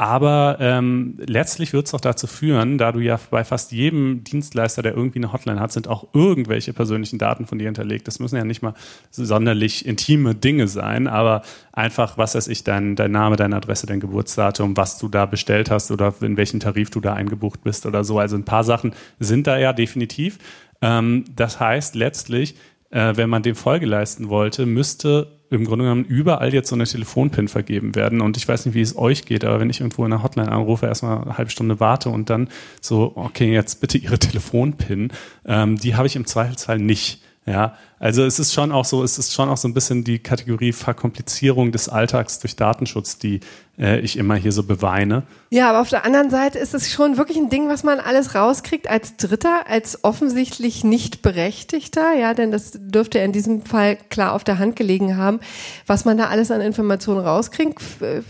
Aber 0.00 0.56
ähm, 0.60 1.18
letztlich 1.26 1.74
wird 1.74 1.86
es 1.86 1.92
auch 1.92 2.00
dazu 2.00 2.26
führen, 2.26 2.78
da 2.78 2.90
du 2.90 3.00
ja 3.00 3.20
bei 3.30 3.44
fast 3.44 3.70
jedem 3.70 4.24
Dienstleister, 4.24 4.80
der 4.80 4.96
irgendwie 4.96 5.18
eine 5.18 5.30
Hotline 5.30 5.60
hat, 5.60 5.72
sind 5.72 5.88
auch 5.88 6.08
irgendwelche 6.14 6.72
persönlichen 6.72 7.18
Daten 7.18 7.44
von 7.44 7.58
dir 7.58 7.66
hinterlegt. 7.66 8.08
Das 8.08 8.18
müssen 8.18 8.36
ja 8.36 8.44
nicht 8.44 8.62
mal 8.62 8.72
sonderlich 9.10 9.84
intime 9.84 10.34
Dinge 10.34 10.68
sein, 10.68 11.06
aber 11.06 11.42
einfach, 11.74 12.16
was 12.16 12.34
weiß 12.34 12.48
ich, 12.48 12.64
dein, 12.64 12.96
dein 12.96 13.12
Name, 13.12 13.36
deine 13.36 13.56
Adresse, 13.56 13.86
dein 13.86 14.00
Geburtsdatum, 14.00 14.74
was 14.74 14.96
du 14.96 15.08
da 15.08 15.26
bestellt 15.26 15.70
hast 15.70 15.90
oder 15.90 16.14
in 16.22 16.38
welchen 16.38 16.60
Tarif 16.60 16.88
du 16.88 17.00
da 17.00 17.12
eingebucht 17.12 17.62
bist 17.62 17.84
oder 17.84 18.02
so. 18.02 18.18
Also 18.18 18.36
ein 18.36 18.46
paar 18.46 18.64
Sachen 18.64 18.94
sind 19.18 19.46
da 19.46 19.58
ja 19.58 19.74
definitiv. 19.74 20.38
Ähm, 20.80 21.26
das 21.36 21.60
heißt 21.60 21.94
letztlich, 21.94 22.54
äh, 22.88 23.16
wenn 23.16 23.28
man 23.28 23.42
dem 23.42 23.54
Folge 23.54 23.84
leisten 23.84 24.30
wollte, 24.30 24.64
müsste 24.64 25.39
im 25.50 25.64
Grunde 25.64 25.84
genommen 25.84 26.04
überall 26.04 26.54
jetzt 26.54 26.68
so 26.68 26.76
eine 26.76 26.84
Telefonpin 26.84 27.48
vergeben 27.48 27.94
werden. 27.96 28.20
Und 28.20 28.36
ich 28.36 28.46
weiß 28.46 28.66
nicht, 28.66 28.74
wie 28.74 28.80
es 28.80 28.96
euch 28.96 29.24
geht, 29.24 29.44
aber 29.44 29.58
wenn 29.58 29.68
ich 29.68 29.80
irgendwo 29.80 30.04
in 30.04 30.12
einer 30.12 30.22
Hotline 30.22 30.50
anrufe, 30.50 30.86
erstmal 30.86 31.22
eine 31.22 31.38
halbe 31.38 31.50
Stunde 31.50 31.80
warte 31.80 32.08
und 32.08 32.30
dann 32.30 32.48
so, 32.80 33.12
okay, 33.16 33.52
jetzt 33.52 33.80
bitte 33.80 33.98
Ihre 33.98 34.18
Telefonpin, 34.20 35.10
ähm, 35.44 35.76
die 35.76 35.96
habe 35.96 36.06
ich 36.06 36.16
im 36.16 36.24
Zweifelsfall 36.24 36.78
nicht. 36.78 37.22
Ja, 37.50 37.74
also 37.98 38.22
es 38.22 38.38
ist 38.38 38.54
schon 38.54 38.70
auch 38.70 38.84
so, 38.84 39.02
es 39.02 39.18
ist 39.18 39.34
schon 39.34 39.48
auch 39.48 39.56
so 39.56 39.66
ein 39.66 39.74
bisschen 39.74 40.04
die 40.04 40.20
Kategorie 40.20 40.72
Verkomplizierung 40.72 41.72
des 41.72 41.88
Alltags 41.88 42.38
durch 42.38 42.54
Datenschutz, 42.54 43.18
die 43.18 43.40
äh, 43.76 43.98
ich 43.98 44.16
immer 44.16 44.36
hier 44.36 44.52
so 44.52 44.62
beweine. 44.62 45.24
Ja, 45.50 45.68
aber 45.68 45.80
auf 45.80 45.88
der 45.88 46.04
anderen 46.04 46.30
Seite 46.30 46.60
ist 46.60 46.74
es 46.74 46.92
schon 46.92 47.16
wirklich 47.16 47.38
ein 47.38 47.50
Ding, 47.50 47.68
was 47.68 47.82
man 47.82 47.98
alles 47.98 48.36
rauskriegt 48.36 48.88
als 48.88 49.16
Dritter, 49.16 49.64
als 49.68 50.04
offensichtlich 50.04 50.84
nicht 50.84 51.22
Berechtigter, 51.22 52.14
ja, 52.14 52.34
denn 52.34 52.52
das 52.52 52.70
dürfte 52.72 53.18
in 53.18 53.32
diesem 53.32 53.64
Fall 53.64 53.96
klar 54.10 54.34
auf 54.34 54.44
der 54.44 54.60
Hand 54.60 54.76
gelegen 54.76 55.16
haben. 55.16 55.40
Was 55.88 56.04
man 56.04 56.16
da 56.16 56.28
alles 56.28 56.52
an 56.52 56.60
Informationen 56.60 57.26
rauskriegt, 57.26 57.80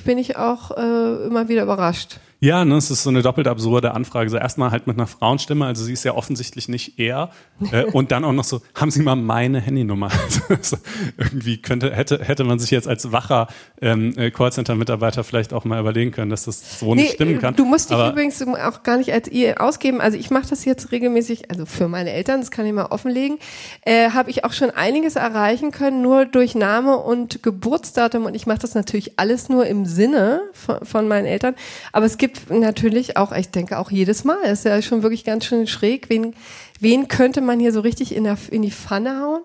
bin 0.07 0.17
ich 0.17 0.39
auch 0.39 0.71
äh, 0.71 1.27
immer 1.27 1.51
wieder 1.51 1.65
überrascht. 1.65 2.21
Ja, 2.43 2.65
ne, 2.65 2.77
es 2.77 2.91
ist 2.91 3.03
so 3.03 3.11
eine 3.11 3.21
doppelt 3.21 3.47
absurde 3.47 3.93
Anfrage. 3.93 4.31
So 4.31 4.39
erstmal 4.39 4.71
halt 4.71 4.87
mit 4.87 4.97
einer 4.97 5.07
Frauenstimme, 5.07 5.67
also 5.67 5.85
sie 5.85 5.93
ist 5.93 6.05
ja 6.05 6.15
offensichtlich 6.15 6.69
nicht 6.71 6.99
er. 6.99 7.31
Äh, 7.71 7.85
und 7.93 8.11
dann 8.13 8.25
auch 8.25 8.33
noch 8.33 8.45
so, 8.45 8.63
haben 8.75 8.91
Sie 8.91 9.03
mal 9.03 9.15
meine 9.15 9.61
Handynummer? 9.61 10.11
Also, 10.49 10.79
irgendwie 11.17 11.59
könnte, 11.59 11.95
hätte, 11.95 12.25
hätte 12.25 12.43
man 12.43 12.59
sich 12.59 12.73
jetzt 12.73 12.89
als 12.89 13.13
wacher 13.13 13.47
ähm, 13.81 14.15
äh, 14.17 14.31
Callcenter-Mitarbeiter 14.33 15.23
vielleicht 15.23 15.53
auch 15.53 15.65
mal 15.65 15.79
überlegen 15.79 16.11
können, 16.11 16.29
dass 16.29 16.45
das 16.45 16.81
so 16.81 16.95
nee, 16.95 17.03
nicht 17.03 17.15
stimmen 17.15 17.39
kann. 17.39 17.55
Du 17.55 17.65
musst 17.65 17.91
dich 17.91 17.97
Aber, 17.97 18.11
übrigens 18.11 18.43
auch 18.43 18.83
gar 18.83 18.97
nicht 18.97 19.13
als 19.13 19.29
ihr 19.29 19.61
ausgeben. 19.61 20.01
Also 20.01 20.19
ich 20.19 20.31
mache 20.31 20.49
das 20.51 20.65
jetzt 20.65 20.91
regelmäßig, 20.91 21.51
also 21.51 21.67
für 21.67 21.87
meine 21.87 22.11
Eltern, 22.11 22.41
das 22.41 22.51
kann 22.51 22.67
ich 22.67 22.73
mal 22.73 22.87
offenlegen, 22.87 23.39
äh, 23.83 24.11
habe 24.11 24.31
ich 24.31 24.45
auch 24.45 24.53
schon 24.53 24.71
einiges 24.71 25.15
erreichen 25.15 25.71
können, 25.71 26.03
nur 26.03 26.25
durch 26.25 26.57
Name 26.57 26.97
und 26.97 27.43
Geburtsdatum. 27.45 28.25
Und 28.25 28.35
ich 28.35 28.47
mache 28.47 28.59
das 28.59 28.75
natürlich 28.75 29.19
alles 29.21 29.49
nur 29.49 29.67
im 29.67 29.85
Sinne 29.85 30.43
von, 30.53 30.85
von 30.85 31.07
meinen 31.07 31.27
Eltern. 31.27 31.55
Aber 31.93 32.07
es 32.07 32.19
gibt 32.19 32.30
gibt 32.33 32.51
natürlich 32.51 33.17
auch, 33.17 33.33
ich 33.33 33.51
denke 33.51 33.79
auch 33.79 33.91
jedes 33.91 34.25
Mal, 34.25 34.41
ist 34.43 34.65
ja 34.65 34.81
schon 34.83 35.03
wirklich 35.03 35.25
ganz 35.25 35.45
schön 35.45 35.67
schräg. 35.67 36.09
Wen, 36.09 36.35
wen 36.81 37.09
könnte 37.09 37.41
man 37.41 37.61
hier 37.61 37.73
so 37.73 37.81
richtig 37.81 38.15
in, 38.15 38.25
der, 38.25 38.37
in 38.51 38.63
die 38.63 38.71
Pfanne 38.71 39.21
hauen? 39.21 39.43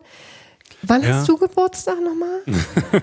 Wann 0.82 1.04
Ja. 1.04 1.10
hast 1.16 1.28
du 1.30 1.38
Geburtstag 1.38 1.98
nochmal? 2.02 2.42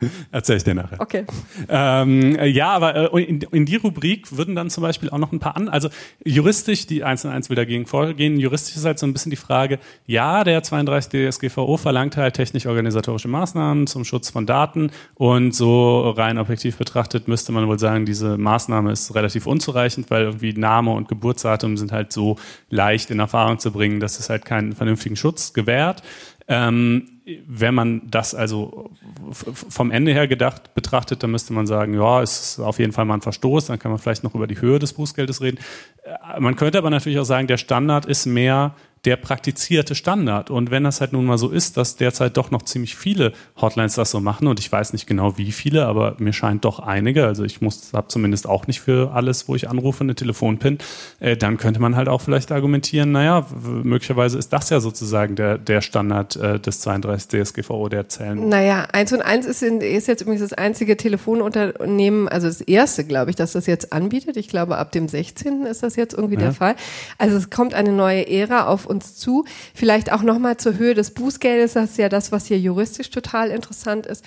Erzähl 0.32 0.56
ich 0.56 0.64
dir 0.64 0.74
nachher. 0.74 1.00
Okay. 1.00 1.24
Ähm, 1.68 2.36
äh, 2.36 2.46
ja, 2.46 2.68
aber 2.70 3.14
äh, 3.14 3.22
in, 3.22 3.40
in 3.40 3.66
die 3.66 3.76
Rubrik 3.76 4.36
würden 4.36 4.54
dann 4.54 4.70
zum 4.70 4.82
Beispiel 4.82 5.10
auch 5.10 5.18
noch 5.18 5.32
ein 5.32 5.40
paar 5.40 5.56
an, 5.56 5.68
also 5.68 5.88
juristisch, 6.24 6.86
die 6.86 7.04
1 7.04 7.24
und 7.24 7.30
1 7.30 7.50
will 7.50 7.56
dagegen 7.56 7.86
vorgehen, 7.86 8.38
juristisch 8.38 8.76
ist 8.76 8.84
halt 8.84 8.98
so 8.98 9.06
ein 9.06 9.12
bisschen 9.12 9.30
die 9.30 9.36
Frage, 9.36 9.78
ja, 10.06 10.44
der 10.44 10.62
32 10.62 11.30
DSGVO 11.30 11.76
verlangt 11.76 12.16
halt 12.16 12.34
technisch-organisatorische 12.34 13.28
Maßnahmen 13.28 13.86
zum 13.86 14.04
Schutz 14.04 14.30
von 14.30 14.46
Daten 14.46 14.90
und 15.14 15.54
so 15.54 16.10
rein 16.10 16.38
objektiv 16.38 16.76
betrachtet 16.76 17.28
müsste 17.28 17.52
man 17.52 17.66
wohl 17.68 17.78
sagen, 17.78 18.06
diese 18.06 18.36
Maßnahme 18.38 18.92
ist 18.92 19.14
relativ 19.14 19.46
unzureichend, 19.46 20.10
weil 20.10 20.22
irgendwie 20.24 20.52
Name 20.52 20.90
und 20.92 21.08
Geburtsdatum 21.08 21.76
sind 21.76 21.92
halt 21.92 22.12
so 22.12 22.36
leicht 22.70 23.10
in 23.10 23.18
Erfahrung 23.18 23.58
zu 23.58 23.72
bringen, 23.72 24.00
dass 24.00 24.18
es 24.18 24.30
halt 24.30 24.44
keinen 24.44 24.72
vernünftigen 24.72 25.16
Schutz 25.16 25.52
gewährt. 25.52 26.02
Ähm, 26.46 27.08
wenn 27.46 27.74
man 27.74 28.02
das 28.10 28.34
also 28.34 28.90
vom 29.32 29.90
Ende 29.90 30.12
her 30.12 30.28
gedacht 30.28 30.74
betrachtet, 30.74 31.22
dann 31.22 31.30
müsste 31.30 31.54
man 31.54 31.66
sagen, 31.66 31.94
ja, 31.94 32.20
es 32.20 32.40
ist 32.40 32.60
auf 32.60 32.78
jeden 32.78 32.92
Fall 32.92 33.06
mal 33.06 33.14
ein 33.14 33.22
Verstoß, 33.22 33.66
dann 33.66 33.78
kann 33.78 33.90
man 33.90 33.98
vielleicht 33.98 34.24
noch 34.24 34.34
über 34.34 34.46
die 34.46 34.60
Höhe 34.60 34.78
des 34.78 34.92
Bußgeldes 34.92 35.40
reden. 35.40 35.58
Äh, 36.02 36.40
Man 36.40 36.56
könnte 36.56 36.76
aber 36.78 36.90
natürlich 36.90 37.18
auch 37.18 37.24
sagen, 37.24 37.46
der 37.46 37.56
Standard 37.56 38.04
ist 38.04 38.26
mehr 38.26 38.74
der 39.04 39.16
praktizierte 39.16 39.94
Standard. 39.94 40.50
Und 40.50 40.70
wenn 40.70 40.84
das 40.84 41.00
halt 41.00 41.12
nun 41.12 41.24
mal 41.26 41.38
so 41.38 41.50
ist, 41.50 41.76
dass 41.76 41.96
derzeit 41.96 42.36
doch 42.36 42.50
noch 42.50 42.62
ziemlich 42.62 42.96
viele 42.96 43.32
Hotlines 43.60 43.94
das 43.94 44.10
so 44.10 44.20
machen, 44.20 44.46
und 44.46 44.58
ich 44.60 44.70
weiß 44.70 44.92
nicht 44.92 45.06
genau 45.06 45.36
wie 45.36 45.52
viele, 45.52 45.86
aber 45.86 46.16
mir 46.18 46.32
scheint 46.32 46.64
doch 46.64 46.78
einige, 46.78 47.26
also 47.26 47.44
ich 47.44 47.60
muss, 47.60 47.92
habe 47.92 48.08
zumindest 48.08 48.48
auch 48.48 48.66
nicht 48.66 48.80
für 48.80 49.12
alles, 49.12 49.48
wo 49.48 49.54
ich 49.54 49.68
anrufe, 49.68 50.04
eine 50.04 50.14
Telefonpin, 50.14 50.78
äh, 51.20 51.36
dann 51.36 51.56
könnte 51.58 51.80
man 51.80 51.96
halt 51.96 52.08
auch 52.08 52.20
vielleicht 52.20 52.50
argumentieren, 52.52 53.12
naja, 53.12 53.46
möglicherweise 53.82 54.38
ist 54.38 54.52
das 54.52 54.70
ja 54.70 54.80
sozusagen 54.80 55.36
der, 55.36 55.58
der 55.58 55.80
Standard 55.80 56.36
äh, 56.36 56.58
des 56.58 56.80
32 56.80 57.44
DSGVO, 57.44 57.88
der 57.88 58.08
Zellen. 58.08 58.48
Naja, 58.48 58.86
1 58.92 59.12
und 59.12 59.22
1 59.22 59.46
ist, 59.46 59.62
in, 59.62 59.80
ist 59.80 60.08
jetzt 60.08 60.22
übrigens 60.22 60.40
das 60.42 60.52
einzige 60.54 60.96
Telefonunternehmen, 60.96 62.28
also 62.28 62.46
das 62.46 62.60
erste, 62.60 63.04
glaube 63.04 63.30
ich, 63.30 63.36
das 63.36 63.52
das 63.52 63.66
jetzt 63.66 63.92
anbietet. 63.92 64.36
Ich 64.36 64.48
glaube, 64.48 64.78
ab 64.78 64.92
dem 64.92 65.08
16. 65.08 65.66
ist 65.66 65.82
das 65.82 65.96
jetzt 65.96 66.14
irgendwie 66.14 66.34
Ja. 66.34 66.40
der 66.40 66.52
Fall. 66.52 66.76
Also 67.18 67.36
es 67.36 67.50
kommt 67.50 67.74
eine 67.74 67.92
neue 67.92 68.26
Ära 68.28 68.66
auf 68.66 68.86
uns 68.94 69.16
zu. 69.16 69.44
Vielleicht 69.74 70.12
auch 70.12 70.22
nochmal 70.22 70.56
zur 70.56 70.78
Höhe 70.78 70.94
des 70.94 71.10
Bußgeldes. 71.12 71.74
Das 71.74 71.90
ist 71.90 71.98
ja 71.98 72.08
das, 72.08 72.32
was 72.32 72.46
hier 72.46 72.58
juristisch 72.58 73.10
total 73.10 73.50
interessant 73.50 74.06
ist. 74.06 74.24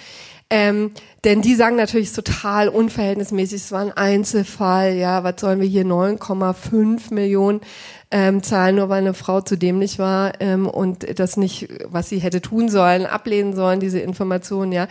Ähm, 0.50 0.92
denn 1.26 1.42
die 1.42 1.56
sagen 1.56 1.76
natürlich, 1.76 2.14
total 2.14 2.70
unverhältnismäßig. 2.70 3.64
Es 3.64 3.72
war 3.72 3.82
ein 3.82 3.92
Einzelfall. 3.92 4.94
Ja, 4.94 5.24
was 5.24 5.42
sollen 5.42 5.60
wir 5.60 5.68
hier 5.68 5.84
9,5 5.84 7.14
Millionen 7.14 7.60
ähm, 8.10 8.42
zahlen, 8.42 8.78
nur 8.78 8.88
weil 8.88 9.00
eine 9.00 9.14
Frau 9.14 9.42
zu 9.42 9.58
dämlich 9.58 10.00
war 10.00 10.40
ähm, 10.40 10.68
und 10.68 11.20
das 11.20 11.36
nicht, 11.36 11.68
was 11.86 12.08
sie 12.08 12.20
hätte 12.20 12.42
tun 12.42 12.70
sollen, 12.70 13.06
ablehnen 13.06 13.54
sollen, 13.54 13.82
diese 13.82 14.00
Informationen, 14.00 14.72
ja. 14.72 14.88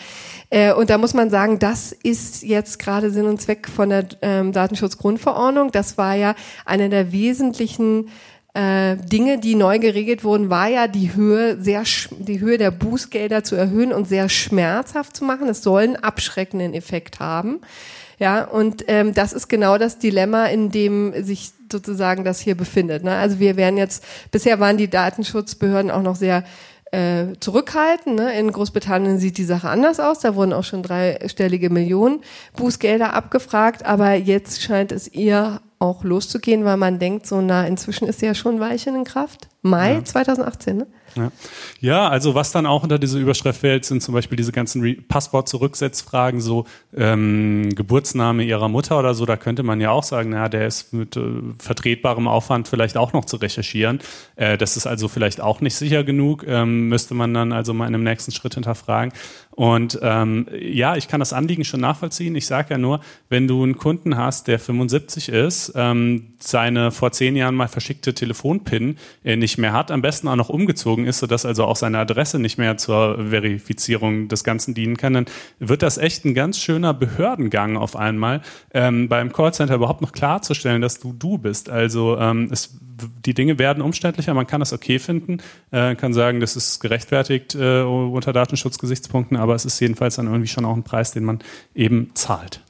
Äh, 0.51 0.75
und 0.75 0.91
da 0.91 0.99
muss 0.99 1.15
man 1.15 1.31
sagen, 1.31 1.59
das 1.59 1.93
ist 1.93 2.43
jetzt 2.43 2.79
gerade 2.79 3.11
Sinn 3.11 3.25
und 3.25 3.41
Zweck 3.41 3.69
von 3.69 3.89
der 3.89 4.07
ähm, 4.21 4.53
Datenschutzgrundverordnung. 4.53 5.73
Das 5.73 5.97
war 5.97 6.15
ja 6.15 6.35
eine 6.67 6.91
der 6.91 7.13
wesentlichen 7.13 8.11
äh, 8.57 8.97
Dinge, 8.97 9.39
die 9.39 9.55
neu 9.55 9.79
geregelt 9.79 10.25
wurden, 10.25 10.49
war 10.49 10.69
ja 10.69 10.89
die 10.89 11.15
Höhe 11.15 11.61
sehr 11.61 11.83
die 12.19 12.41
Höhe 12.41 12.57
der 12.57 12.71
Bußgelder 12.71 13.45
zu 13.45 13.55
erhöhen 13.55 13.93
und 13.93 14.09
sehr 14.09 14.31
schmerzhaft 14.31 15.15
zu 15.15 15.25
machen. 15.25 15.49
Es 15.49 15.63
soll 15.63 15.83
einen 15.83 15.97
abschreckenden 15.97 16.73
Effekt 16.73 17.21
haben. 17.21 17.61
Ja, 18.19 18.45
und 18.45 18.85
ähm, 18.89 19.13
das 19.13 19.35
ist 19.35 19.49
genau 19.49 19.77
das 19.77 19.99
Dilemma, 19.99 20.47
in 20.47 20.71
dem 20.71 21.13
sich 21.23 21.53
sozusagen 21.71 22.25
das 22.25 22.41
hier 22.41 22.55
befindet. 22.55 23.05
Ne? 23.05 23.15
Also 23.15 23.41
wir 23.41 23.57
werden 23.57 23.77
jetzt, 23.77 24.03
bisher 24.31 24.59
waren 24.59 24.79
die 24.79 24.89
Datenschutzbehörden 24.89 25.91
auch 25.91 26.01
noch 26.01 26.17
sehr 26.17 26.43
äh, 26.93 27.35
zurückhaltend. 27.41 28.17
Ne? 28.17 28.39
In 28.39 28.51
Großbritannien 28.51 29.19
sieht 29.19 29.37
die 29.37 29.45
Sache 29.45 29.69
anders 29.69 30.01
aus. 30.01 30.21
Da 30.21 30.35
wurden 30.35 30.55
auch 30.55 30.65
schon 30.65 30.83
dreistellige 30.83 31.69
Millionen 31.69 32.21
Bußgelder 32.57 33.13
abgefragt, 33.13 33.85
aber 33.85 34.15
jetzt 34.15 34.63
scheint 34.63 34.93
es 34.93 35.09
eher 35.09 35.61
auch 35.79 36.05
loszugehen, 36.05 36.65
weil 36.65 36.77
man 36.77 36.99
denkt, 36.99 37.27
so 37.27 37.41
na, 37.41 37.67
inzwischen 37.67 38.09
ist 38.09 38.21
sie 38.21 38.27
ja 38.27 38.35
schon 38.35 38.57
ein 38.57 38.61
Weilchen 38.61 38.95
in 38.95 39.05
Kraft. 39.05 39.49
Mai 39.63 39.95
ja. 39.95 40.05
2018, 40.05 40.77
ne? 40.77 40.87
Ja. 41.17 41.33
ja, 41.81 42.09
also 42.09 42.35
was 42.35 42.53
dann 42.53 42.67
auch 42.67 42.83
unter 42.83 42.99
diese 42.99 43.19
Überschrift 43.19 43.61
fällt, 43.61 43.85
sind 43.85 44.03
zum 44.03 44.13
Beispiel 44.13 44.37
diese 44.37 44.53
ganzen 44.53 45.07
Passwort-Zurücksetzfragen, 45.09 46.41
so 46.41 46.67
ähm, 46.95 47.75
Geburtsname 47.75 48.45
ihrer 48.45 48.69
Mutter 48.69 48.99
oder 48.99 49.15
so. 49.15 49.25
Da 49.25 49.37
könnte 49.37 49.63
man 49.63 49.81
ja 49.81 49.91
auch 49.91 50.03
sagen, 50.03 50.31
naja, 50.31 50.49
der 50.49 50.67
ist 50.67 50.93
mit 50.93 51.17
äh, 51.17 51.23
vertretbarem 51.59 52.29
Aufwand 52.29 52.69
vielleicht 52.69 52.97
auch 52.97 53.13
noch 53.13 53.25
zu 53.25 53.37
recherchieren. 53.37 54.01
Äh, 54.37 54.59
das 54.59 54.77
ist 54.77 54.87
also 54.87 55.09
vielleicht 55.09 55.41
auch 55.41 55.61
nicht 55.61 55.75
sicher 55.75 56.05
genug. 56.05 56.45
Ähm, 56.47 56.89
müsste 56.89 57.15
man 57.15 57.33
dann 57.33 57.53
also 57.53 57.73
mal 57.73 57.87
in 57.87 57.95
einem 57.95 58.05
nächsten 58.05 58.33
Schritt 58.33 58.55
hinterfragen. 58.55 59.13
Und 59.57 59.99
ähm, 60.03 60.47
ja, 60.61 60.97
ich 60.97 61.09
kann 61.09 61.19
das 61.19 61.33
Anliegen 61.33 61.65
schon 61.65 61.81
nachvollziehen. 61.81 62.37
Ich 62.37 62.47
sage 62.47 62.75
ja 62.75 62.79
nur, 62.79 63.01
wenn 63.31 63.49
du 63.49 63.63
einen 63.63 63.79
Kunden 63.79 64.19
hast, 64.19 64.49
der 64.49 64.59
75 64.59 65.31
ist, 65.31 65.73
ähm, 65.75 66.35
seine 66.39 66.91
vor 66.91 67.11
zehn 67.13 67.37
Jahren 67.37 67.55
mal 67.55 67.67
verschickte 67.67 68.13
Telefonpin 68.13 68.99
äh, 69.25 69.37
nicht 69.37 69.57
mehr 69.57 69.73
hat, 69.73 69.91
am 69.91 70.03
besten 70.03 70.29
auch 70.29 70.37
noch 70.37 70.51
umgezogen 70.51 71.06
ist, 71.07 71.19
sodass 71.19 71.47
also 71.47 71.65
auch 71.65 71.77
seine 71.77 71.99
Adresse 71.99 72.39
nicht 72.39 72.59
mehr 72.59 72.77
zur 72.77 73.17
Verifizierung 73.31 74.29
des 74.29 74.45
Ganzen 74.45 74.75
dienen 74.75 74.97
kann, 74.97 75.15
dann 75.15 75.27
wird 75.59 75.83
das 75.83 75.99
echt 75.99 76.25
ein 76.25 76.35
ganz 76.35 76.59
schöner 76.59 76.95
Behördengang 76.95 77.77
auf 77.77 77.97
einmal, 77.97 78.43
ähm, 78.75 79.09
beim 79.09 79.33
Callcenter 79.33 79.75
überhaupt 79.75 80.03
noch 80.03 80.13
klarzustellen, 80.13 80.83
dass 80.83 81.01
du 81.01 81.13
du 81.13 81.39
bist. 81.39 81.71
Also 81.71 82.19
ähm, 82.19 82.49
es 82.51 82.79
die 83.25 83.35
Dinge 83.35 83.59
werden 83.59 83.83
umständlicher, 83.83 84.35
man 84.35 84.47
kann 84.47 84.61
das 84.61 84.73
okay 84.73 84.99
finden, 84.99 85.39
äh, 85.71 85.95
kann 85.97 86.15
sagen, 86.15 86.41
das 86.41 86.57
ist 86.57 86.81
gerechtfertigt 86.81 87.55
äh, 87.55 87.83
unter 87.83 88.33
Datenschutzgesichtspunkten, 88.33 89.37
aber 89.37 89.55
es 89.55 89.65
ist 89.65 89.79
jedenfalls 89.81 90.17
dann 90.17 90.27
irgendwie 90.27 90.49
schon 90.49 90.65
auch 90.65 90.75
ein 90.75 90.83
Preis, 90.83 91.13
den 91.13 91.25
man 91.25 91.41
eben 91.75 92.11
zahlt. 92.15 92.63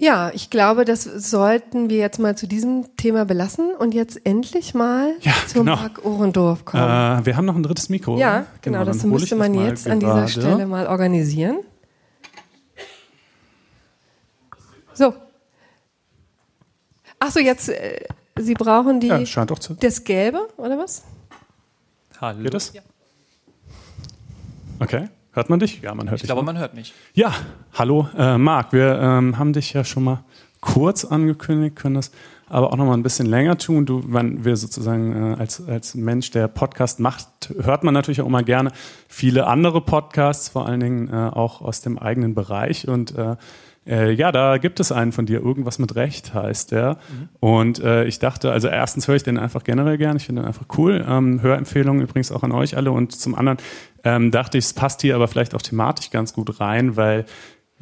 Ja, 0.00 0.30
ich 0.32 0.48
glaube, 0.48 0.86
das 0.86 1.04
sollten 1.04 1.90
wir 1.90 1.98
jetzt 1.98 2.18
mal 2.18 2.34
zu 2.34 2.46
diesem 2.46 2.96
Thema 2.96 3.26
belassen 3.26 3.74
und 3.78 3.92
jetzt 3.92 4.24
endlich 4.24 4.72
mal 4.72 5.12
ja, 5.20 5.34
zum 5.46 5.66
genau. 5.66 5.76
Mark 5.76 6.02
Ohrendorf 6.06 6.64
kommen. 6.64 6.82
Äh, 6.82 7.26
wir 7.26 7.36
haben 7.36 7.44
noch 7.44 7.54
ein 7.54 7.62
drittes 7.62 7.90
Mikro. 7.90 8.16
Ja, 8.16 8.46
genau, 8.62 8.78
genau 8.78 8.84
das 8.86 9.04
müsste 9.04 9.36
man 9.36 9.52
jetzt 9.52 9.86
an 9.86 10.00
dieser 10.00 10.26
Stelle 10.26 10.66
mal 10.66 10.86
organisieren. 10.86 11.58
So. 14.94 15.12
Ach 17.18 17.30
so, 17.30 17.38
jetzt 17.38 17.68
äh, 17.68 18.00
Sie 18.38 18.54
brauchen 18.54 19.00
die, 19.00 19.08
ja, 19.08 19.26
scheint 19.26 19.52
auch 19.52 19.58
zu. 19.58 19.74
das 19.74 20.04
Gelbe, 20.04 20.48
oder 20.56 20.78
was? 20.78 21.04
Hallo. 22.22 22.42
Geht 22.42 22.54
das? 22.54 22.72
Ja. 22.72 22.80
Okay. 24.78 25.10
Hört 25.32 25.48
man 25.48 25.60
dich? 25.60 25.80
Ja, 25.80 25.94
man 25.94 26.08
hört 26.08 26.16
ich 26.16 26.22
dich. 26.22 26.30
Ich 26.30 26.34
glaube, 26.34 26.44
man 26.44 26.58
hört 26.58 26.74
mich. 26.74 26.92
Ja, 27.14 27.32
hallo, 27.74 28.08
äh, 28.18 28.36
Marc. 28.36 28.72
Wir 28.72 28.98
ähm, 29.00 29.38
haben 29.38 29.52
dich 29.52 29.72
ja 29.72 29.84
schon 29.84 30.02
mal 30.02 30.24
kurz 30.60 31.04
angekündigt, 31.04 31.76
können 31.76 31.94
das 31.94 32.10
aber 32.48 32.72
auch 32.72 32.76
noch 32.76 32.84
mal 32.84 32.94
ein 32.94 33.04
bisschen 33.04 33.26
länger 33.26 33.56
tun. 33.56 33.86
Du, 33.86 34.02
wenn 34.08 34.44
wir 34.44 34.56
sozusagen 34.56 35.34
äh, 35.34 35.36
als, 35.36 35.66
als 35.68 35.94
Mensch, 35.94 36.32
der 36.32 36.48
Podcast 36.48 36.98
macht, 36.98 37.28
hört 37.60 37.84
man 37.84 37.94
natürlich 37.94 38.20
auch 38.20 38.26
immer 38.26 38.42
gerne 38.42 38.72
viele 39.06 39.46
andere 39.46 39.80
Podcasts, 39.80 40.48
vor 40.48 40.66
allen 40.66 40.80
Dingen 40.80 41.08
äh, 41.08 41.30
auch 41.32 41.60
aus 41.62 41.80
dem 41.80 41.96
eigenen 41.96 42.34
Bereich 42.34 42.88
und 42.88 43.16
äh, 43.16 43.36
äh, 43.86 44.12
ja, 44.12 44.30
da 44.30 44.58
gibt 44.58 44.78
es 44.78 44.92
einen 44.92 45.12
von 45.12 45.26
dir, 45.26 45.40
irgendwas 45.40 45.78
mit 45.78 45.96
Recht 45.96 46.34
heißt 46.34 46.72
der. 46.72 46.98
Mhm. 47.08 47.28
Und 47.40 47.78
äh, 47.80 48.04
ich 48.04 48.18
dachte, 48.18 48.52
also 48.52 48.68
erstens 48.68 49.08
höre 49.08 49.16
ich 49.16 49.22
den 49.22 49.38
einfach 49.38 49.64
generell 49.64 49.98
gern, 49.98 50.16
ich 50.16 50.26
finde 50.26 50.42
den 50.42 50.48
einfach 50.48 50.66
cool. 50.76 51.04
Ähm, 51.08 51.40
Hörempfehlungen 51.40 52.02
übrigens 52.02 52.30
auch 52.30 52.42
an 52.42 52.52
euch 52.52 52.76
alle. 52.76 52.92
Und 52.92 53.12
zum 53.12 53.34
anderen 53.34 53.58
ähm, 54.04 54.30
dachte 54.30 54.58
ich, 54.58 54.66
es 54.66 54.74
passt 54.74 55.00
hier 55.00 55.14
aber 55.14 55.28
vielleicht 55.28 55.54
auch 55.54 55.62
thematisch 55.62 56.10
ganz 56.10 56.32
gut 56.32 56.60
rein, 56.60 56.96
weil 56.96 57.24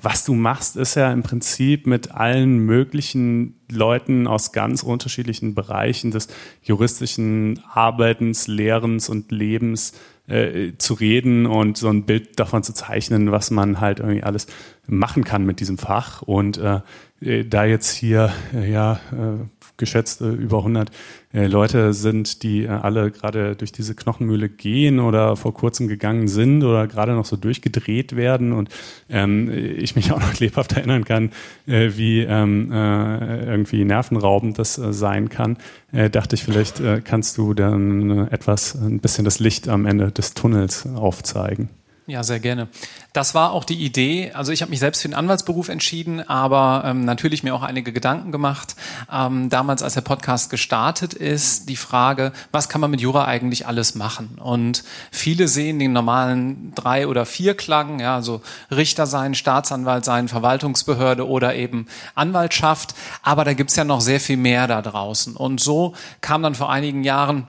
was 0.00 0.24
du 0.24 0.34
machst, 0.34 0.76
ist 0.76 0.94
ja 0.94 1.12
im 1.12 1.24
Prinzip 1.24 1.88
mit 1.88 2.12
allen 2.12 2.60
möglichen 2.60 3.56
Leuten 3.68 4.28
aus 4.28 4.52
ganz 4.52 4.84
unterschiedlichen 4.84 5.56
Bereichen 5.56 6.12
des 6.12 6.28
juristischen 6.62 7.60
Arbeitens, 7.68 8.46
Lehrens 8.46 9.08
und 9.08 9.32
Lebens 9.32 9.94
äh, 10.28 10.74
zu 10.78 10.94
reden 10.94 11.46
und 11.46 11.76
so 11.76 11.88
ein 11.88 12.04
Bild 12.04 12.38
davon 12.38 12.62
zu 12.62 12.72
zeichnen, 12.74 13.32
was 13.32 13.50
man 13.50 13.80
halt 13.80 13.98
irgendwie 13.98 14.22
alles 14.22 14.46
machen 14.88 15.24
kann 15.24 15.46
mit 15.46 15.60
diesem 15.60 15.78
Fach. 15.78 16.22
Und 16.22 16.58
äh, 16.58 16.80
äh 17.20 17.44
da 17.44 17.64
jetzt 17.64 17.92
hier 17.92 18.32
äh, 18.54 18.70
ja 18.70 19.00
äh, 19.12 19.44
geschätzt 19.78 20.20
über 20.20 20.58
100 20.58 20.90
äh, 21.32 21.46
Leute 21.46 21.94
sind, 21.94 22.42
die 22.42 22.64
äh, 22.64 22.68
alle 22.68 23.10
gerade 23.10 23.56
durch 23.56 23.72
diese 23.72 23.94
Knochenmühle 23.94 24.48
gehen 24.48 24.98
oder 24.98 25.36
vor 25.36 25.54
kurzem 25.54 25.88
gegangen 25.88 26.28
sind 26.28 26.64
oder 26.64 26.86
gerade 26.86 27.12
noch 27.12 27.24
so 27.24 27.36
durchgedreht 27.36 28.16
werden 28.16 28.52
und 28.52 28.68
ähm, 29.08 29.50
ich 29.50 29.96
mich 29.96 30.12
auch 30.12 30.20
noch 30.20 30.38
lebhaft 30.38 30.72
erinnern 30.72 31.04
kann, 31.04 31.30
äh, 31.66 31.90
wie 31.96 32.20
ähm, 32.20 32.70
äh, 32.72 33.44
irgendwie 33.46 33.84
nervenraubend 33.84 34.58
das 34.58 34.78
äh, 34.78 34.92
sein 34.92 35.28
kann, 35.28 35.56
äh, 35.92 36.10
dachte 36.10 36.34
ich, 36.34 36.44
vielleicht 36.44 36.80
äh, 36.80 37.00
kannst 37.02 37.38
du 37.38 37.54
dann 37.54 38.28
etwas, 38.28 38.74
ein 38.74 39.00
bisschen 39.00 39.24
das 39.24 39.38
Licht 39.38 39.68
am 39.68 39.86
Ende 39.86 40.10
des 40.10 40.34
Tunnels 40.34 40.86
aufzeigen. 40.86 41.70
Ja, 42.08 42.22
sehr 42.22 42.40
gerne. 42.40 42.68
Das 43.12 43.34
war 43.34 43.52
auch 43.52 43.64
die 43.64 43.84
Idee. 43.84 44.32
Also 44.32 44.50
ich 44.50 44.62
habe 44.62 44.70
mich 44.70 44.78
selbst 44.80 45.02
für 45.02 45.08
den 45.08 45.14
Anwaltsberuf 45.14 45.68
entschieden, 45.68 46.26
aber 46.26 46.84
ähm, 46.86 47.04
natürlich 47.04 47.42
mir 47.42 47.54
auch 47.54 47.62
einige 47.62 47.92
Gedanken 47.92 48.32
gemacht. 48.32 48.76
Ähm, 49.12 49.50
damals, 49.50 49.82
als 49.82 49.92
der 49.92 50.00
Podcast 50.00 50.48
gestartet 50.48 51.12
ist, 51.12 51.68
die 51.68 51.76
Frage, 51.76 52.32
was 52.50 52.70
kann 52.70 52.80
man 52.80 52.90
mit 52.90 53.02
Jura 53.02 53.26
eigentlich 53.26 53.66
alles 53.66 53.94
machen? 53.94 54.38
Und 54.42 54.84
viele 55.10 55.48
sehen 55.48 55.78
den 55.78 55.92
normalen 55.92 56.72
drei 56.74 57.06
oder 57.06 57.26
vier 57.26 57.54
Klagen, 57.54 58.00
ja, 58.00 58.14
also 58.14 58.40
Richter 58.70 59.06
sein, 59.06 59.34
Staatsanwalt 59.34 60.06
sein, 60.06 60.28
Verwaltungsbehörde 60.28 61.28
oder 61.28 61.56
eben 61.56 61.88
Anwaltschaft. 62.14 62.94
Aber 63.22 63.44
da 63.44 63.52
gibt's 63.52 63.76
ja 63.76 63.84
noch 63.84 64.00
sehr 64.00 64.18
viel 64.18 64.38
mehr 64.38 64.66
da 64.66 64.80
draußen. 64.80 65.36
Und 65.36 65.60
so 65.60 65.92
kam 66.22 66.42
dann 66.42 66.54
vor 66.54 66.72
einigen 66.72 67.04
Jahren 67.04 67.48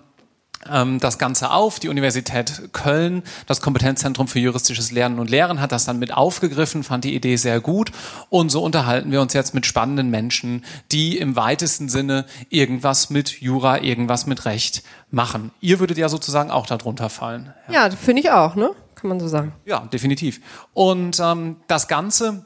das 0.62 1.18
Ganze 1.18 1.52
auf. 1.52 1.80
Die 1.80 1.88
Universität 1.88 2.74
Köln, 2.74 3.24
das 3.48 3.62
Kompetenzzentrum 3.62 4.28
für 4.28 4.40
juristisches 4.40 4.92
Lernen 4.92 5.20
und 5.20 5.30
Lehren, 5.30 5.62
hat 5.62 5.72
das 5.72 5.86
dann 5.86 6.00
mit 6.00 6.14
aufgegriffen, 6.14 6.84
fand 6.84 7.06
die 7.06 7.16
Idee 7.16 7.38
sehr 7.38 7.62
gut. 7.62 7.92
Und 8.30 8.50
so 8.50 8.62
unterhalten 8.62 9.12
wir 9.12 9.22
uns 9.22 9.34
jetzt 9.34 9.54
mit 9.54 9.66
spannenden 9.66 10.10
Menschen, 10.10 10.66
die 10.92 11.18
im 11.18 11.36
weitesten 11.36 11.88
Sinne 11.88 12.26
irgendwas 12.50 13.10
mit 13.10 13.40
Jura, 13.42 13.82
irgendwas 13.82 14.26
mit 14.26 14.46
Recht 14.46 14.84
machen. 15.12 15.52
Ihr 15.62 15.80
würdet 15.80 15.98
ja 15.98 16.10
sozusagen 16.10 16.52
auch 16.52 16.66
darunter 16.66 17.10
fallen. 17.10 17.54
Ja, 17.68 17.88
ja 17.88 17.96
finde 17.96 18.22
ich 18.22 18.32
auch, 18.32 18.56
ne? 18.56 18.72
Kann 18.96 19.10
man 19.10 19.20
so 19.22 19.30
sagen. 19.30 19.54
Ja, 19.66 19.88
definitiv. 19.94 20.42
Und 20.74 21.22
ähm, 21.22 21.56
das 21.68 21.88
Ganze 21.88 22.46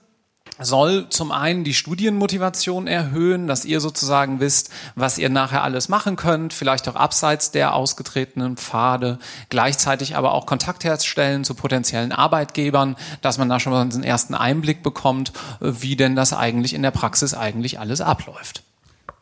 soll 0.59 1.09
zum 1.09 1.31
einen 1.31 1.63
die 1.63 1.73
Studienmotivation 1.73 2.87
erhöhen, 2.87 3.47
dass 3.47 3.65
ihr 3.65 3.79
sozusagen 3.79 4.39
wisst, 4.39 4.69
was 4.95 5.17
ihr 5.17 5.29
nachher 5.29 5.63
alles 5.63 5.89
machen 5.89 6.15
könnt, 6.15 6.53
vielleicht 6.53 6.87
auch 6.87 6.95
abseits 6.95 7.51
der 7.51 7.73
ausgetretenen 7.73 8.57
Pfade, 8.57 9.19
gleichzeitig 9.49 10.15
aber 10.15 10.33
auch 10.33 10.45
Kontakt 10.45 10.83
herstellen 10.83 11.43
zu 11.43 11.55
potenziellen 11.55 12.11
Arbeitgebern, 12.11 12.95
dass 13.21 13.37
man 13.37 13.49
da 13.49 13.59
schon 13.59 13.73
mal 13.73 13.81
einen 13.81 14.03
ersten 14.03 14.35
Einblick 14.35 14.83
bekommt, 14.83 15.33
wie 15.59 15.95
denn 15.95 16.15
das 16.15 16.33
eigentlich 16.33 16.73
in 16.73 16.83
der 16.83 16.91
Praxis 16.91 17.33
eigentlich 17.33 17.79
alles 17.79 18.01
abläuft. 18.01 18.63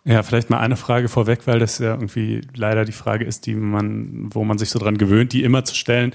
Ja, 0.03 0.23
vielleicht 0.23 0.49
mal 0.49 0.59
eine 0.59 0.77
Frage 0.77 1.09
vorweg, 1.09 1.45
weil 1.45 1.59
das 1.59 1.77
ja 1.77 1.91
irgendwie 1.91 2.41
leider 2.55 2.85
die 2.85 2.91
Frage 2.91 3.23
ist, 3.23 3.45
die 3.45 3.53
man, 3.53 4.29
wo 4.33 4.43
man 4.43 4.57
sich 4.57 4.71
so 4.71 4.79
dran 4.79 4.97
gewöhnt, 4.97 5.31
die 5.31 5.43
immer 5.43 5.63
zu 5.63 5.75
stellen. 5.75 6.13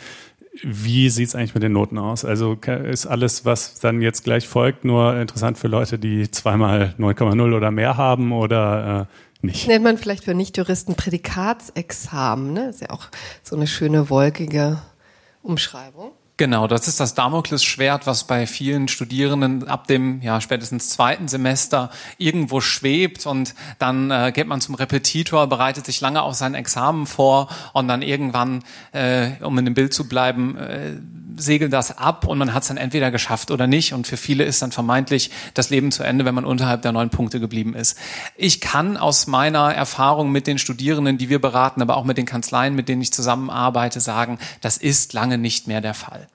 Wie 0.62 1.10
sieht 1.10 1.28
es 1.28 1.34
eigentlich 1.34 1.54
mit 1.54 1.62
den 1.62 1.72
Noten 1.72 1.98
aus? 1.98 2.24
Also 2.24 2.54
ist 2.54 3.06
alles, 3.06 3.44
was 3.44 3.78
dann 3.78 4.00
jetzt 4.00 4.24
gleich 4.24 4.48
folgt, 4.48 4.84
nur 4.84 5.16
interessant 5.16 5.58
für 5.58 5.68
Leute, 5.68 5.98
die 5.98 6.30
zweimal 6.30 6.94
9,0 6.98 7.56
oder 7.56 7.70
mehr 7.70 7.96
haben 7.96 8.32
oder 8.32 9.08
äh, 9.42 9.46
nicht? 9.46 9.68
Nennt 9.68 9.84
man 9.84 9.98
vielleicht 9.98 10.24
für 10.24 10.34
Nichtjuristen 10.34 10.94
Prädikatsexamen, 10.94 12.52
ne? 12.52 12.68
Ist 12.70 12.80
ja 12.80 12.90
auch 12.90 13.08
so 13.42 13.56
eine 13.56 13.66
schöne 13.66 14.08
wolkige 14.10 14.78
Umschreibung. 15.42 16.12
Genau, 16.38 16.66
das 16.66 16.86
ist 16.86 17.00
das 17.00 17.14
Damoklesschwert, 17.14 18.06
was 18.06 18.24
bei 18.24 18.46
vielen 18.46 18.88
Studierenden 18.88 19.68
ab 19.68 19.86
dem 19.86 20.20
ja 20.20 20.42
spätestens 20.42 20.90
zweiten 20.90 21.28
Semester 21.28 21.90
irgendwo 22.18 22.60
schwebt 22.60 23.24
und 23.24 23.54
dann 23.78 24.10
äh, 24.10 24.32
geht 24.34 24.46
man 24.46 24.60
zum 24.60 24.74
Repetitor, 24.74 25.46
bereitet 25.46 25.86
sich 25.86 26.02
lange 26.02 26.20
auf 26.20 26.34
sein 26.34 26.54
Examen 26.54 27.06
vor 27.06 27.48
und 27.72 27.88
dann 27.88 28.02
irgendwann, 28.02 28.62
äh, 28.92 29.30
um 29.40 29.56
in 29.56 29.64
dem 29.64 29.72
Bild 29.72 29.94
zu 29.94 30.08
bleiben, 30.08 30.58
äh, 30.58 30.96
segelt 31.36 31.72
das 31.72 31.96
ab 31.96 32.26
und 32.26 32.38
man 32.38 32.52
hat 32.54 32.62
es 32.62 32.68
dann 32.68 32.76
entweder 32.76 33.10
geschafft 33.10 33.50
oder 33.50 33.66
nicht. 33.66 33.92
Und 33.92 34.06
für 34.06 34.16
viele 34.16 34.44
ist 34.44 34.62
dann 34.62 34.72
vermeintlich 34.72 35.30
das 35.54 35.70
Leben 35.70 35.92
zu 35.92 36.02
Ende, 36.02 36.24
wenn 36.24 36.34
man 36.34 36.44
unterhalb 36.44 36.82
der 36.82 36.92
neun 36.92 37.10
Punkte 37.10 37.40
geblieben 37.40 37.74
ist. 37.74 37.98
Ich 38.36 38.60
kann 38.60 38.96
aus 38.96 39.26
meiner 39.26 39.72
Erfahrung 39.72 40.32
mit 40.32 40.46
den 40.46 40.58
Studierenden, 40.58 41.18
die 41.18 41.28
wir 41.28 41.40
beraten, 41.40 41.82
aber 41.82 41.96
auch 41.96 42.04
mit 42.04 42.18
den 42.18 42.26
Kanzleien, 42.26 42.74
mit 42.74 42.88
denen 42.88 43.02
ich 43.02 43.12
zusammenarbeite, 43.12 44.00
sagen, 44.00 44.38
das 44.60 44.76
ist 44.76 45.12
lange 45.12 45.38
nicht 45.38 45.66
mehr 45.66 45.80
der 45.80 45.94
Fall. 45.94 46.25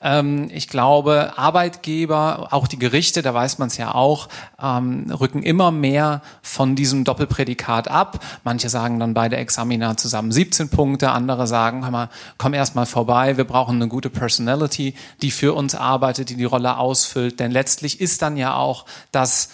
Ähm, 0.00 0.48
ich 0.52 0.68
glaube, 0.68 1.32
Arbeitgeber, 1.36 2.48
auch 2.50 2.66
die 2.66 2.78
Gerichte, 2.78 3.22
da 3.22 3.34
weiß 3.34 3.58
man 3.58 3.68
es 3.68 3.76
ja 3.76 3.94
auch, 3.94 4.28
ähm, 4.62 5.10
rücken 5.10 5.42
immer 5.42 5.70
mehr 5.70 6.22
von 6.42 6.76
diesem 6.76 7.04
Doppelprädikat 7.04 7.88
ab. 7.88 8.20
Manche 8.44 8.68
sagen 8.68 8.98
dann 8.98 9.14
beide 9.14 9.36
Examina 9.36 9.96
zusammen 9.96 10.32
17 10.32 10.68
Punkte, 10.68 11.10
andere 11.10 11.46
sagen, 11.46 11.84
hör 11.84 11.90
mal, 11.90 12.08
komm 12.38 12.54
erst 12.54 12.74
mal 12.74 12.86
vorbei, 12.86 13.36
wir 13.36 13.44
brauchen 13.44 13.76
eine 13.76 13.88
gute 13.88 14.10
Personality, 14.10 14.94
die 15.22 15.30
für 15.30 15.54
uns 15.54 15.74
arbeitet, 15.74 16.30
die 16.30 16.36
die 16.36 16.44
Rolle 16.44 16.78
ausfüllt. 16.78 17.40
Denn 17.40 17.50
letztlich 17.50 18.00
ist 18.00 18.22
dann 18.22 18.36
ja 18.36 18.54
auch 18.54 18.86
das 19.12 19.50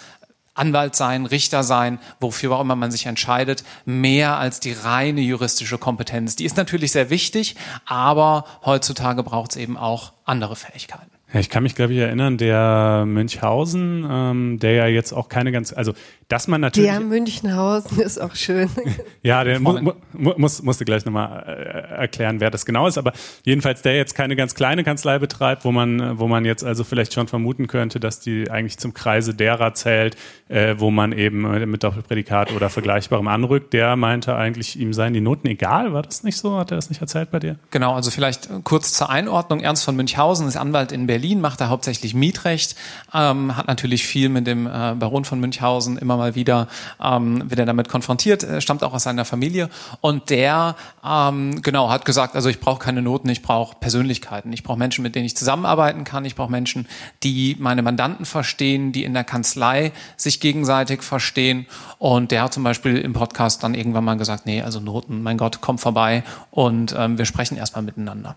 Anwalt 0.55 0.95
sein, 0.95 1.25
Richter 1.25 1.63
sein, 1.63 1.99
wofür 2.19 2.55
auch 2.55 2.61
immer 2.61 2.75
man 2.75 2.91
sich 2.91 3.05
entscheidet, 3.05 3.63
mehr 3.85 4.37
als 4.37 4.59
die 4.59 4.73
reine 4.73 5.21
juristische 5.21 5.77
Kompetenz. 5.77 6.35
Die 6.35 6.45
ist 6.45 6.57
natürlich 6.57 6.91
sehr 6.91 7.09
wichtig, 7.09 7.55
aber 7.85 8.45
heutzutage 8.63 9.23
braucht 9.23 9.51
es 9.51 9.57
eben 9.57 9.77
auch 9.77 10.13
andere 10.25 10.55
Fähigkeiten. 10.55 11.12
Ja, 11.33 11.39
ich 11.39 11.49
kann 11.49 11.63
mich, 11.63 11.73
glaube 11.73 11.93
ich, 11.93 11.99
erinnern, 11.99 12.37
der 12.37 13.05
Münchhausen, 13.07 14.07
ähm, 14.07 14.59
der 14.59 14.73
ja 14.73 14.87
jetzt 14.87 15.13
auch 15.13 15.29
keine 15.29 15.51
ganz, 15.51 15.73
also 15.73 15.93
dass 16.27 16.47
man 16.47 16.61
natürlich. 16.61 16.89
Der 16.89 16.99
Münchenhausen 16.99 17.99
ist 17.99 18.19
auch 18.19 18.35
schön. 18.35 18.69
ja, 19.23 19.43
der 19.43 19.59
mu 19.59 19.79
mu 20.13 20.33
muss, 20.37 20.61
musste 20.61 20.85
gleich 20.85 21.05
nochmal 21.05 21.43
äh, 21.47 22.01
erklären, 22.01 22.39
wer 22.39 22.51
das 22.51 22.65
genau 22.65 22.87
ist, 22.87 22.97
aber 22.97 23.13
jedenfalls 23.45 23.81
der 23.81 23.95
jetzt 23.97 24.15
keine 24.15 24.35
ganz 24.35 24.55
kleine 24.55 24.83
Kanzlei 24.83 25.19
betreibt, 25.19 25.65
wo 25.65 25.71
man, 25.71 26.19
wo 26.19 26.27
man 26.27 26.45
jetzt 26.45 26.63
also 26.63 26.83
vielleicht 26.83 27.13
schon 27.13 27.27
vermuten 27.27 27.67
könnte, 27.67 27.99
dass 27.99 28.19
die 28.19 28.49
eigentlich 28.49 28.77
zum 28.77 28.93
Kreise 28.93 29.33
derer 29.33 29.73
zählt, 29.73 30.15
äh, 30.49 30.75
wo 30.77 30.91
man 30.91 31.11
eben 31.11 31.41
mit 31.69 31.83
Doppelprädikat 31.83 32.51
oder 32.53 32.69
Vergleichbarem 32.69 33.27
anrückt, 33.27 33.73
der 33.73 33.95
meinte 33.95 34.35
eigentlich, 34.35 34.79
ihm 34.79 34.93
seien 34.93 35.13
die 35.13 35.21
Noten 35.21 35.47
egal. 35.47 35.93
War 35.93 36.03
das 36.03 36.23
nicht 36.23 36.37
so? 36.37 36.57
Hat 36.57 36.71
er 36.71 36.75
das 36.75 36.89
nicht 36.89 37.01
erzählt 37.01 37.31
bei 37.31 37.39
dir? 37.39 37.57
Genau, 37.71 37.93
also 37.93 38.11
vielleicht 38.11 38.49
kurz 38.63 38.93
zur 38.93 39.09
Einordnung. 39.09 39.61
Ernst 39.61 39.83
von 39.83 39.95
Münchhausen 39.95 40.47
ist 40.47 40.57
Anwalt 40.57 40.91
in 40.91 41.07
Berlin, 41.07 41.22
macht 41.41 41.61
er 41.61 41.69
hauptsächlich 41.69 42.13
Mietrecht, 42.13 42.75
ähm, 43.13 43.55
hat 43.55 43.67
natürlich 43.67 44.05
viel 44.05 44.29
mit 44.29 44.47
dem 44.47 44.67
äh, 44.67 44.95
Baron 44.95 45.25
von 45.25 45.39
Münchhausen 45.39 45.97
immer 45.97 46.17
mal 46.17 46.35
wieder, 46.35 46.67
ähm, 47.01 47.49
wird 47.49 47.59
er 47.59 47.65
damit 47.65 47.89
konfrontiert, 47.89 48.43
äh, 48.43 48.61
stammt 48.61 48.83
auch 48.83 48.93
aus 48.93 49.03
seiner 49.03 49.25
Familie. 49.25 49.69
Und 50.01 50.29
der, 50.29 50.75
ähm, 51.05 51.61
genau, 51.61 51.89
hat 51.89 52.05
gesagt, 52.05 52.35
also 52.35 52.49
ich 52.49 52.59
brauche 52.59 52.79
keine 52.79 53.01
Noten, 53.01 53.29
ich 53.29 53.41
brauche 53.41 53.75
Persönlichkeiten. 53.79 54.51
Ich 54.53 54.63
brauche 54.63 54.77
Menschen, 54.77 55.03
mit 55.03 55.15
denen 55.15 55.25
ich 55.25 55.35
zusammenarbeiten 55.35 56.03
kann. 56.03 56.25
Ich 56.25 56.35
brauche 56.35 56.51
Menschen, 56.51 56.87
die 57.23 57.55
meine 57.59 57.81
Mandanten 57.81 58.25
verstehen, 58.25 58.91
die 58.91 59.03
in 59.03 59.13
der 59.13 59.23
Kanzlei 59.23 59.91
sich 60.17 60.39
gegenseitig 60.39 61.01
verstehen. 61.01 61.65
Und 61.99 62.31
der 62.31 62.43
hat 62.43 62.53
zum 62.53 62.63
Beispiel 62.63 62.97
im 62.97 63.13
Podcast 63.13 63.63
dann 63.63 63.73
irgendwann 63.73 64.03
mal 64.03 64.17
gesagt, 64.17 64.45
nee, 64.45 64.61
also 64.61 64.79
Noten, 64.79 65.23
mein 65.23 65.37
Gott, 65.37 65.59
komm 65.61 65.77
vorbei 65.77 66.23
und 66.51 66.93
ähm, 66.97 67.17
wir 67.17 67.25
sprechen 67.25 67.57
erstmal 67.57 67.83
miteinander. 67.83 68.35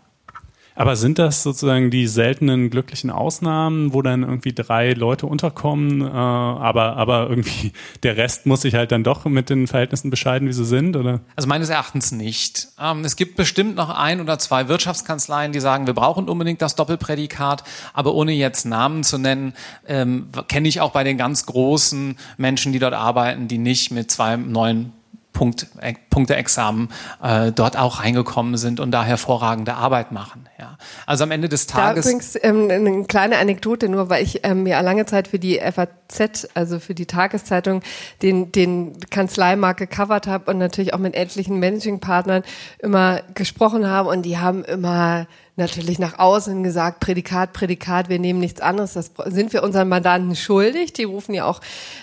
Aber 0.77 0.95
sind 0.95 1.19
das 1.19 1.43
sozusagen 1.43 1.91
die 1.91 2.07
seltenen 2.07 2.69
glücklichen 2.69 3.11
Ausnahmen, 3.11 3.95
wo 3.95 4.03
dann 4.03 4.23
irgendwie 4.23 4.53
drei 4.53 4.93
Leute 4.93 5.27
unterkommen, 5.27 6.03
äh, 6.03 6.05
aber, 6.05 6.97
aber 6.97 7.29
irgendwie 7.31 7.73
der 8.03 8.17
Rest 8.17 8.47
muss 8.47 8.61
sich 8.61 8.75
halt 8.75 8.93
dann 8.93 9.03
doch 9.03 9.25
mit 9.25 9.51
den 9.51 9.67
Verhältnissen 9.67 10.11
bescheiden, 10.11 10.47
wie 10.47 10.53
sie 10.53 10.67
sind, 10.67 10.95
oder? 10.97 11.21
Also 11.35 11.49
meines 11.49 11.71
Erachtens 11.71 12.13
nicht. 12.13 12.69
Ähm, 12.79 13.05
es 13.05 13.17
gibt 13.17 13.37
bestimmt 13.37 13.75
noch 13.75 13.89
ein 13.89 14.21
oder 14.21 14.39
zwei 14.39 14.69
Wirtschaftskanzleien, 14.69 15.53
die 15.53 15.61
sagen, 15.61 15.87
wir 15.87 15.95
brauchen 15.95 16.29
unbedingt 16.29 16.61
das 16.61 16.77
Doppelprädikat, 16.77 17.65
aber 17.95 18.15
ohne 18.15 18.33
jetzt 18.33 18.67
Namen 18.67 19.03
zu 19.03 19.17
nennen, 19.19 19.55
ähm, 19.89 20.29
kenne 20.49 20.69
ich 20.69 20.83
auch 20.83 20.93
bei 20.93 21.05
den 21.05 21.17
ganz 21.17 21.47
großen 21.47 22.17
Menschen, 22.37 22.73
die 22.73 22.79
dort 22.79 22.95
arbeiten, 22.95 23.49
die 23.49 23.59
nicht 23.59 23.91
mit 23.91 24.11
zwei 24.11 24.37
neuen 24.37 24.93
Punkt, 25.37 25.67
äh, 25.83 25.93
Punkteexamen 26.09 26.89
äh, 27.23 27.53
dort 27.53 27.77
auch 27.77 28.01
reingekommen 28.01 28.57
sind 28.57 28.81
und 28.81 28.91
da 28.91 29.05
hervorragende 29.05 29.75
Arbeit 29.75 30.11
machen. 30.11 30.49
Ja. 30.59 30.79
Also 31.05 31.25
am 31.25 31.31
Ende 31.31 31.51
des 31.51 31.67
Tages. 31.67 32.07
Da 32.07 32.11
übrigens 32.11 32.39
ähm, 32.43 32.71
eine 32.71 33.05
kleine 33.05 33.37
Anekdote, 33.37 33.91
nur 33.91 34.09
weil 34.09 34.23
ich 34.23 34.41
ähm, 34.45 34.67
ja 34.67 34.81
lange 34.81 35.05
Zeit 35.05 35.29
für 35.29 35.39
die 35.39 35.61
FAZ, 35.61 36.49
also 36.55 36.81
für 36.81 36.95
die 36.95 37.05
Tageszeitung, 37.05 37.83
den, 38.23 38.51
den 38.51 38.99
Kanzleimarkt 39.11 39.79
gecovert 39.79 40.27
habe 40.27 40.51
und 40.51 40.57
natürlich 40.57 40.95
auch 40.95 40.99
mit 40.99 41.15
etlichen 41.15 41.61
Managing-Partnern 41.61 42.43
immer 42.79 43.21
gesprochen 43.35 43.87
habe 43.87 44.09
und 44.09 44.23
die 44.23 44.39
haben 44.39 44.65
immer 44.65 45.27
natürlich 45.57 45.99
nach 45.99 46.19
außen 46.19 46.63
gesagt, 46.63 47.01
Prädikat, 47.01 47.53
Prädikat, 47.53 48.09
wir 48.09 48.19
nehmen 48.19 48.41
nichts 48.41 48.61
anderes. 48.61 48.93
Das 48.93 49.11
sind 49.27 49.53
wir 49.53 49.63
unseren 49.63 49.89
Mandanten 49.89 50.37
schuldig. 50.37 50.93
Die 50.93 51.05
rufen 51.05 51.35
ja 51.35 51.47
auch 51.47 51.61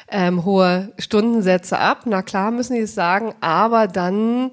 ähm, 0.10 0.44
hohe 0.44 0.92
Stundensätze 0.98 1.78
ab. 1.78 2.02
Na 2.06 2.22
klar 2.22 2.52
müssen 2.52 2.76
die 2.76 2.82
es 2.82 2.96
sagen, 2.96 3.34
aber 3.42 3.88
dann, 3.88 4.52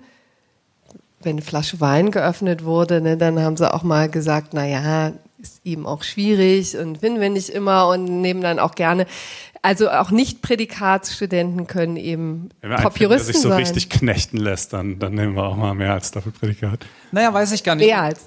wenn 1.23 1.33
eine 1.33 1.43
Flasche 1.43 1.81
Wein 1.81 2.11
geöffnet 2.11 2.65
wurde, 2.65 3.01
ne, 3.01 3.17
dann 3.17 3.41
haben 3.41 3.57
sie 3.57 3.73
auch 3.73 3.83
mal 3.83 4.09
gesagt, 4.09 4.49
na 4.53 4.67
ja, 4.67 5.13
ist 5.39 5.61
ihm 5.65 5.87
auch 5.87 6.03
schwierig 6.03 6.77
und 6.77 6.99
finden 6.99 7.21
wir 7.21 7.31
nicht 7.31 7.49
immer 7.49 7.89
und 7.89 8.05
nehmen 8.05 8.43
dann 8.43 8.59
auch 8.59 8.75
gerne 8.75 9.07
also 9.63 9.91
auch 9.91 10.11
nicht 10.11 10.41
Prädikatsstudenten 10.43 11.67
können 11.67 11.97
eben 11.97 12.49
Top-Juristen 12.63 13.35
sein. 13.35 13.35
Wenn 13.35 13.35
sich 13.35 13.43
so 13.43 13.55
richtig 13.55 13.91
knechten 13.91 14.39
lässt, 14.39 14.73
dann, 14.73 14.99
dann 14.99 15.15
nehmen 15.15 15.37
wir 15.37 15.45
auch 15.45 15.57
mal 15.57 15.75
mehr 15.75 15.93
als 15.93 16.11
Doppelprädikat. 16.13 16.87
Naja, 17.13 17.33
weiß 17.33 17.53
ich 17.53 17.63
gar 17.63 17.75
nicht. 17.75 17.87
Mehr 17.87 18.01
als. 18.01 18.27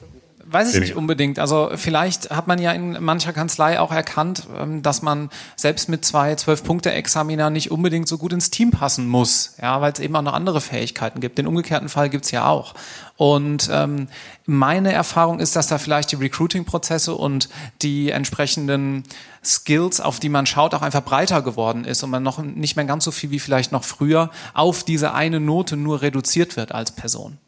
Weiß 0.53 0.71
ich 0.71 0.79
nicht 0.79 0.95
unbedingt. 0.95 1.39
Also 1.39 1.71
vielleicht 1.73 2.29
hat 2.29 2.45
man 2.45 2.59
ja 2.59 2.71
in 2.73 3.03
mancher 3.03 3.33
Kanzlei 3.33 3.79
auch 3.79 3.91
erkannt, 3.91 4.47
ähm, 4.55 4.83
dass 4.83 5.01
man 5.01 5.31
selbst 5.55 5.89
mit 5.89 6.05
zwei 6.05 6.35
Zwölf-Punkte-Examina 6.35 7.49
nicht 7.49 7.71
unbedingt 7.71 8.07
so 8.07 8.19
gut 8.19 8.33
ins 8.33 8.51
Team 8.51 8.69
passen 8.69 9.07
muss, 9.07 9.55
ja, 9.59 9.81
weil 9.81 9.91
es 9.91 9.99
eben 9.99 10.15
auch 10.15 10.21
noch 10.21 10.33
andere 10.33 10.61
Fähigkeiten 10.61 11.21
gibt. 11.21 11.39
Den 11.39 11.47
umgekehrten 11.47 11.89
Fall 11.89 12.07
gibt's 12.07 12.29
ja 12.29 12.47
auch. 12.47 12.75
Und 13.17 13.67
ähm, 13.71 14.09
meine 14.45 14.93
Erfahrung 14.93 15.39
ist, 15.39 15.55
dass 15.55 15.65
da 15.65 15.79
vielleicht 15.79 16.11
die 16.11 16.17
Recruiting-Prozesse 16.17 17.15
und 17.15 17.49
die 17.81 18.11
entsprechenden 18.11 19.05
Skills, 19.43 20.01
auf 20.01 20.19
die 20.19 20.29
man 20.29 20.45
schaut, 20.45 20.75
auch 20.75 20.83
einfach 20.83 21.03
breiter 21.03 21.41
geworden 21.41 21.83
ist 21.83 22.03
und 22.03 22.11
man 22.11 22.21
noch 22.21 22.37
nicht 22.37 22.75
mehr 22.75 22.85
ganz 22.85 23.05
so 23.05 23.11
viel 23.11 23.31
wie 23.31 23.39
vielleicht 23.39 23.71
noch 23.71 23.83
früher 23.83 24.29
auf 24.53 24.83
diese 24.83 25.15
eine 25.15 25.39
Note 25.39 25.77
nur 25.77 26.03
reduziert 26.03 26.57
wird 26.57 26.73
als 26.73 26.91
Person. 26.91 27.39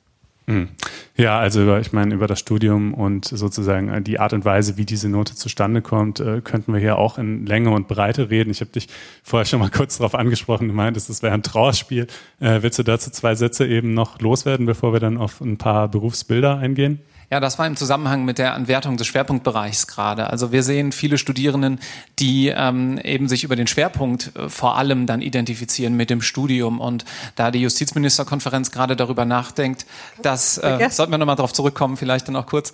Hm. 0.47 0.69
Ja, 1.17 1.39
also 1.39 1.63
über, 1.63 1.79
ich 1.79 1.91
meine, 1.91 2.13
über 2.13 2.27
das 2.27 2.39
Studium 2.39 2.93
und 2.93 3.25
sozusagen 3.25 4.03
die 4.03 4.19
Art 4.19 4.33
und 4.33 4.45
Weise, 4.45 4.77
wie 4.77 4.85
diese 4.85 5.09
Note 5.09 5.33
zustande 5.33 5.81
kommt, 5.81 6.19
äh, 6.19 6.41
könnten 6.41 6.73
wir 6.73 6.79
hier 6.79 6.97
auch 6.97 7.17
in 7.17 7.45
Länge 7.45 7.71
und 7.71 7.87
Breite 7.87 8.29
reden. 8.29 8.51
Ich 8.51 8.61
habe 8.61 8.71
dich 8.71 8.87
vorher 9.23 9.45
schon 9.45 9.59
mal 9.59 9.69
kurz 9.75 9.97
darauf 9.97 10.13
angesprochen, 10.13 10.67
du 10.67 10.73
meintest, 10.73 11.09
es 11.09 11.23
wäre 11.23 11.33
ein 11.33 11.41
Trauerspiel. 11.41 12.07
Äh, 12.39 12.61
willst 12.61 12.77
du 12.77 12.83
dazu 12.83 13.09
zwei 13.09 13.33
Sätze 13.33 13.65
eben 13.65 13.93
noch 13.93 14.21
loswerden, 14.21 14.65
bevor 14.65 14.93
wir 14.93 14.99
dann 14.99 15.17
auf 15.17 15.41
ein 15.41 15.57
paar 15.57 15.87
Berufsbilder 15.87 16.57
eingehen? 16.57 16.99
Ja, 17.31 17.39
das 17.39 17.57
war 17.57 17.65
im 17.65 17.75
Zusammenhang 17.75 18.23
mit 18.23 18.37
der 18.37 18.53
Anwertung 18.53 18.97
des 18.97 19.07
Schwerpunktbereichs 19.07 19.87
gerade. 19.87 20.29
Also 20.29 20.51
wir 20.51 20.61
sehen 20.61 20.91
viele 20.91 21.17
Studierenden, 21.17 21.79
die 22.19 22.49
ähm, 22.55 22.99
eben 22.99 23.27
sich 23.27 23.43
über 23.43 23.55
den 23.55 23.65
Schwerpunkt 23.65 24.35
äh, 24.35 24.47
vor 24.47 24.77
allem 24.77 25.07
dann 25.07 25.21
identifizieren 25.21 25.95
mit 25.95 26.09
dem 26.11 26.21
Studium. 26.21 26.79
Und 26.79 27.03
da 27.35 27.49
die 27.49 27.61
Justizministerkonferenz 27.61 28.71
gerade 28.71 28.95
darüber 28.95 29.25
nachdenkt, 29.25 29.85
dass, 30.21 30.59
äh, 30.59 30.87
sollten 30.91 31.11
wir 31.11 31.17
nochmal 31.17 31.35
darauf 31.35 31.53
zurückkommen, 31.53 31.97
vielleicht 31.97 32.27
dann 32.27 32.35
auch 32.35 32.45
kurz, 32.45 32.73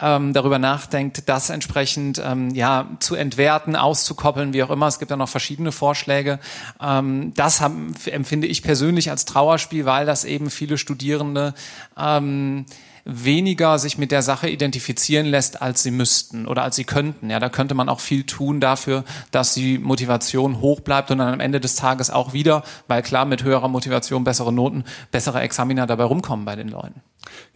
ähm, 0.00 0.32
darüber 0.32 0.58
nachdenkt, 0.58 1.28
das 1.28 1.50
entsprechend 1.50 2.22
ähm, 2.24 2.50
ja 2.54 2.88
zu 3.00 3.14
entwerten, 3.14 3.76
auszukoppeln, 3.76 4.54
wie 4.54 4.62
auch 4.62 4.70
immer. 4.70 4.86
Es 4.86 4.98
gibt 4.98 5.10
ja 5.10 5.16
noch 5.18 5.28
verschiedene 5.28 5.72
Vorschläge. 5.72 6.38
Ähm, 6.80 7.34
das 7.34 7.60
haben, 7.60 7.94
empfinde 8.06 8.46
ich 8.46 8.62
persönlich 8.62 9.10
als 9.10 9.26
Trauerspiel, 9.26 9.84
weil 9.84 10.06
das 10.06 10.24
eben 10.24 10.48
viele 10.48 10.78
Studierende 10.78 11.54
ähm, 11.98 12.64
weniger 13.04 13.78
sich 13.78 13.98
mit 13.98 14.12
der 14.12 14.22
Sache 14.22 14.48
identifizieren 14.48 15.26
lässt, 15.26 15.62
als 15.62 15.82
sie 15.82 15.90
müssten 15.90 16.46
oder 16.46 16.62
als 16.62 16.76
sie 16.76 16.84
könnten. 16.84 17.30
Ja, 17.30 17.38
da 17.38 17.48
könnte 17.48 17.74
man 17.74 17.88
auch 17.88 18.00
viel 18.00 18.24
tun 18.24 18.60
dafür, 18.60 19.04
dass 19.30 19.54
die 19.54 19.78
Motivation 19.78 20.60
hoch 20.60 20.80
bleibt 20.80 21.10
und 21.10 21.18
dann 21.18 21.32
am 21.32 21.40
Ende 21.40 21.60
des 21.60 21.76
Tages 21.76 22.10
auch 22.10 22.32
wieder, 22.32 22.62
weil 22.88 23.02
klar, 23.02 23.24
mit 23.24 23.42
höherer 23.42 23.68
Motivation 23.68 24.24
bessere 24.24 24.52
Noten, 24.52 24.84
bessere 25.10 25.40
Examiner 25.40 25.86
dabei 25.86 26.04
rumkommen 26.04 26.44
bei 26.44 26.56
den 26.56 26.68
Leuten. 26.68 27.00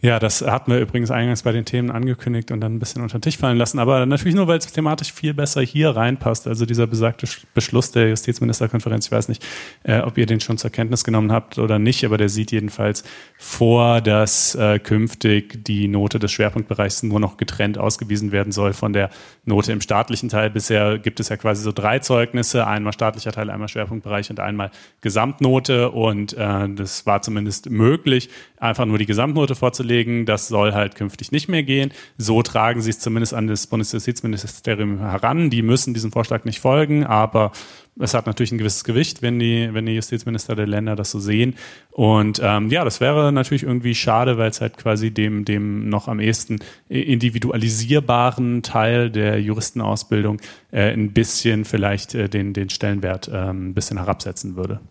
Ja, 0.01 0.19
das 0.19 0.41
hatten 0.41 0.71
wir 0.71 0.79
übrigens 0.79 1.09
eingangs 1.09 1.43
bei 1.43 1.51
den 1.51 1.65
Themen 1.65 1.89
angekündigt 1.89 2.51
und 2.51 2.61
dann 2.61 2.75
ein 2.75 2.79
bisschen 2.79 3.01
unter 3.01 3.17
den 3.17 3.23
Tisch 3.23 3.37
fallen 3.37 3.57
lassen. 3.57 3.79
Aber 3.79 4.05
natürlich 4.05 4.35
nur, 4.35 4.47
weil 4.47 4.59
es 4.59 4.67
thematisch 4.67 5.11
viel 5.11 5.33
besser 5.33 5.61
hier 5.61 5.95
reinpasst. 5.95 6.47
Also 6.47 6.65
dieser 6.65 6.85
besagte 6.85 7.27
Beschluss 7.53 7.91
der 7.91 8.09
Justizministerkonferenz, 8.09 9.07
ich 9.07 9.11
weiß 9.11 9.29
nicht, 9.29 9.45
äh, 9.83 9.99
ob 9.99 10.17
ihr 10.17 10.27
den 10.27 10.39
schon 10.39 10.57
zur 10.57 10.69
Kenntnis 10.69 11.03
genommen 11.03 11.31
habt 11.31 11.57
oder 11.57 11.79
nicht, 11.79 12.05
aber 12.05 12.17
der 12.17 12.29
sieht 12.29 12.51
jedenfalls 12.51 13.03
vor, 13.37 14.01
dass 14.01 14.53
äh, 14.55 14.77
künftig 14.77 15.63
die 15.63 15.87
Note 15.87 16.19
des 16.19 16.31
Schwerpunktbereichs 16.31 17.01
nur 17.01 17.19
noch 17.19 17.37
getrennt 17.37 17.77
ausgewiesen 17.79 18.31
werden 18.31 18.51
soll 18.51 18.73
von 18.73 18.93
der 18.93 19.09
Note 19.45 19.71
im 19.71 19.81
staatlichen 19.81 20.29
Teil. 20.29 20.51
Bisher 20.51 20.99
gibt 20.99 21.19
es 21.19 21.29
ja 21.29 21.37
quasi 21.37 21.63
so 21.63 21.71
drei 21.71 21.99
Zeugnisse, 21.99 22.67
einmal 22.67 22.93
staatlicher 22.93 23.31
Teil, 23.31 23.49
einmal 23.49 23.69
Schwerpunktbereich 23.69 24.29
und 24.29 24.39
einmal 24.39 24.69
Gesamtnote. 25.01 25.89
Und 25.91 26.33
äh, 26.33 26.69
das 26.69 27.05
war 27.07 27.23
zumindest 27.23 27.69
möglich, 27.71 28.29
einfach 28.59 28.85
nur 28.85 28.97
die 28.97 29.05
Gesamtnote 29.05 29.54
vorzulegen. 29.55 30.25
Das 30.25 30.47
soll 30.47 30.73
halt 30.73 30.95
künftig 30.95 31.31
nicht 31.31 31.47
mehr 31.47 31.63
gehen. 31.63 31.91
So 32.17 32.41
tragen 32.41 32.81
sie 32.81 32.89
es 32.89 32.99
zumindest 32.99 33.33
an 33.33 33.47
das 33.47 33.67
Bundesjustizministerium 33.67 34.99
heran. 34.99 35.49
Die 35.49 35.61
müssen 35.61 35.93
diesem 35.93 36.11
Vorschlag 36.11 36.45
nicht 36.45 36.59
folgen, 36.59 37.05
aber 37.05 37.51
es 37.99 38.13
hat 38.13 38.25
natürlich 38.27 38.51
ein 38.51 38.57
gewisses 38.57 38.83
Gewicht, 38.83 39.21
wenn 39.21 39.39
die, 39.39 39.69
wenn 39.71 39.85
die 39.85 39.93
Justizminister 39.93 40.55
der 40.55 40.67
Länder 40.67 40.95
das 40.95 41.11
so 41.11 41.19
sehen. 41.19 41.55
Und 41.91 42.41
ähm, 42.43 42.69
ja, 42.69 42.83
das 42.83 42.99
wäre 42.99 43.31
natürlich 43.31 43.63
irgendwie 43.63 43.95
schade, 43.95 44.37
weil 44.37 44.49
es 44.49 44.59
halt 44.59 44.77
quasi 44.77 45.11
dem, 45.11 45.45
dem 45.45 45.87
noch 45.87 46.07
am 46.07 46.19
ehesten 46.19 46.59
individualisierbaren 46.89 48.63
Teil 48.63 49.09
der 49.09 49.41
Juristenausbildung 49.41 50.41
äh, 50.71 50.91
ein 50.91 51.13
bisschen 51.13 51.63
vielleicht 51.63 52.15
äh, 52.15 52.27
den, 52.27 52.53
den 52.53 52.69
Stellenwert 52.69 53.29
äh, 53.29 53.49
ein 53.49 53.73
bisschen 53.73 53.97
herabsetzen 53.97 54.57
würde. 54.57 54.81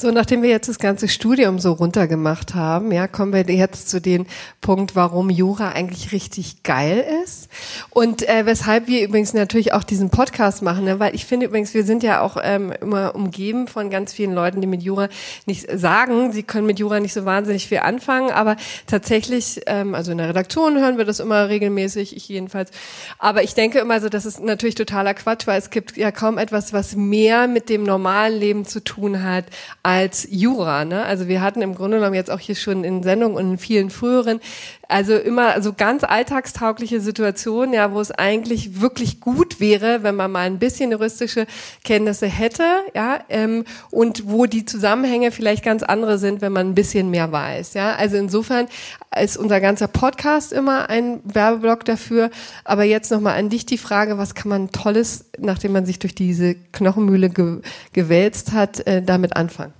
So, 0.00 0.12
nachdem 0.12 0.44
wir 0.44 0.50
jetzt 0.50 0.68
das 0.68 0.78
ganze 0.78 1.08
Studium 1.08 1.58
so 1.58 1.72
runtergemacht 1.72 2.54
haben, 2.54 2.92
ja, 2.92 3.08
kommen 3.08 3.32
wir 3.32 3.42
jetzt 3.52 3.88
zu 3.88 4.00
dem 4.00 4.26
Punkt, 4.60 4.94
warum 4.94 5.28
Jura 5.28 5.70
eigentlich 5.70 6.12
richtig 6.12 6.62
geil 6.62 7.04
ist. 7.24 7.48
Und 7.90 8.22
äh, 8.28 8.46
weshalb 8.46 8.86
wir 8.86 9.02
übrigens 9.02 9.34
natürlich 9.34 9.72
auch 9.72 9.82
diesen 9.82 10.10
Podcast 10.10 10.62
machen, 10.62 10.84
ne? 10.84 11.00
weil 11.00 11.16
ich 11.16 11.26
finde 11.26 11.46
übrigens, 11.46 11.74
wir 11.74 11.82
sind 11.82 12.04
ja 12.04 12.20
auch 12.20 12.36
ähm, 12.40 12.72
immer 12.80 13.16
umgeben 13.16 13.66
von 13.66 13.90
ganz 13.90 14.12
vielen 14.12 14.34
Leuten, 14.34 14.60
die 14.60 14.68
mit 14.68 14.84
Jura 14.84 15.08
nicht 15.46 15.66
sagen, 15.68 16.30
sie 16.30 16.44
können 16.44 16.68
mit 16.68 16.78
Jura 16.78 17.00
nicht 17.00 17.12
so 17.12 17.24
wahnsinnig 17.24 17.66
viel 17.66 17.78
anfangen, 17.78 18.30
aber 18.30 18.54
tatsächlich, 18.86 19.62
ähm, 19.66 19.96
also 19.96 20.12
in 20.12 20.18
der 20.18 20.28
Redaktion 20.28 20.78
hören 20.78 20.96
wir 20.96 21.06
das 21.06 21.18
immer 21.18 21.48
regelmäßig, 21.48 22.14
ich 22.14 22.28
jedenfalls, 22.28 22.70
aber 23.18 23.42
ich 23.42 23.54
denke 23.54 23.80
immer 23.80 24.00
so, 24.00 24.08
das 24.08 24.26
ist 24.26 24.38
natürlich 24.38 24.76
totaler 24.76 25.14
Quatsch, 25.14 25.48
weil 25.48 25.58
es 25.58 25.70
gibt 25.70 25.96
ja 25.96 26.12
kaum 26.12 26.38
etwas, 26.38 26.72
was 26.72 26.94
mehr 26.94 27.48
mit 27.48 27.68
dem 27.68 27.82
normalen 27.82 28.38
Leben 28.38 28.64
zu 28.64 28.78
tun 28.84 29.24
hat 29.24 29.46
als 29.88 30.28
Jura. 30.30 30.84
Ne? 30.84 31.02
Also 31.02 31.28
wir 31.28 31.40
hatten 31.40 31.62
im 31.62 31.74
Grunde 31.74 31.96
genommen 31.96 32.14
jetzt 32.14 32.30
auch 32.30 32.40
hier 32.40 32.56
schon 32.56 32.84
in 32.84 33.02
Sendungen 33.02 33.38
und 33.38 33.52
in 33.52 33.56
vielen 33.56 33.88
früheren 33.88 34.38
also 34.88 35.14
immer 35.14 35.60
so 35.60 35.74
ganz 35.74 36.02
alltagstaugliche 36.02 37.00
Situationen, 37.00 37.74
ja, 37.74 37.92
wo 37.92 38.00
es 38.00 38.10
eigentlich 38.10 38.80
wirklich 38.80 39.20
gut 39.20 39.60
wäre, 39.60 40.02
wenn 40.02 40.16
man 40.16 40.32
mal 40.32 40.46
ein 40.46 40.58
bisschen 40.58 40.90
juristische 40.90 41.46
Kenntnisse 41.84 42.26
hätte, 42.26 42.64
ja, 42.94 43.20
ähm, 43.28 43.64
und 43.90 44.28
wo 44.28 44.46
die 44.46 44.64
Zusammenhänge 44.64 45.30
vielleicht 45.30 45.62
ganz 45.62 45.82
andere 45.82 46.18
sind, 46.18 46.40
wenn 46.40 46.52
man 46.52 46.70
ein 46.70 46.74
bisschen 46.74 47.10
mehr 47.10 47.30
weiß, 47.30 47.74
ja. 47.74 47.94
Also 47.96 48.16
insofern 48.16 48.66
ist 49.22 49.36
unser 49.36 49.60
ganzer 49.60 49.88
Podcast 49.88 50.52
immer 50.52 50.88
ein 50.88 51.20
Werbeblock 51.24 51.84
dafür. 51.84 52.30
Aber 52.64 52.84
jetzt 52.84 53.10
nochmal 53.10 53.38
an 53.38 53.48
dich 53.48 53.66
die 53.66 53.78
Frage, 53.78 54.18
was 54.18 54.34
kann 54.34 54.48
man 54.48 54.72
Tolles, 54.72 55.26
nachdem 55.38 55.72
man 55.72 55.86
sich 55.86 55.98
durch 55.98 56.14
diese 56.14 56.54
Knochenmühle 56.72 57.30
ge 57.30 57.60
gewälzt 57.92 58.52
hat, 58.52 58.86
äh, 58.86 59.02
damit 59.02 59.36
anfangen? 59.36 59.72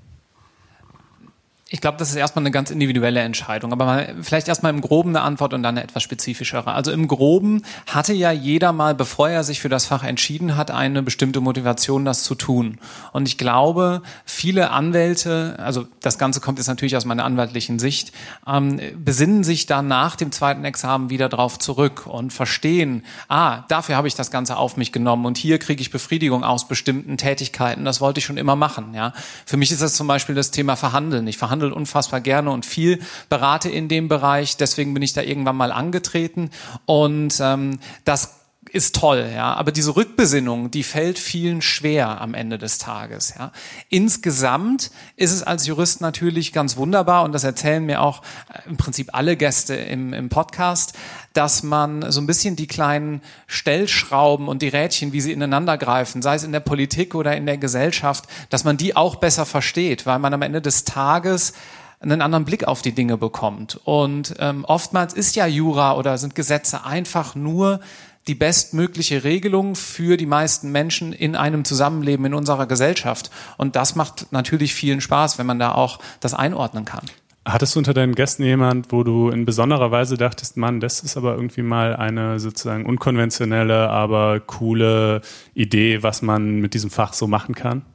Ich 1.71 1.83
glaube, 1.83 1.99
das 1.99 2.09
ist 2.09 2.17
erstmal 2.17 2.43
eine 2.43 2.51
ganz 2.51 2.71
individuelle 2.71 3.21
Entscheidung, 3.21 3.73
aber 3.73 3.85
mal, 3.85 4.15
vielleicht 4.23 4.49
erstmal 4.49 4.73
im 4.73 4.81
Groben 4.81 5.11
eine 5.11 5.21
Antwort 5.21 5.53
und 5.53 5.63
dann 5.63 5.77
eine 5.77 5.85
etwas 5.85 6.03
spezifischere. 6.03 6.73
Also 6.73 6.91
im 6.93 7.09
Groben 7.09 7.63
hatte 7.87 8.15
ja 8.15 8.33
jeder 8.33 8.73
mal, 8.73 8.95
bevor 8.95 9.29
er 9.29 9.45
sich 9.45 9.61
für 9.61 9.69
das 9.69 9.85
Fach 9.85 10.03
entschieden 10.03 10.57
hat, 10.57 10.71
eine 10.71 11.03
bestimmte 11.03 11.43
Motivation, 11.43 12.07
das 12.07 12.25
zu 12.25 12.35
tun. 12.37 12.79
Und 13.13 13.29
ich 13.29 13.37
glaube, 13.37 14.01
viele 14.25 14.71
Anwälte, 14.71 15.57
also 15.59 15.87
das 16.01 16.17
Ganze 16.17 16.41
kommt 16.41 16.57
jetzt 16.57 16.69
natürlich 16.69 16.97
aus 16.97 17.05
meiner 17.05 17.27
anwaltlichen 17.27 17.79
Sicht, 17.79 18.13
ähm, 18.47 18.81
besinnen 18.97 19.45
sich 19.45 19.67
dann 19.67 19.89
nach 19.89 20.17
dem 20.17 20.33
zweiten 20.33 20.65
Examen 20.65 21.11
wieder 21.11 21.29
drauf 21.29 21.59
zurück 21.59 22.07
und 22.07 22.33
verstehen, 22.33 23.05
ah, 23.29 23.65
dafür 23.69 23.97
habe 23.97 24.09
ich 24.09 24.15
das 24.15 24.31
Ganze 24.31 24.57
auf 24.57 24.79
mich 24.79 24.91
genommen 24.91 25.27
und 25.27 25.37
hier 25.37 25.59
kriege 25.59 25.83
ich 25.83 25.91
Befriedigung 25.91 26.45
aus 26.45 26.67
bestimmten 26.67 27.19
Tätigkeiten. 27.19 27.85
Das 27.85 28.01
wollte 28.01 28.21
ich 28.21 28.25
schon 28.25 28.39
immer 28.39 28.57
machen. 28.57 28.95
Ja, 28.95 29.13
für 29.45 29.59
mich 29.59 29.71
ist 29.71 29.83
das 29.83 29.93
zum 29.93 30.07
Beispiel 30.07 30.35
das 30.35 30.51
Thema 30.51 30.75
Verhandeln. 30.75 31.27
Ich 31.27 31.37
verhandle 31.37 31.58
handle 31.59 31.75
unfassbar 31.75 32.21
gerne 32.21 32.51
und 32.51 32.65
viel, 32.65 33.01
berate 33.29 33.69
in 33.69 33.89
dem 33.89 34.09
Bereich. 34.09 34.57
Deswegen 34.57 34.95
bin 34.95 35.03
ich 35.03 35.13
da 35.13 35.23
irgendwann 35.23 35.57
mal 35.57 35.73
angetreten 35.73 36.51
und 36.87 37.39
ähm, 37.41 37.79
das 38.05 38.39
ist 38.71 38.95
toll, 38.95 39.31
ja, 39.35 39.55
aber 39.55 39.73
diese 39.73 39.97
Rückbesinnung, 39.97 40.71
die 40.71 40.83
fällt 40.83 41.19
vielen 41.19 41.63
schwer 41.63 42.21
am 42.21 42.35
Ende 42.35 42.59
des 42.59 42.79
Tages, 42.79 43.35
ja. 43.39 43.53
Insgesamt 43.89 44.91
ist 45.17 45.33
es 45.33 45.43
als 45.43 45.67
Jurist 45.67 46.01
natürlich 46.01 46.53
ganz 46.53 46.77
wunderbar 46.77 47.25
und 47.25 47.33
das 47.33 47.45
erzählen 47.45 47.85
mir 47.85 48.03
auch 48.03 48.23
äh, 48.53 48.69
im 48.69 48.77
Prinzip 48.77 49.15
alle 49.15 49.37
Gäste 49.37 49.75
im, 49.75 50.13
im 50.13 50.29
Podcast, 50.29 50.99
dass 51.39 51.63
man 51.63 52.11
so 52.11 52.21
ein 52.21 52.27
bisschen 52.27 52.57
die 52.57 52.67
kleinen 52.67 53.23
Stellschrauben 53.47 54.49
und 54.49 54.61
die 54.61 54.67
Rädchen, 54.67 55.13
wie 55.13 55.21
sie 55.21 55.31
ineinander 55.31 55.79
greifen, 55.79 56.21
sei 56.21 56.35
es 56.35 56.43
in 56.43 56.51
der 56.51 56.59
Politik 56.59 57.15
oder 57.15 57.37
in 57.37 57.47
der 57.47 57.59
Gesellschaft, 57.59 58.25
dass 58.51 58.65
man 58.65 58.77
die 58.77 58.97
auch 58.97 59.15
besser 59.15 59.47
versteht, 59.47 60.05
weil 60.05 60.19
man 60.19 60.35
am 60.35 60.43
Ende 60.43 60.61
des 60.61 60.83
Tages 60.83 61.53
einen 62.01 62.23
anderen 62.23 62.45
Blick 62.45 62.65
auf 62.65 62.83
die 62.83 62.91
Dinge 62.91 63.17
bekommt. 63.17 63.81
Und 63.85 64.35
ähm, 64.41 64.65
oftmals 64.65 65.15
ist 65.15 65.37
ja 65.37 65.47
Jura 65.47 65.97
oder 65.97 66.19
sind 66.19 66.35
Gesetze 66.35 66.85
einfach 66.85 67.37
nur 67.37 67.79
die 68.27 68.35
bestmögliche 68.35 69.23
Regelung 69.23 69.77
für 69.77 70.17
die 70.17 70.27
meisten 70.27 70.73
Menschen 70.73 71.13
in 71.13 71.37
einem 71.37 71.65
Zusammenleben 71.65 72.27
in 72.27 72.35
unserer 72.35 72.67
Gesellschaft. 72.67 73.31
Und 73.59 73.77
das 73.77 73.95
macht 73.95 74.33
natürlich 74.33 74.75
vielen 74.75 75.01
Spaß, 75.01 75.39
wenn 75.39 75.47
man 75.47 75.61
da 75.61 75.73
auch 75.73 76.01
das 76.19 76.35
einordnen 76.35 76.85
kann. 76.85 77.05
Hattest 77.51 77.75
du 77.75 77.79
unter 77.81 77.95
deinen 77.95 78.15
Gästen 78.15 78.43
jemand, 78.43 78.93
wo 78.93 79.03
du 79.05 79.31
in 79.31 79.47
besonderer 79.47 79.91
Weise 79.91 80.19
dachtest, 80.19 80.59
Mann, 80.59 80.81
das 80.81 81.01
ist 81.01 81.17
aber 81.17 81.35
irgendwie 81.35 81.63
mal 81.63 81.97
eine 81.97 82.39
sozusagen 82.41 82.85
unkonventionelle, 82.85 83.89
aber 83.89 84.39
coole 84.41 85.23
Idee, 85.55 86.03
was 86.03 86.21
man 86.21 86.61
mit 86.61 86.75
diesem 86.75 86.91
Fach 86.91 87.15
so 87.15 87.27
machen 87.27 87.55
kann? 87.55 87.87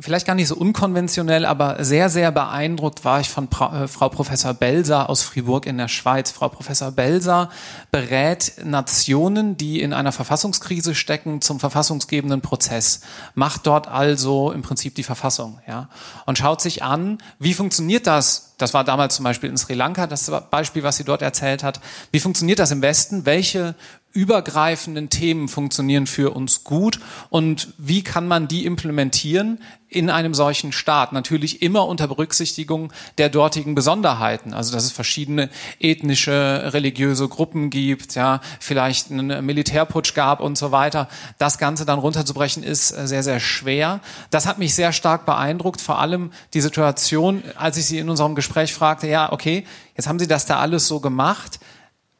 Vielleicht 0.00 0.26
gar 0.26 0.34
nicht 0.34 0.48
so 0.48 0.56
unkonventionell, 0.56 1.44
aber 1.44 1.82
sehr, 1.84 2.08
sehr 2.08 2.30
beeindruckt 2.30 3.04
war 3.04 3.20
ich 3.20 3.28
von 3.28 3.48
pra 3.48 3.84
äh, 3.84 3.88
Frau 3.88 4.08
Professor 4.08 4.54
Belser 4.54 5.10
aus 5.10 5.22
Fribourg 5.22 5.66
in 5.66 5.78
der 5.78 5.88
Schweiz. 5.88 6.30
Frau 6.30 6.48
Professor 6.48 6.92
Belser 6.92 7.50
berät 7.90 8.52
Nationen, 8.64 9.56
die 9.56 9.80
in 9.80 9.92
einer 9.92 10.12
Verfassungskrise 10.12 10.94
stecken, 10.94 11.40
zum 11.40 11.58
verfassungsgebenden 11.58 12.40
Prozess, 12.40 13.00
macht 13.34 13.66
dort 13.66 13.88
also 13.88 14.52
im 14.52 14.62
Prinzip 14.62 14.94
die 14.94 15.02
Verfassung, 15.02 15.58
ja, 15.66 15.88
und 16.26 16.38
schaut 16.38 16.60
sich 16.60 16.82
an, 16.82 17.18
wie 17.38 17.54
funktioniert 17.54 18.06
das? 18.06 18.54
Das 18.58 18.74
war 18.74 18.82
damals 18.82 19.14
zum 19.14 19.24
Beispiel 19.24 19.48
in 19.48 19.56
Sri 19.56 19.74
Lanka 19.74 20.08
das 20.08 20.30
Beispiel, 20.50 20.82
was 20.82 20.96
sie 20.96 21.04
dort 21.04 21.22
erzählt 21.22 21.62
hat. 21.62 21.80
Wie 22.10 22.18
funktioniert 22.18 22.58
das 22.58 22.72
im 22.72 22.82
Westen? 22.82 23.24
Welche 23.24 23.76
übergreifenden 24.12 25.10
Themen 25.10 25.48
funktionieren 25.48 26.06
für 26.06 26.34
uns 26.34 26.64
gut 26.64 26.98
und 27.28 27.68
wie 27.76 28.02
kann 28.02 28.26
man 28.26 28.48
die 28.48 28.64
implementieren 28.64 29.60
in 29.90 30.08
einem 30.08 30.32
solchen 30.34 30.72
Staat? 30.72 31.12
Natürlich 31.12 31.62
immer 31.62 31.86
unter 31.86 32.08
Berücksichtigung 32.08 32.92
der 33.18 33.28
dortigen 33.28 33.74
Besonderheiten, 33.74 34.54
also 34.54 34.72
dass 34.72 34.84
es 34.84 34.92
verschiedene 34.92 35.50
ethnische, 35.78 36.70
religiöse 36.72 37.28
Gruppen 37.28 37.68
gibt, 37.68 38.14
ja, 38.14 38.40
vielleicht 38.60 39.10
einen 39.10 39.44
Militärputsch 39.44 40.14
gab 40.14 40.40
und 40.40 40.56
so 40.56 40.72
weiter. 40.72 41.08
Das 41.36 41.58
Ganze 41.58 41.84
dann 41.84 41.98
runterzubrechen 41.98 42.62
ist 42.62 42.88
sehr, 42.88 43.22
sehr 43.22 43.40
schwer. 43.40 44.00
Das 44.30 44.46
hat 44.46 44.58
mich 44.58 44.74
sehr 44.74 44.92
stark 44.92 45.26
beeindruckt, 45.26 45.82
vor 45.82 45.98
allem 45.98 46.32
die 46.54 46.62
Situation, 46.62 47.42
als 47.56 47.76
ich 47.76 47.84
sie 47.84 47.98
in 47.98 48.08
unserem 48.08 48.34
Gespräch 48.34 48.72
fragte, 48.72 49.06
ja, 49.06 49.32
okay, 49.32 49.64
jetzt 49.96 50.06
haben 50.06 50.18
Sie 50.18 50.26
das 50.26 50.46
da 50.46 50.58
alles 50.58 50.88
so 50.88 51.00
gemacht, 51.00 51.60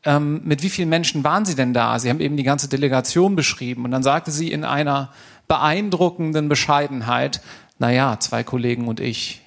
ähm, 0.04 0.42
mit 0.44 0.62
wie 0.62 0.70
vielen 0.70 0.88
Menschen 0.88 1.24
waren 1.24 1.44
Sie 1.44 1.54
denn 1.54 1.74
da? 1.74 1.98
Sie 1.98 2.08
haben 2.08 2.20
eben 2.20 2.36
die 2.36 2.42
ganze 2.42 2.68
Delegation 2.68 3.36
beschrieben 3.36 3.84
und 3.84 3.90
dann 3.90 4.02
sagte 4.02 4.30
sie 4.30 4.50
in 4.52 4.64
einer 4.64 5.12
beeindruckenden 5.48 6.48
Bescheidenheit, 6.48 7.40
naja, 7.78 8.18
zwei 8.20 8.44
Kollegen 8.44 8.86
und 8.86 9.00
ich. 9.00 9.42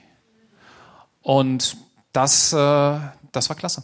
Und 1.21 1.77
das, 2.11 2.51
äh, 2.51 2.99
das 3.31 3.49
war 3.49 3.55
klasse. 3.55 3.83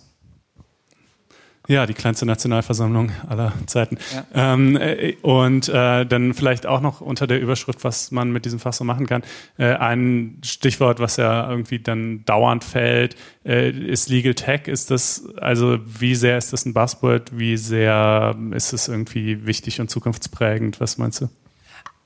Ja, 1.68 1.86
die 1.86 1.94
kleinste 1.94 2.26
Nationalversammlung 2.26 3.12
aller 3.28 3.52
Zeiten. 3.66 3.98
Ja. 4.14 4.54
Ähm, 4.54 4.78
äh, 4.78 5.16
und 5.22 5.68
äh, 5.68 6.06
dann 6.06 6.34
vielleicht 6.34 6.66
auch 6.66 6.80
noch 6.80 7.02
unter 7.02 7.28
der 7.28 7.42
Überschrift, 7.42 7.84
was 7.84 8.12
man 8.12 8.32
mit 8.32 8.46
diesem 8.46 8.60
Fach 8.60 8.72
so 8.72 8.86
machen 8.86 9.06
kann. 9.06 9.24
Äh, 9.58 9.74
ein 9.74 10.40
Stichwort, 10.46 11.00
was 11.00 11.18
ja 11.18 11.50
irgendwie 11.50 11.80
dann 11.80 12.24
dauernd 12.24 12.64
fällt, 12.64 13.18
äh, 13.46 13.70
ist 13.70 14.08
Legal 14.08 14.34
Tech. 14.34 14.68
Ist 14.68 14.92
das, 14.92 15.28
also 15.38 15.78
wie 15.86 16.16
sehr 16.16 16.38
ist 16.38 16.54
das 16.54 16.66
ein 16.66 16.74
Buzzword? 16.74 17.38
Wie 17.38 17.58
sehr 17.58 18.36
ist 18.52 18.72
es 18.72 18.88
irgendwie 18.88 19.46
wichtig 19.46 19.82
und 19.82 19.90
zukunftsprägend? 19.90 20.80
Was 20.80 20.98
meinst 20.98 21.22
du? 21.22 21.30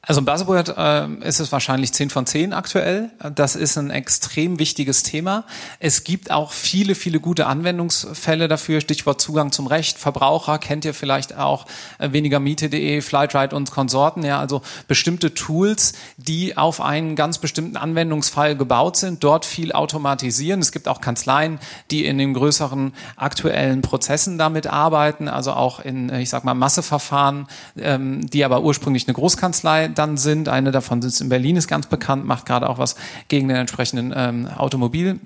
Also 0.03 0.19
im 0.19 0.25
Buzzword 0.25 0.73
äh, 0.75 1.27
ist 1.27 1.39
es 1.39 1.51
wahrscheinlich 1.51 1.93
10 1.93 2.09
von 2.09 2.25
10 2.25 2.53
aktuell. 2.53 3.11
Das 3.35 3.55
ist 3.55 3.77
ein 3.77 3.91
extrem 3.91 4.57
wichtiges 4.57 5.03
Thema. 5.03 5.43
Es 5.79 6.03
gibt 6.03 6.31
auch 6.31 6.53
viele, 6.53 6.95
viele 6.95 7.19
gute 7.19 7.45
Anwendungsfälle 7.45 8.47
dafür. 8.47 8.81
Stichwort 8.81 9.21
Zugang 9.21 9.51
zum 9.51 9.67
Recht. 9.67 9.99
Verbraucher 9.99 10.57
kennt 10.57 10.85
ihr 10.85 10.95
vielleicht 10.95 11.37
auch 11.37 11.67
äh, 11.99 12.11
wenigermiete.de, 12.13 13.01
Flightride 13.01 13.55
und 13.55 13.69
Konsorten. 13.69 14.23
Ja, 14.23 14.39
also 14.39 14.63
bestimmte 14.87 15.35
Tools, 15.35 15.93
die 16.17 16.57
auf 16.57 16.81
einen 16.81 17.15
ganz 17.15 17.37
bestimmten 17.37 17.77
Anwendungsfall 17.77 18.55
gebaut 18.55 18.97
sind, 18.97 19.23
dort 19.23 19.45
viel 19.45 19.71
automatisieren. 19.71 20.61
Es 20.61 20.71
gibt 20.71 20.87
auch 20.87 20.99
Kanzleien, 20.99 21.59
die 21.91 22.05
in 22.05 22.17
den 22.17 22.33
größeren 22.33 22.93
aktuellen 23.17 23.83
Prozessen 23.83 24.39
damit 24.39 24.65
arbeiten, 24.65 25.27
also 25.27 25.53
auch 25.53 25.79
in, 25.79 26.11
ich 26.11 26.31
sag 26.31 26.43
mal, 26.43 26.55
Masseverfahren, 26.55 27.47
ähm, 27.77 28.27
die 28.27 28.43
aber 28.43 28.63
ursprünglich 28.63 29.07
eine 29.07 29.13
Großkanzlei 29.13 29.90
dann 29.97 30.17
sind. 30.17 30.49
Eine 30.49 30.71
davon 30.71 31.01
sitzt 31.01 31.21
in 31.21 31.29
Berlin, 31.29 31.55
ist 31.55 31.67
ganz 31.67 31.87
bekannt, 31.87 32.25
macht 32.25 32.45
gerade 32.45 32.69
auch 32.69 32.77
was 32.77 32.95
gegen 33.27 33.47
den 33.47 33.57
entsprechenden 33.57 34.13
ähm, 34.15 34.47
Automobil. 34.47 35.19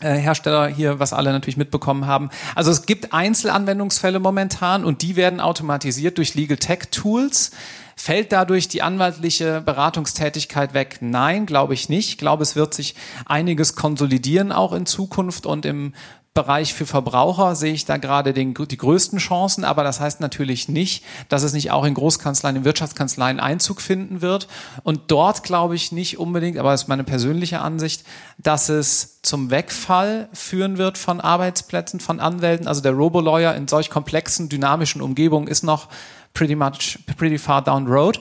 Hersteller 0.00 0.66
hier, 0.66 0.98
was 0.98 1.12
alle 1.12 1.32
natürlich 1.32 1.56
mitbekommen 1.56 2.06
haben. 2.06 2.28
Also 2.54 2.70
es 2.70 2.84
gibt 2.84 3.12
Einzelanwendungsfälle 3.12 4.18
momentan 4.18 4.84
und 4.84 5.02
die 5.02 5.16
werden 5.16 5.40
automatisiert 5.40 6.18
durch 6.18 6.34
Legal 6.34 6.58
Tech 6.58 6.90
Tools. 6.90 7.52
Fällt 7.96 8.32
dadurch 8.32 8.68
die 8.68 8.82
anwaltliche 8.82 9.60
Beratungstätigkeit 9.60 10.74
weg? 10.74 10.98
Nein, 11.00 11.46
glaube 11.46 11.74
ich 11.74 11.88
nicht. 11.88 12.08
Ich 12.08 12.18
glaube, 12.18 12.42
es 12.42 12.56
wird 12.56 12.74
sich 12.74 12.96
einiges 13.24 13.76
konsolidieren 13.76 14.50
auch 14.50 14.72
in 14.72 14.84
Zukunft 14.84 15.46
und 15.46 15.64
im 15.64 15.94
Bereich 16.34 16.74
für 16.74 16.84
Verbraucher 16.84 17.54
sehe 17.54 17.72
ich 17.72 17.84
da 17.84 17.96
gerade 17.96 18.32
den, 18.32 18.54
die 18.54 18.76
größten 18.76 19.20
Chancen, 19.20 19.62
aber 19.62 19.84
das 19.84 20.00
heißt 20.00 20.20
natürlich 20.20 20.68
nicht, 20.68 21.04
dass 21.28 21.44
es 21.44 21.52
nicht 21.52 21.70
auch 21.70 21.84
in 21.84 21.94
Großkanzleien, 21.94 22.56
in 22.56 22.64
Wirtschaftskanzleien 22.64 23.38
Einzug 23.38 23.80
finden 23.80 24.20
wird. 24.20 24.48
Und 24.82 25.02
dort 25.12 25.44
glaube 25.44 25.76
ich 25.76 25.92
nicht 25.92 26.18
unbedingt, 26.18 26.58
aber 26.58 26.72
das 26.72 26.82
ist 26.82 26.88
meine 26.88 27.04
persönliche 27.04 27.60
Ansicht, 27.60 28.02
dass 28.36 28.68
es 28.68 29.22
zum 29.22 29.52
Wegfall 29.52 30.28
führen 30.32 30.76
wird 30.76 30.98
von 30.98 31.20
Arbeitsplätzen, 31.20 32.00
von 32.00 32.18
Anwälten. 32.18 32.66
Also 32.66 32.80
der 32.80 32.92
Robo-Lawyer 32.92 33.54
in 33.54 33.68
solch 33.68 33.88
komplexen, 33.88 34.48
dynamischen 34.48 35.02
Umgebungen 35.02 35.46
ist 35.46 35.62
noch 35.62 35.88
pretty 36.32 36.56
much, 36.56 36.98
pretty 37.16 37.38
far 37.38 37.62
down 37.62 37.86
road 37.86 38.20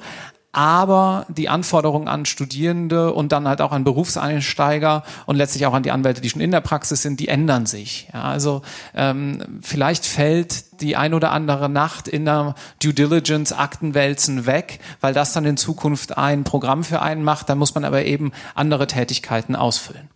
aber 0.54 1.26
die 1.30 1.49
Anforderungen 1.49 2.08
an 2.08 2.26
Studierende 2.26 3.12
und 3.12 3.32
dann 3.32 3.47
halt 3.47 3.60
auch 3.60 3.72
an 3.72 3.84
Berufseinsteiger 3.84 5.04
und 5.26 5.36
letztlich 5.36 5.66
auch 5.66 5.74
an 5.74 5.82
die 5.82 5.89
Anwälte, 5.89 6.22
die 6.22 6.30
schon 6.30 6.41
in 6.41 6.51
der 6.51 6.62
Praxis 6.62 7.01
sind, 7.01 7.20
die 7.20 7.28
ändern 7.28 7.66
sich. 7.66 8.08
Ja, 8.14 8.22
also 8.22 8.62
ähm, 8.93 9.60
vielleicht 9.62 10.06
fällt 10.06 10.80
die 10.80 10.95
ein 10.95 11.16
oder 11.16 11.32
andere 11.32 11.70
Nacht 11.70 12.08
in 12.08 12.26
der 12.26 12.54
Due 12.82 12.93
Diligence 12.93 13.51
Aktenwälzen 13.51 14.45
weg, 14.45 14.80
weil 15.01 15.16
das 15.16 15.34
dann 15.34 15.45
in 15.45 15.58
Zukunft 15.58 16.20
ein 16.20 16.43
Programm 16.43 16.84
für 16.84 17.01
einen 17.01 17.24
macht. 17.24 17.49
Dann 17.49 17.58
muss 17.58 17.74
man 17.74 17.84
aber 17.84 18.06
eben 18.06 18.32
andere 18.54 18.86
Tätigkeiten 18.86 19.56
ausfüllen. 19.56 20.08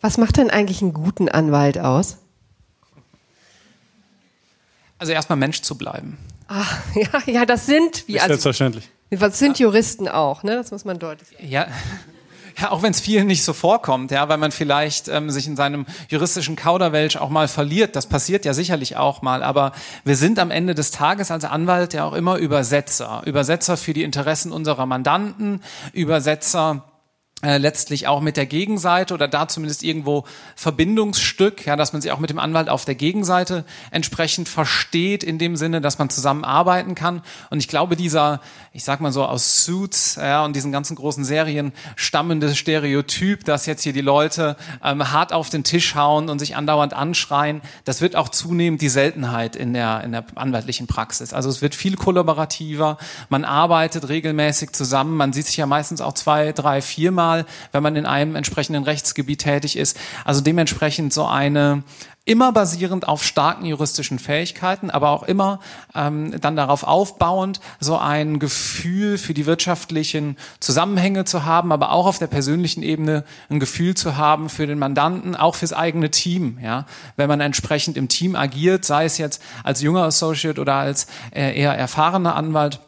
Was 0.00 0.18
macht 0.18 0.38
denn 0.38 0.50
eigentlich 0.50 0.82
einen 0.82 0.92
guten 0.92 1.28
Anwalt 1.28 1.78
aus? 1.78 2.18
Also 4.98 5.12
erstmal 5.12 5.38
Mensch 5.38 5.62
zu 5.62 5.78
bleiben. 5.78 6.18
Ach, 6.48 6.82
ja, 6.94 7.22
ja, 7.26 7.46
das 7.46 7.66
sind 7.66 8.08
wie. 8.08 8.18
Also, 8.18 8.28
selbstverständlich. 8.28 8.90
Das 9.10 9.38
sind 9.38 9.58
Juristen 9.58 10.08
auch, 10.08 10.42
ne? 10.42 10.56
Das 10.56 10.70
muss 10.70 10.84
man 10.84 10.98
deutlich 10.98 11.28
sagen. 11.28 11.48
Ja. 11.48 11.66
Ja, 12.56 12.70
auch 12.70 12.82
wenn 12.82 12.92
es 12.92 13.00
vielen 13.00 13.26
nicht 13.26 13.42
so 13.42 13.52
vorkommt, 13.52 14.12
ja, 14.12 14.28
weil 14.28 14.38
man 14.38 14.52
vielleicht 14.52 15.08
ähm, 15.08 15.28
sich 15.28 15.48
in 15.48 15.56
seinem 15.56 15.86
juristischen 16.08 16.54
Kauderwelsch 16.54 17.16
auch 17.16 17.28
mal 17.28 17.48
verliert. 17.48 17.96
Das 17.96 18.06
passiert 18.06 18.44
ja 18.44 18.54
sicherlich 18.54 18.96
auch 18.96 19.22
mal. 19.22 19.42
Aber 19.42 19.72
wir 20.04 20.14
sind 20.14 20.38
am 20.38 20.52
Ende 20.52 20.76
des 20.76 20.92
Tages 20.92 21.32
als 21.32 21.44
Anwalt 21.44 21.94
ja 21.94 22.04
auch 22.04 22.12
immer 22.12 22.36
Übersetzer. 22.36 23.22
Übersetzer 23.26 23.76
für 23.76 23.92
die 23.92 24.04
Interessen 24.04 24.52
unserer 24.52 24.86
Mandanten, 24.86 25.62
Übersetzer 25.92 26.84
äh, 27.42 27.58
letztlich 27.58 28.06
auch 28.06 28.20
mit 28.20 28.36
der 28.36 28.46
Gegenseite 28.46 29.12
oder 29.12 29.28
da 29.28 29.48
zumindest 29.48 29.82
irgendwo 29.82 30.24
Verbindungsstück, 30.56 31.66
ja, 31.66 31.76
dass 31.76 31.92
man 31.92 32.00
sich 32.00 32.10
auch 32.10 32.18
mit 32.18 32.30
dem 32.30 32.38
Anwalt 32.38 32.68
auf 32.68 32.84
der 32.84 32.94
Gegenseite 32.94 33.64
entsprechend 33.90 34.48
versteht, 34.48 35.22
in 35.22 35.38
dem 35.38 35.56
Sinne, 35.56 35.80
dass 35.80 35.98
man 35.98 36.08
zusammenarbeiten 36.08 36.94
kann. 36.94 37.22
Und 37.50 37.58
ich 37.58 37.68
glaube, 37.68 37.96
dieser, 37.96 38.40
ich 38.72 38.84
sag 38.84 39.00
mal 39.00 39.12
so 39.12 39.24
aus 39.24 39.64
Suits 39.64 40.14
ja, 40.14 40.44
und 40.44 40.56
diesen 40.56 40.72
ganzen 40.72 40.96
großen 40.96 41.24
Serien 41.24 41.72
stammende 41.96 42.54
Stereotyp, 42.54 43.44
dass 43.44 43.66
jetzt 43.66 43.82
hier 43.82 43.92
die 43.92 44.00
Leute 44.00 44.56
ähm, 44.82 45.12
hart 45.12 45.32
auf 45.32 45.50
den 45.50 45.64
Tisch 45.64 45.96
hauen 45.96 46.30
und 46.30 46.38
sich 46.38 46.56
andauernd 46.56 46.94
anschreien, 46.94 47.60
das 47.84 48.00
wird 48.00 48.16
auch 48.16 48.30
zunehmend 48.30 48.80
die 48.80 48.88
Seltenheit 48.88 49.54
in 49.56 49.74
der, 49.74 50.02
in 50.02 50.12
der 50.12 50.24
anwaltlichen 50.36 50.86
Praxis. 50.86 51.34
Also 51.34 51.50
es 51.50 51.60
wird 51.60 51.74
viel 51.74 51.96
kollaborativer, 51.96 52.96
man 53.28 53.44
arbeitet 53.44 54.08
regelmäßig 54.08 54.72
zusammen, 54.72 55.16
man 55.16 55.32
sieht 55.32 55.46
sich 55.46 55.56
ja 55.56 55.66
meistens 55.66 56.00
auch 56.00 56.14
zwei, 56.14 56.52
drei, 56.52 56.80
viermal 56.80 57.33
Mal, 57.34 57.46
wenn 57.72 57.82
man 57.82 57.96
in 57.96 58.06
einem 58.06 58.36
entsprechenden 58.36 58.84
Rechtsgebiet 58.84 59.40
tätig 59.40 59.76
ist. 59.76 59.98
Also 60.24 60.40
dementsprechend 60.40 61.12
so 61.12 61.26
eine 61.26 61.82
immer 62.26 62.52
basierend 62.52 63.06
auf 63.06 63.22
starken 63.22 63.66
juristischen 63.66 64.18
Fähigkeiten, 64.18 64.90
aber 64.90 65.10
auch 65.10 65.24
immer 65.24 65.60
ähm, 65.94 66.40
dann 66.40 66.56
darauf 66.56 66.84
aufbauend, 66.84 67.60
so 67.80 67.98
ein 67.98 68.38
Gefühl 68.38 69.18
für 69.18 69.34
die 69.34 69.44
wirtschaftlichen 69.44 70.38
Zusammenhänge 70.58 71.26
zu 71.26 71.44
haben, 71.44 71.70
aber 71.70 71.92
auch 71.92 72.06
auf 72.06 72.18
der 72.18 72.28
persönlichen 72.28 72.82
Ebene 72.82 73.24
ein 73.50 73.60
Gefühl 73.60 73.94
zu 73.94 74.16
haben 74.16 74.48
für 74.48 74.66
den 74.66 74.78
Mandanten, 74.78 75.36
auch 75.36 75.54
fürs 75.54 75.74
eigene 75.74 76.10
Team. 76.10 76.58
Ja, 76.62 76.86
wenn 77.16 77.28
man 77.28 77.40
entsprechend 77.40 77.98
im 77.98 78.08
Team 78.08 78.36
agiert, 78.36 78.86
sei 78.86 79.04
es 79.04 79.18
jetzt 79.18 79.42
als 79.62 79.82
junger 79.82 80.04
Associate 80.04 80.58
oder 80.58 80.76
als 80.76 81.06
äh, 81.30 81.60
eher 81.60 81.76
erfahrener 81.76 82.36
Anwalt 82.36 82.80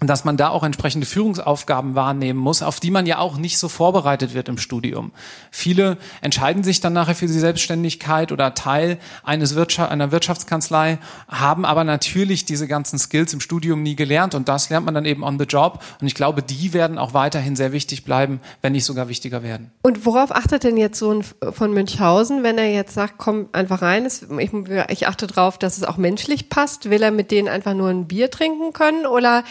dass 0.00 0.24
man 0.24 0.36
da 0.36 0.48
auch 0.48 0.64
entsprechende 0.64 1.06
Führungsaufgaben 1.06 1.94
wahrnehmen 1.94 2.38
muss, 2.38 2.62
auf 2.62 2.80
die 2.80 2.90
man 2.90 3.06
ja 3.06 3.18
auch 3.18 3.36
nicht 3.36 3.58
so 3.58 3.68
vorbereitet 3.68 4.34
wird 4.34 4.48
im 4.48 4.58
Studium. 4.58 5.12
Viele 5.50 5.98
entscheiden 6.20 6.64
sich 6.64 6.80
dann 6.80 6.92
nachher 6.92 7.14
für 7.14 7.26
die 7.26 7.32
Selbstständigkeit 7.32 8.32
oder 8.32 8.54
Teil 8.54 8.98
eines 9.22 9.54
Wirtschaft, 9.54 9.90
einer 9.90 10.10
Wirtschaftskanzlei, 10.10 10.98
haben 11.28 11.64
aber 11.64 11.84
natürlich 11.84 12.44
diese 12.44 12.66
ganzen 12.66 12.98
Skills 12.98 13.32
im 13.32 13.40
Studium 13.40 13.82
nie 13.82 13.96
gelernt 13.96 14.34
und 14.34 14.48
das 14.48 14.68
lernt 14.68 14.84
man 14.84 14.94
dann 14.94 15.04
eben 15.04 15.22
on 15.22 15.38
the 15.38 15.44
job 15.44 15.82
und 16.00 16.06
ich 16.06 16.14
glaube, 16.14 16.42
die 16.42 16.72
werden 16.72 16.98
auch 16.98 17.14
weiterhin 17.14 17.56
sehr 17.56 17.72
wichtig 17.72 18.04
bleiben, 18.04 18.40
wenn 18.62 18.72
nicht 18.72 18.84
sogar 18.84 19.08
wichtiger 19.08 19.42
werden. 19.42 19.70
Und 19.82 20.04
worauf 20.04 20.34
achtet 20.34 20.64
denn 20.64 20.76
jetzt 20.76 20.98
so 20.98 21.12
ein 21.12 21.24
von 21.52 21.72
Münchhausen, 21.72 22.42
wenn 22.42 22.58
er 22.58 22.70
jetzt 22.70 22.94
sagt, 22.94 23.14
komm 23.18 23.48
einfach 23.52 23.80
rein, 23.80 24.06
ich, 24.06 24.50
ich 24.88 25.06
achte 25.06 25.26
darauf, 25.26 25.58
dass 25.58 25.78
es 25.78 25.84
auch 25.84 25.96
menschlich 25.96 26.48
passt, 26.48 26.90
will 26.90 27.02
er 27.02 27.10
mit 27.10 27.30
denen 27.30 27.48
einfach 27.48 27.74
nur 27.74 27.88
ein 27.88 28.06
Bier 28.06 28.30
trinken 28.30 28.72
können 28.72 29.06
oder 29.06 29.44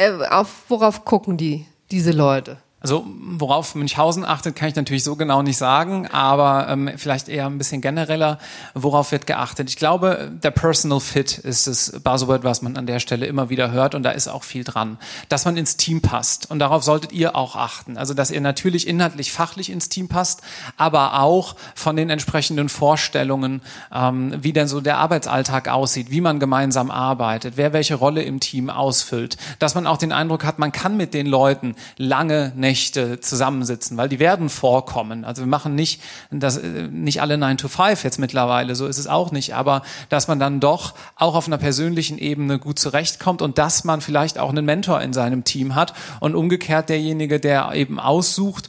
äh, 0.00 0.26
auf 0.30 0.64
worauf 0.68 1.04
gucken 1.04 1.36
die, 1.36 1.66
diese 1.90 2.12
Leute? 2.12 2.56
Also 2.80 3.06
worauf 3.06 3.74
Münchhausen 3.74 4.24
achtet, 4.24 4.56
kann 4.56 4.70
ich 4.70 4.74
natürlich 4.74 5.04
so 5.04 5.14
genau 5.14 5.42
nicht 5.42 5.58
sagen, 5.58 6.06
aber 6.06 6.66
ähm, 6.68 6.90
vielleicht 6.96 7.28
eher 7.28 7.44
ein 7.44 7.58
bisschen 7.58 7.82
genereller, 7.82 8.38
worauf 8.72 9.12
wird 9.12 9.26
geachtet. 9.26 9.68
Ich 9.68 9.76
glaube, 9.76 10.30
der 10.42 10.50
Personal 10.50 11.00
Fit 11.00 11.36
ist 11.36 11.66
das 11.66 12.00
Buzzword, 12.02 12.42
was 12.42 12.62
man 12.62 12.78
an 12.78 12.86
der 12.86 12.98
Stelle 12.98 13.26
immer 13.26 13.50
wieder 13.50 13.70
hört 13.70 13.94
und 13.94 14.02
da 14.02 14.12
ist 14.12 14.28
auch 14.28 14.44
viel 14.44 14.64
dran. 14.64 14.96
Dass 15.28 15.44
man 15.44 15.58
ins 15.58 15.76
Team 15.76 16.00
passt 16.00 16.50
und 16.50 16.58
darauf 16.58 16.82
solltet 16.82 17.12
ihr 17.12 17.36
auch 17.36 17.54
achten. 17.54 17.98
Also 17.98 18.14
dass 18.14 18.30
ihr 18.30 18.40
natürlich 18.40 18.88
inhaltlich, 18.88 19.30
fachlich 19.30 19.68
ins 19.68 19.90
Team 19.90 20.08
passt, 20.08 20.40
aber 20.78 21.20
auch 21.20 21.56
von 21.74 21.96
den 21.96 22.08
entsprechenden 22.08 22.70
Vorstellungen, 22.70 23.60
ähm, 23.94 24.32
wie 24.40 24.54
denn 24.54 24.68
so 24.68 24.80
der 24.80 24.96
Arbeitsalltag 24.96 25.68
aussieht, 25.68 26.10
wie 26.10 26.22
man 26.22 26.40
gemeinsam 26.40 26.90
arbeitet, 26.90 27.58
wer 27.58 27.74
welche 27.74 27.96
Rolle 27.96 28.22
im 28.22 28.40
Team 28.40 28.70
ausfüllt. 28.70 29.36
Dass 29.58 29.74
man 29.74 29.86
auch 29.86 29.98
den 29.98 30.12
Eindruck 30.12 30.44
hat, 30.44 30.58
man 30.58 30.72
kann 30.72 30.96
mit 30.96 31.12
den 31.12 31.26
Leuten 31.26 31.76
lange, 31.98 32.52
Nächte 32.70 33.18
zusammensitzen, 33.18 33.96
weil 33.96 34.08
die 34.08 34.20
werden 34.20 34.48
vorkommen. 34.48 35.24
Also 35.24 35.42
wir 35.42 35.48
machen 35.48 35.74
nicht, 35.74 36.00
das, 36.30 36.56
äh, 36.56 36.86
nicht 36.86 37.20
alle 37.20 37.36
9 37.36 37.56
to 37.56 37.66
5 37.66 38.04
jetzt 38.04 38.20
mittlerweile, 38.20 38.76
so 38.76 38.86
ist 38.86 38.98
es 38.98 39.08
auch 39.08 39.32
nicht, 39.32 39.56
aber 39.56 39.82
dass 40.08 40.28
man 40.28 40.38
dann 40.38 40.60
doch 40.60 40.94
auch 41.16 41.34
auf 41.34 41.48
einer 41.48 41.58
persönlichen 41.58 42.16
Ebene 42.16 42.60
gut 42.60 42.78
zurechtkommt 42.78 43.42
und 43.42 43.58
dass 43.58 43.82
man 43.82 44.00
vielleicht 44.00 44.38
auch 44.38 44.50
einen 44.50 44.64
Mentor 44.64 45.00
in 45.00 45.12
seinem 45.12 45.42
Team 45.42 45.74
hat 45.74 45.94
und 46.20 46.36
umgekehrt 46.36 46.90
derjenige, 46.90 47.40
der 47.40 47.72
eben 47.72 47.98
aussucht, 47.98 48.68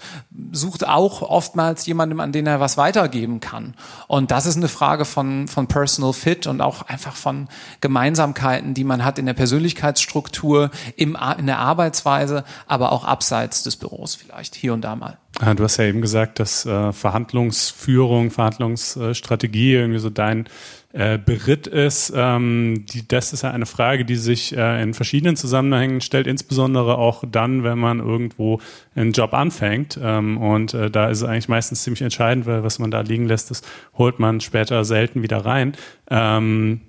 sucht 0.51 0.87
auch 0.87 1.21
oftmals 1.21 1.85
jemandem, 1.85 2.21
an 2.21 2.31
den 2.31 2.47
er 2.47 2.59
was 2.59 2.77
weitergeben 2.77 3.39
kann. 3.39 3.75
Und 4.07 4.31
das 4.31 4.47
ist 4.47 4.57
eine 4.57 4.67
Frage 4.67 5.05
von, 5.05 5.47
von 5.47 5.67
Personal 5.67 6.13
Fit 6.13 6.47
und 6.47 6.59
auch 6.59 6.81
einfach 6.81 7.15
von 7.15 7.49
Gemeinsamkeiten, 7.81 8.73
die 8.73 8.83
man 8.83 9.05
hat 9.05 9.19
in 9.19 9.27
der 9.27 9.35
Persönlichkeitsstruktur, 9.35 10.71
im, 10.95 11.15
in 11.37 11.45
der 11.45 11.59
Arbeitsweise, 11.59 12.43
aber 12.65 12.93
auch 12.93 13.05
abseits 13.05 13.61
des 13.61 13.75
Büros. 13.75 13.90
Büros 13.91 14.15
vielleicht 14.15 14.55
hier 14.55 14.73
und 14.73 14.81
da 14.81 14.95
mal. 14.95 15.17
Ah, 15.39 15.53
du 15.53 15.63
hast 15.63 15.77
ja 15.77 15.85
eben 15.85 16.01
gesagt, 16.01 16.39
dass 16.39 16.65
äh, 16.65 16.91
Verhandlungsführung, 16.93 18.31
Verhandlungsstrategie 18.31 19.73
irgendwie 19.73 19.99
so 19.99 20.09
dein 20.09 20.47
äh, 20.93 21.17
Beritt 21.17 21.67
ist. 21.67 22.11
Ähm, 22.15 22.85
die, 22.91 23.07
das 23.07 23.33
ist 23.33 23.43
ja 23.43 23.51
eine 23.51 23.65
Frage, 23.65 24.05
die 24.05 24.15
sich 24.15 24.55
äh, 24.55 24.81
in 24.81 24.93
verschiedenen 24.93 25.35
Zusammenhängen 25.35 26.01
stellt, 26.01 26.27
insbesondere 26.27 26.97
auch 26.97 27.23
dann, 27.29 27.63
wenn 27.63 27.79
man 27.79 27.99
irgendwo 27.99 28.59
einen 28.95 29.11
Job 29.11 29.33
anfängt. 29.33 29.99
Ähm, 30.01 30.37
und 30.37 30.73
da 30.73 31.09
ist 31.09 31.19
es 31.19 31.23
eigentlich 31.23 31.49
meistens 31.49 31.83
ziemlich 31.83 32.01
entscheidend, 32.01 32.45
weil 32.45 32.63
was 32.63 32.79
man 32.79 32.91
da 32.91 33.01
liegen 33.01 33.27
lässt, 33.27 33.51
das 33.51 33.61
holt 33.97 34.19
man 34.19 34.41
später 34.41 34.83
selten 34.85 35.23
wieder 35.23 35.45
rein. 35.45 35.73
Ähm, 36.09 36.81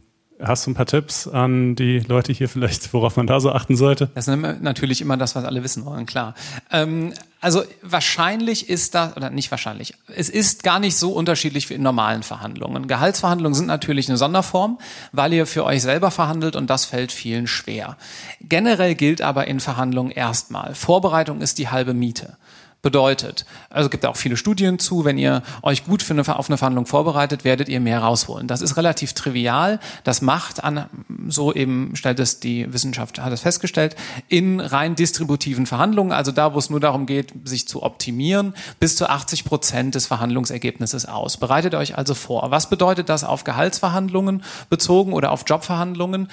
Hast 0.45 0.67
du 0.67 0.73
ein 0.73 0.75
paar 0.75 0.87
Tipps 0.87 1.29
an 1.29 1.77
die 1.77 2.01
Leute 2.01 2.33
hier 2.33 2.49
vielleicht, 2.49 2.93
worauf 2.93 3.17
man 3.17 3.29
da 3.29 3.39
so 3.39 3.53
achten 3.53 3.77
sollte? 3.77 4.11
Das 4.15 4.27
ist 4.27 4.37
natürlich 4.61 5.01
immer 5.01 5.17
das, 5.17 5.37
was 5.37 5.45
alle 5.45 5.63
wissen 5.63 5.85
wollen, 5.85 6.05
klar. 6.05 6.35
Ähm, 6.73 7.13
also 7.41 7.63
wahrscheinlich 7.83 8.69
ist 8.69 8.95
das, 8.95 9.17
oder 9.17 9.31
nicht 9.31 9.51
wahrscheinlich, 9.51 9.95
es 10.09 10.29
ist 10.29 10.63
gar 10.63 10.81
nicht 10.81 10.97
so 10.97 11.13
unterschiedlich 11.13 11.71
wie 11.71 11.75
in 11.75 11.83
normalen 11.83 12.23
Verhandlungen. 12.23 12.89
Gehaltsverhandlungen 12.89 13.55
sind 13.55 13.67
natürlich 13.67 14.09
eine 14.09 14.17
Sonderform, 14.17 14.79
weil 15.13 15.33
ihr 15.33 15.47
für 15.47 15.65
euch 15.65 15.83
selber 15.83 16.11
verhandelt 16.11 16.57
und 16.57 16.69
das 16.69 16.85
fällt 16.85 17.13
vielen 17.13 17.47
schwer. 17.47 17.97
Generell 18.41 18.95
gilt 18.97 19.23
aber 19.23 19.47
in 19.47 19.61
Verhandlungen 19.61 20.11
erstmal, 20.11 20.75
Vorbereitung 20.75 21.41
ist 21.41 21.59
die 21.59 21.69
halbe 21.69 21.95
Miete 21.95 22.37
bedeutet. 22.83 23.47
Also 23.71 23.89
gibt 23.89 24.05
auch 24.05 24.17
viele 24.17 24.37
Studien 24.37 24.81
zu, 24.81 25.05
wenn 25.05 25.17
ihr 25.17 25.43
euch 25.63 25.85
gut 25.85 26.03
für 26.03 26.15
eine, 26.15 26.37
auf 26.37 26.51
eine 26.51 26.59
Verhandlung 26.59 26.87
vorbereitet, 26.87 27.45
werdet 27.45 27.69
ihr 27.69 27.79
mehr 27.79 28.01
rausholen. 28.01 28.49
Das 28.49 28.61
ist 28.61 28.77
relativ 28.77 29.13
trivial. 29.13 29.79
Das 30.03 30.21
macht 30.21 30.63
an, 30.65 30.87
so 31.29 31.55
eben 31.55 31.95
stellt 31.95 32.19
es 32.19 32.41
die 32.41 32.73
Wissenschaft, 32.73 33.21
hat 33.21 33.33
es 33.33 33.41
festgestellt, 33.41 33.95
in 34.29 34.59
rein 34.59 34.97
distributiven 34.97 35.67
Verhandlungen, 35.67 36.13
also 36.13 36.33
da, 36.33 36.55
wo 36.55 36.59
es 36.59 36.71
nur 36.71 36.81
darum 36.81 37.07
geht, 37.07 37.33
sich 37.45 37.69
zu 37.69 37.85
optimieren, 37.85 38.53
bis 38.81 38.97
zu 38.97 39.09
80 39.09 39.45
Prozent 39.45 39.95
des 39.95 40.07
Verhandlungsergebnisses 40.07 41.07
aus. 41.07 41.37
Bereitet 41.37 41.77
euch 41.77 41.97
also 41.97 42.15
vor. 42.15 42.51
Was 42.51 42.69
bedeutet 42.69 43.09
das 43.09 43.23
auf 43.23 43.45
Gehaltsverhandlungen 43.45 44.43
bezogen 44.69 45.13
oder 45.13 45.31
auf 45.31 45.45
Jobverhandlungen? 45.47 46.29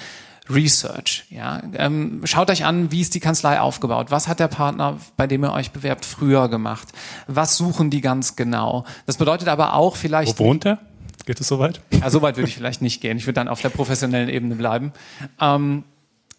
Research. 0.52 1.24
Ja, 1.30 1.62
ähm, 1.74 2.20
schaut 2.24 2.50
euch 2.50 2.64
an, 2.64 2.90
wie 2.90 3.00
ist 3.00 3.14
die 3.14 3.20
Kanzlei 3.20 3.60
aufgebaut? 3.60 4.10
Was 4.10 4.28
hat 4.28 4.40
der 4.40 4.48
Partner, 4.48 4.98
bei 5.16 5.26
dem 5.26 5.44
ihr 5.44 5.52
euch 5.52 5.70
bewerbt, 5.70 6.04
früher 6.04 6.48
gemacht? 6.48 6.88
Was 7.26 7.56
suchen 7.56 7.90
die 7.90 8.00
ganz 8.00 8.36
genau? 8.36 8.84
Das 9.06 9.16
bedeutet 9.16 9.48
aber 9.48 9.74
auch 9.74 9.96
vielleicht. 9.96 10.38
Wo 10.38 10.44
wohnt 10.44 10.66
er? 10.66 10.78
Geht 11.26 11.40
es 11.40 11.48
soweit? 11.48 11.80
Ja, 11.92 12.10
soweit 12.10 12.36
würde 12.36 12.48
ich 12.48 12.56
vielleicht 12.56 12.82
nicht 12.82 13.00
gehen. 13.00 13.16
Ich 13.16 13.26
würde 13.26 13.34
dann 13.34 13.48
auf 13.48 13.60
der 13.60 13.68
professionellen 13.68 14.28
Ebene 14.28 14.56
bleiben. 14.56 14.92
Ähm, 15.40 15.84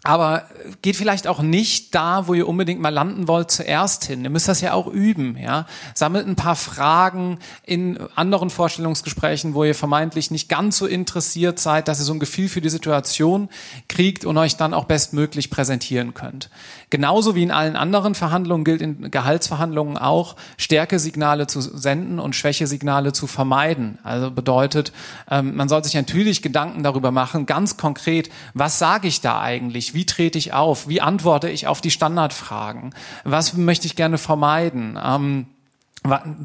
aber 0.03 0.45
geht 0.81 0.95
vielleicht 0.95 1.27
auch 1.27 1.41
nicht 1.41 1.93
da, 1.93 2.27
wo 2.27 2.33
ihr 2.33 2.47
unbedingt 2.47 2.81
mal 2.81 2.89
landen 2.89 3.27
wollt, 3.27 3.51
zuerst 3.51 4.05
hin. 4.05 4.23
Ihr 4.23 4.31
müsst 4.31 4.47
das 4.47 4.59
ja 4.59 4.73
auch 4.73 4.87
üben, 4.87 5.37
ja. 5.37 5.67
Sammelt 5.93 6.27
ein 6.27 6.35
paar 6.35 6.55
Fragen 6.55 7.37
in 7.63 7.99
anderen 8.15 8.49
Vorstellungsgesprächen, 8.49 9.53
wo 9.53 9.63
ihr 9.63 9.75
vermeintlich 9.75 10.31
nicht 10.31 10.49
ganz 10.49 10.77
so 10.77 10.87
interessiert 10.87 11.59
seid, 11.59 11.87
dass 11.87 11.99
ihr 11.99 12.05
so 12.05 12.13
ein 12.13 12.19
Gefühl 12.19 12.49
für 12.49 12.61
die 12.61 12.69
Situation 12.69 13.49
kriegt 13.89 14.25
und 14.25 14.37
euch 14.39 14.57
dann 14.57 14.73
auch 14.73 14.85
bestmöglich 14.85 15.51
präsentieren 15.51 16.15
könnt. 16.15 16.49
Genauso 16.91 17.35
wie 17.35 17.43
in 17.43 17.51
allen 17.51 17.77
anderen 17.77 18.15
Verhandlungen 18.15 18.65
gilt 18.65 18.81
in 18.81 19.09
Gehaltsverhandlungen 19.09 19.97
auch, 19.97 20.35
Stärkesignale 20.57 21.47
zu 21.47 21.61
senden 21.61 22.19
und 22.19 22.35
Schwächesignale 22.35 23.13
zu 23.13 23.27
vermeiden. 23.27 23.97
Also 24.03 24.29
bedeutet, 24.29 24.91
ähm, 25.29 25.55
man 25.55 25.69
soll 25.69 25.83
sich 25.85 25.93
natürlich 25.93 26.41
Gedanken 26.41 26.83
darüber 26.83 27.11
machen, 27.11 27.45
ganz 27.45 27.77
konkret, 27.77 28.29
was 28.53 28.77
sage 28.77 29.07
ich 29.07 29.21
da 29.21 29.39
eigentlich? 29.39 29.93
Wie 29.93 30.05
trete 30.05 30.37
ich 30.37 30.53
auf? 30.53 30.89
Wie 30.89 30.99
antworte 30.99 31.49
ich 31.49 31.65
auf 31.65 31.79
die 31.79 31.91
Standardfragen? 31.91 32.93
Was 33.23 33.55
möchte 33.55 33.87
ich 33.87 33.95
gerne 33.95 34.17
vermeiden? 34.17 34.99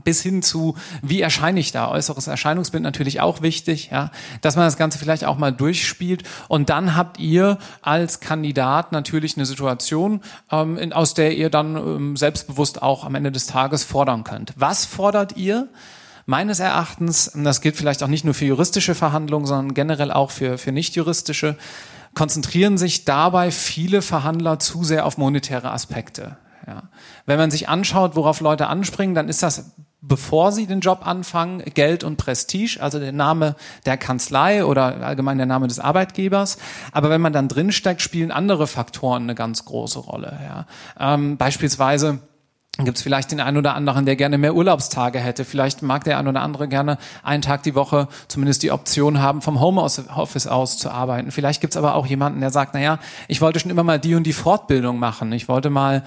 Bis 0.04 0.20
hin 0.20 0.42
zu, 0.42 0.76
wie 1.00 1.22
erscheine 1.22 1.58
ich 1.60 1.72
da? 1.72 1.90
Äußeres 1.90 2.26
Erscheinungsbild 2.26 2.82
natürlich 2.82 3.22
auch 3.22 3.40
wichtig, 3.40 3.88
ja, 3.90 4.10
dass 4.42 4.54
man 4.54 4.66
das 4.66 4.76
Ganze 4.76 4.98
vielleicht 4.98 5.24
auch 5.24 5.38
mal 5.38 5.50
durchspielt 5.50 6.24
und 6.48 6.68
dann 6.68 6.94
habt 6.94 7.18
ihr 7.18 7.56
als 7.80 8.20
Kandidat 8.20 8.92
natürlich 8.92 9.38
eine 9.38 9.46
Situation, 9.46 10.20
ähm, 10.52 10.76
in, 10.76 10.92
aus 10.92 11.14
der 11.14 11.34
ihr 11.34 11.48
dann 11.48 11.76
ähm, 11.76 12.16
selbstbewusst 12.16 12.82
auch 12.82 13.04
am 13.04 13.14
Ende 13.14 13.32
des 13.32 13.46
Tages 13.46 13.82
fordern 13.82 14.24
könnt. 14.24 14.52
Was 14.56 14.84
fordert 14.84 15.38
ihr? 15.38 15.68
Meines 16.26 16.58
Erachtens, 16.58 17.30
das 17.34 17.60
gilt 17.60 17.76
vielleicht 17.76 18.02
auch 18.02 18.08
nicht 18.08 18.24
nur 18.24 18.34
für 18.34 18.44
juristische 18.44 18.94
Verhandlungen, 18.94 19.46
sondern 19.46 19.74
generell 19.74 20.10
auch 20.10 20.32
für, 20.32 20.58
für 20.58 20.72
nicht 20.72 20.96
juristische, 20.96 21.56
konzentrieren 22.14 22.76
sich 22.78 23.04
dabei 23.04 23.52
viele 23.52 24.02
Verhandler 24.02 24.58
zu 24.58 24.82
sehr 24.84 25.06
auf 25.06 25.18
monetäre 25.18 25.70
Aspekte. 25.70 26.36
Ja. 26.66 26.84
Wenn 27.26 27.38
man 27.38 27.50
sich 27.50 27.68
anschaut, 27.68 28.16
worauf 28.16 28.40
Leute 28.40 28.66
anspringen, 28.66 29.14
dann 29.14 29.28
ist 29.28 29.42
das 29.42 29.72
bevor 30.08 30.52
sie 30.52 30.66
den 30.66 30.80
Job 30.80 31.06
anfangen, 31.06 31.62
Geld 31.74 32.04
und 32.04 32.16
Prestige, 32.16 32.78
also 32.80 32.98
der 32.98 33.12
Name 33.12 33.56
der 33.86 33.96
Kanzlei 33.96 34.64
oder 34.64 35.04
allgemein 35.04 35.38
der 35.38 35.46
Name 35.46 35.66
des 35.68 35.80
Arbeitgebers. 35.80 36.58
Aber 36.92 37.10
wenn 37.10 37.20
man 37.20 37.32
dann 37.32 37.48
drinsteckt, 37.48 38.00
spielen 38.00 38.30
andere 38.30 38.66
Faktoren 38.66 39.24
eine 39.24 39.34
ganz 39.34 39.64
große 39.64 39.98
Rolle. 39.98 40.38
Ja. 40.44 40.66
Ähm, 41.14 41.36
beispielsweise 41.36 42.20
gibt 42.78 42.98
es 42.98 43.02
vielleicht 43.02 43.32
den 43.32 43.40
einen 43.40 43.56
oder 43.56 43.74
anderen, 43.74 44.04
der 44.04 44.16
gerne 44.16 44.36
mehr 44.36 44.54
Urlaubstage 44.54 45.18
hätte. 45.18 45.46
Vielleicht 45.46 45.82
mag 45.82 46.04
der 46.04 46.18
ein 46.18 46.28
oder 46.28 46.42
andere 46.42 46.68
gerne 46.68 46.98
einen 47.22 47.42
Tag 47.42 47.62
die 47.62 47.74
Woche 47.74 48.06
zumindest 48.28 48.62
die 48.62 48.70
Option 48.70 49.20
haben, 49.22 49.40
vom 49.40 49.60
Homeoffice 49.60 50.46
aus 50.46 50.76
zu 50.76 50.90
arbeiten. 50.90 51.30
Vielleicht 51.30 51.62
gibt 51.62 51.72
es 51.72 51.78
aber 51.78 51.94
auch 51.94 52.06
jemanden, 52.06 52.40
der 52.40 52.50
sagt, 52.50 52.74
naja, 52.74 52.98
ich 53.28 53.40
wollte 53.40 53.60
schon 53.60 53.70
immer 53.70 53.82
mal 53.82 53.98
die 53.98 54.14
und 54.14 54.24
die 54.24 54.34
Fortbildung 54.34 54.98
machen. 54.98 55.32
Ich 55.32 55.48
wollte 55.48 55.70
mal 55.70 56.02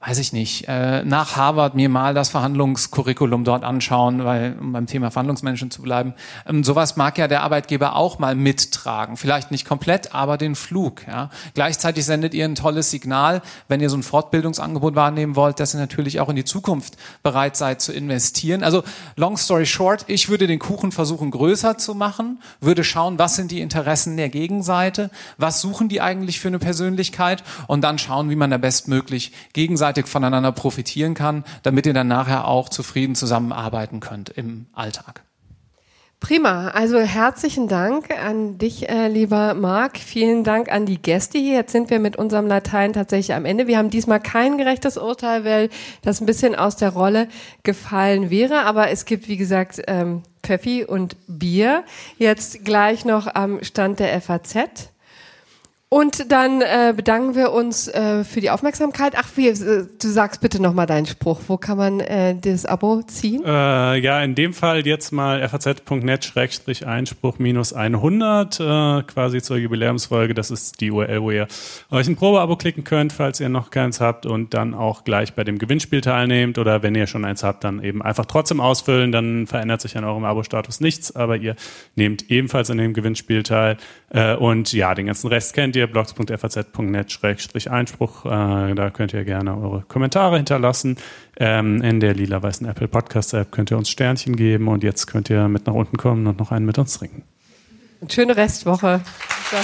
weiß 0.00 0.18
ich 0.18 0.32
nicht, 0.32 0.66
äh, 0.68 1.02
nach 1.02 1.34
Harvard 1.34 1.74
mir 1.74 1.88
mal 1.88 2.14
das 2.14 2.28
Verhandlungskurriculum 2.28 3.42
dort 3.42 3.64
anschauen, 3.64 4.24
weil, 4.24 4.56
um 4.60 4.72
beim 4.72 4.86
Thema 4.86 5.10
Verhandlungsmanagement 5.10 5.72
zu 5.72 5.82
bleiben. 5.82 6.14
Ähm, 6.46 6.62
sowas 6.62 6.96
mag 6.96 7.18
ja 7.18 7.26
der 7.26 7.42
Arbeitgeber 7.42 7.96
auch 7.96 8.20
mal 8.20 8.36
mittragen. 8.36 9.16
Vielleicht 9.16 9.50
nicht 9.50 9.66
komplett, 9.66 10.14
aber 10.14 10.38
den 10.38 10.54
Flug. 10.54 11.04
Ja. 11.08 11.30
Gleichzeitig 11.54 12.04
sendet 12.04 12.32
ihr 12.32 12.44
ein 12.44 12.54
tolles 12.54 12.92
Signal, 12.92 13.42
wenn 13.66 13.80
ihr 13.80 13.90
so 13.90 13.96
ein 13.96 14.04
Fortbildungsangebot 14.04 14.94
wahrnehmen 14.94 15.34
wollt, 15.34 15.58
dass 15.58 15.74
ihr 15.74 15.80
natürlich 15.80 16.20
auch 16.20 16.28
in 16.28 16.36
die 16.36 16.44
Zukunft 16.44 16.96
bereit 17.24 17.56
seid 17.56 17.80
zu 17.80 17.92
investieren. 17.92 18.62
Also, 18.62 18.84
long 19.16 19.36
story 19.36 19.66
short, 19.66 20.04
ich 20.06 20.28
würde 20.28 20.46
den 20.46 20.60
Kuchen 20.60 20.92
versuchen 20.92 21.32
größer 21.32 21.76
zu 21.76 21.96
machen, 21.96 22.40
würde 22.60 22.84
schauen, 22.84 23.18
was 23.18 23.34
sind 23.34 23.50
die 23.50 23.60
Interessen 23.60 24.16
der 24.16 24.28
Gegenseite, 24.28 25.10
was 25.38 25.60
suchen 25.60 25.88
die 25.88 26.00
eigentlich 26.00 26.38
für 26.38 26.48
eine 26.48 26.60
Persönlichkeit 26.60 27.42
und 27.66 27.82
dann 27.82 27.98
schauen, 27.98 28.30
wie 28.30 28.36
man 28.36 28.52
da 28.52 28.58
bestmöglich 28.58 29.32
gegenseitig 29.54 29.87
gegenseitig 29.88 30.06
voneinander 30.06 30.52
profitieren 30.52 31.14
kann, 31.14 31.44
damit 31.62 31.86
ihr 31.86 31.94
dann 31.94 32.08
nachher 32.08 32.46
auch 32.46 32.68
zufrieden 32.68 33.14
zusammenarbeiten 33.14 34.00
könnt 34.00 34.28
im 34.28 34.66
Alltag. 34.72 35.22
Prima, 36.20 36.70
also 36.70 36.98
herzlichen 36.98 37.68
Dank 37.68 38.10
an 38.10 38.58
dich, 38.58 38.88
äh, 38.88 39.06
lieber 39.06 39.54
Marc. 39.54 39.98
Vielen 39.98 40.42
Dank 40.42 40.70
an 40.70 40.84
die 40.84 41.00
Gäste 41.00 41.38
hier. 41.38 41.54
Jetzt 41.54 41.70
sind 41.70 41.90
wir 41.90 42.00
mit 42.00 42.16
unserem 42.16 42.48
Latein 42.48 42.92
tatsächlich 42.92 43.34
am 43.34 43.44
Ende. 43.44 43.68
Wir 43.68 43.78
haben 43.78 43.88
diesmal 43.88 44.20
kein 44.20 44.58
gerechtes 44.58 44.96
Urteil, 44.96 45.44
weil 45.44 45.70
das 46.02 46.20
ein 46.20 46.26
bisschen 46.26 46.56
aus 46.56 46.74
der 46.74 46.90
Rolle 46.90 47.28
gefallen 47.62 48.30
wäre. 48.30 48.62
Aber 48.62 48.90
es 48.90 49.04
gibt, 49.04 49.28
wie 49.28 49.36
gesagt, 49.36 49.80
ähm, 49.86 50.22
Pfeffi 50.42 50.84
und 50.84 51.16
Bier. 51.28 51.84
Jetzt 52.18 52.64
gleich 52.64 53.04
noch 53.04 53.32
am 53.32 53.62
Stand 53.62 54.00
der 54.00 54.20
FAZ. 54.20 54.90
Und 55.90 56.30
dann 56.30 56.60
äh, 56.60 56.92
bedanken 56.94 57.34
wir 57.34 57.50
uns 57.50 57.88
äh, 57.88 58.22
für 58.22 58.42
die 58.42 58.50
Aufmerksamkeit. 58.50 59.14
Ach, 59.16 59.26
wie, 59.36 59.48
äh, 59.48 59.54
du 59.54 60.08
sagst 60.08 60.42
bitte 60.42 60.60
nochmal 60.60 60.84
deinen 60.84 61.06
Spruch. 61.06 61.40
Wo 61.48 61.56
kann 61.56 61.78
man 61.78 62.00
äh, 62.00 62.36
das 62.38 62.66
Abo 62.66 63.00
ziehen? 63.06 63.42
Äh, 63.42 63.96
ja, 63.96 64.22
in 64.22 64.34
dem 64.34 64.52
Fall 64.52 64.86
jetzt 64.86 65.12
mal 65.12 65.48
faz.net-einspruch 65.48 67.38
minus 67.38 67.72
100, 67.72 68.60
äh, 68.60 69.02
quasi 69.04 69.40
zur 69.40 69.56
Jubiläumsfolge. 69.56 70.34
Das 70.34 70.50
ist 70.50 70.82
die 70.82 70.90
URL, 70.90 71.22
wo 71.22 71.30
ihr 71.30 71.48
euch 71.90 72.06
ein 72.06 72.16
Probeabo 72.16 72.56
klicken 72.56 72.84
könnt, 72.84 73.14
falls 73.14 73.40
ihr 73.40 73.48
noch 73.48 73.70
keins 73.70 73.98
habt 73.98 74.26
und 74.26 74.52
dann 74.52 74.74
auch 74.74 75.04
gleich 75.04 75.32
bei 75.32 75.42
dem 75.42 75.56
Gewinnspiel 75.56 76.02
teilnehmt. 76.02 76.58
Oder 76.58 76.82
wenn 76.82 76.94
ihr 76.96 77.06
schon 77.06 77.24
eins 77.24 77.42
habt, 77.42 77.64
dann 77.64 77.82
eben 77.82 78.02
einfach 78.02 78.26
trotzdem 78.26 78.60
ausfüllen. 78.60 79.10
Dann 79.10 79.46
verändert 79.46 79.80
sich 79.80 79.96
an 79.96 80.04
eurem 80.04 80.26
Abo-Status 80.26 80.80
nichts, 80.80 81.16
aber 81.16 81.38
ihr 81.38 81.56
nehmt 81.96 82.30
ebenfalls 82.30 82.70
an 82.70 82.76
dem 82.76 82.92
Gewinnspiel 82.92 83.42
teil. 83.42 83.78
Äh, 84.10 84.34
und 84.34 84.74
ja, 84.74 84.94
den 84.94 85.06
ganzen 85.06 85.28
Rest 85.28 85.54
kennt 85.54 85.76
ihr, 85.76 85.77
blogs.faz.net-einspruch. 85.86 88.24
Äh, 88.24 88.74
da 88.74 88.90
könnt 88.90 89.12
ihr 89.12 89.24
gerne 89.24 89.56
eure 89.56 89.82
Kommentare 89.82 90.36
hinterlassen. 90.36 90.96
Ähm, 91.38 91.80
in 91.82 92.00
der 92.00 92.14
lila-weißen 92.14 92.66
Apple 92.66 92.88
Podcast 92.88 93.34
App 93.34 93.52
könnt 93.52 93.70
ihr 93.70 93.78
uns 93.78 93.88
Sternchen 93.88 94.34
geben 94.36 94.66
und 94.68 94.82
jetzt 94.82 95.06
könnt 95.06 95.30
ihr 95.30 95.46
mit 95.48 95.66
nach 95.66 95.74
unten 95.74 95.96
kommen 95.96 96.26
und 96.26 96.38
noch 96.38 96.50
einen 96.50 96.66
mit 96.66 96.78
uns 96.78 96.98
trinken. 96.98 97.22
Schöne 98.08 98.36
Restwoche. 98.36 99.00
So. 99.50 99.56